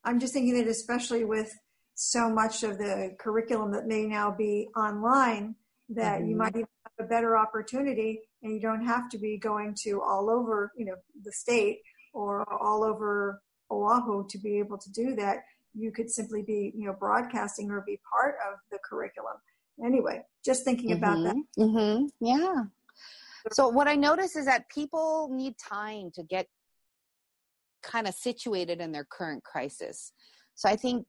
I'm 0.03 0.19
just 0.19 0.33
thinking 0.33 0.55
that 0.55 0.67
especially 0.67 1.25
with 1.25 1.51
so 1.95 2.29
much 2.29 2.63
of 2.63 2.77
the 2.77 3.15
curriculum 3.19 3.71
that 3.71 3.87
may 3.87 4.05
now 4.05 4.33
be 4.35 4.69
online 4.77 5.55
that 5.89 6.19
mm-hmm. 6.19 6.29
you 6.29 6.35
might 6.35 6.55
even 6.55 6.67
have 6.83 7.05
a 7.05 7.09
better 7.09 7.35
opportunity 7.35 8.21
and 8.43 8.53
you 8.53 8.61
don't 8.61 8.85
have 8.85 9.09
to 9.09 9.17
be 9.17 9.37
going 9.37 9.75
to 9.83 10.01
all 10.01 10.29
over 10.29 10.71
you 10.77 10.85
know 10.85 10.95
the 11.23 11.31
state 11.31 11.79
or 12.13 12.45
all 12.61 12.83
over 12.83 13.41
Oahu 13.71 14.27
to 14.29 14.37
be 14.37 14.59
able 14.59 14.77
to 14.77 14.91
do 14.91 15.15
that, 15.15 15.43
you 15.73 15.91
could 15.91 16.09
simply 16.09 16.41
be, 16.41 16.73
you 16.75 16.87
know, 16.87 16.93
broadcasting 16.93 17.69
or 17.69 17.83
be 17.85 17.99
part 18.09 18.35
of 18.47 18.59
the 18.71 18.79
curriculum. 18.87 19.35
Anyway, 19.83 20.23
just 20.43 20.63
thinking 20.63 20.91
mm-hmm. 20.91 21.03
about 21.03 21.23
that. 21.23 21.35
Mm-hmm. 21.59 21.77
mm-hmm. 21.77 22.05
Yeah. 22.25 22.63
So 23.51 23.69
what 23.69 23.87
I 23.87 23.95
notice 23.95 24.35
is 24.35 24.45
that 24.45 24.67
people 24.69 25.29
need 25.31 25.55
time 25.57 26.11
to 26.15 26.23
get 26.23 26.47
kind 27.83 28.07
of 28.07 28.13
situated 28.13 28.81
in 28.81 28.91
their 28.91 29.05
current 29.05 29.43
crisis. 29.43 30.11
So 30.55 30.67
I 30.67 30.75
think 30.75 31.05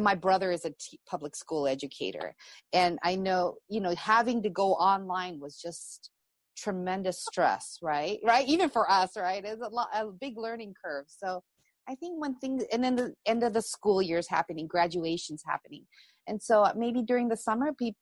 my 0.00 0.14
brother 0.14 0.50
is 0.52 0.64
a 0.64 0.70
t- 0.70 0.98
public 1.06 1.36
school 1.36 1.66
educator 1.66 2.34
and 2.72 2.98
I 3.02 3.16
know, 3.16 3.56
you 3.68 3.80
know, 3.80 3.94
having 3.94 4.42
to 4.44 4.48
go 4.48 4.72
online 4.74 5.38
was 5.38 5.60
just 5.60 6.10
tremendous 6.56 7.24
stress, 7.24 7.78
right? 7.82 8.18
Right? 8.24 8.48
Even 8.48 8.70
for 8.70 8.90
us, 8.90 9.16
right? 9.16 9.44
It's 9.44 9.60
a, 9.60 9.68
lot, 9.68 9.88
a 9.92 10.06
big 10.06 10.38
learning 10.38 10.74
curve. 10.82 11.06
So 11.08 11.42
I 11.88 11.94
think 11.96 12.20
when 12.20 12.36
things 12.36 12.64
and 12.72 12.82
then 12.82 12.96
the 12.96 13.14
end 13.26 13.42
of 13.42 13.52
the 13.52 13.62
school 13.62 14.00
year 14.00 14.18
is 14.18 14.28
happening, 14.28 14.66
graduation's 14.66 15.42
happening, 15.44 15.84
And 16.26 16.42
so 16.42 16.62
uh, 16.62 16.72
maybe 16.76 17.02
during 17.02 17.28
the 17.28 17.36
summer, 17.36 17.72
people, 17.72 17.98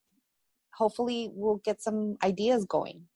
hopefully 0.74 1.30
we'll 1.32 1.60
get 1.64 1.82
some 1.82 2.16
ideas 2.22 2.64
going. 2.66 3.06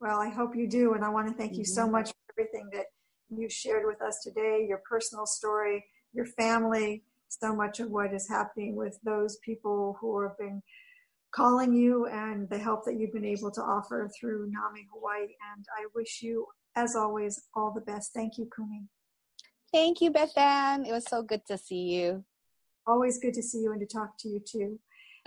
Well, 0.00 0.20
I 0.20 0.28
hope 0.28 0.54
you 0.54 0.68
do. 0.68 0.94
And 0.94 1.04
I 1.04 1.08
want 1.08 1.28
to 1.28 1.34
thank 1.34 1.56
you 1.56 1.64
so 1.64 1.82
mm-hmm. 1.82 1.92
much 1.92 2.08
for 2.10 2.40
everything 2.40 2.68
that 2.72 2.86
you 3.30 3.48
shared 3.48 3.84
with 3.86 4.02
us 4.02 4.20
today, 4.22 4.66
your 4.68 4.82
personal 4.88 5.26
story, 5.26 5.84
your 6.12 6.26
family, 6.26 7.02
so 7.28 7.54
much 7.54 7.80
of 7.80 7.90
what 7.90 8.14
is 8.14 8.28
happening 8.28 8.76
with 8.76 8.98
those 9.04 9.38
people 9.38 9.96
who 10.00 10.20
have 10.22 10.36
been 10.38 10.62
calling 11.34 11.72
you 11.72 12.06
and 12.06 12.48
the 12.48 12.58
help 12.58 12.84
that 12.84 12.98
you've 12.98 13.12
been 13.12 13.24
able 13.24 13.50
to 13.50 13.60
offer 13.60 14.08
through 14.18 14.50
NAMI 14.50 14.86
Hawaii. 14.92 15.34
And 15.54 15.66
I 15.76 15.86
wish 15.94 16.22
you, 16.22 16.46
as 16.76 16.94
always, 16.94 17.42
all 17.54 17.72
the 17.72 17.80
best. 17.80 18.12
Thank 18.14 18.38
you, 18.38 18.48
Kumi. 18.54 18.84
Thank 19.76 20.00
you, 20.00 20.10
Beth 20.10 20.38
Ann. 20.38 20.86
It 20.86 20.92
was 20.92 21.04
so 21.04 21.22
good 21.22 21.44
to 21.48 21.58
see 21.58 21.82
you. 21.94 22.24
Always 22.86 23.18
good 23.18 23.34
to 23.34 23.42
see 23.42 23.58
you 23.58 23.72
and 23.72 23.80
to 23.80 23.86
talk 23.86 24.16
to 24.20 24.28
you 24.30 24.40
too. 24.40 24.78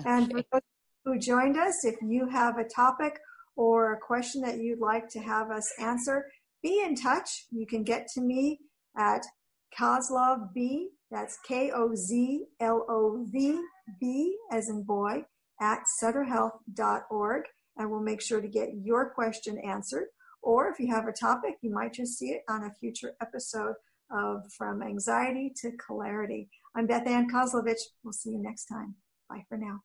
Okay. 0.02 0.10
And 0.10 0.32
for 0.32 0.44
those 0.52 0.62
who 1.06 1.20
joined 1.20 1.56
us, 1.56 1.86
if 1.86 1.94
you 2.02 2.28
have 2.28 2.58
a 2.58 2.64
topic 2.64 3.20
or 3.56 3.94
a 3.94 4.00
question 4.00 4.42
that 4.42 4.58
you'd 4.58 4.80
like 4.80 5.08
to 5.10 5.20
have 5.20 5.52
us 5.52 5.72
answer, 5.80 6.26
be 6.64 6.82
in 6.84 6.96
touch. 6.96 7.46
You 7.52 7.68
can 7.68 7.84
get 7.84 8.08
to 8.16 8.22
me 8.22 8.62
at 8.98 9.24
Kozlov 9.80 10.52
B, 10.52 10.90
that's 11.12 11.38
K 11.48 11.70
O 11.70 11.94
Z 11.94 12.46
L 12.60 12.88
O 12.90 13.24
V 13.30 13.62
B 14.02 14.36
as 14.52 14.68
in 14.68 14.82
boy, 14.82 15.26
at 15.62 15.84
sutterhealth.org, 16.02 17.44
and 17.78 17.92
we'll 17.92 18.02
make 18.02 18.24
sure 18.24 18.42
to 18.42 18.48
get 18.48 18.70
your 18.82 19.12
question 19.12 19.60
answered. 19.60 20.08
Or 20.42 20.70
if 20.70 20.80
you 20.80 20.88
have 20.88 21.08
a 21.08 21.14
topic, 21.14 21.58
you 21.62 21.70
might 21.72 21.94
just 21.94 22.18
see 22.18 22.30
it 22.30 22.42
on 22.50 22.64
a 22.64 22.74
future 22.80 23.14
episode 23.22 23.76
of 24.12 24.52
From 24.58 24.82
Anxiety 24.82 25.54
to 25.62 25.72
Clarity. 25.78 26.50
I'm 26.76 26.88
Beth 26.88 27.08
Ann 27.08 27.30
Kozlovich. 27.30 27.82
We'll 28.04 28.14
see 28.14 28.32
you 28.32 28.40
next 28.40 28.66
time. 28.66 28.96
Bye 29.30 29.46
for 29.48 29.58
now. 29.58 29.82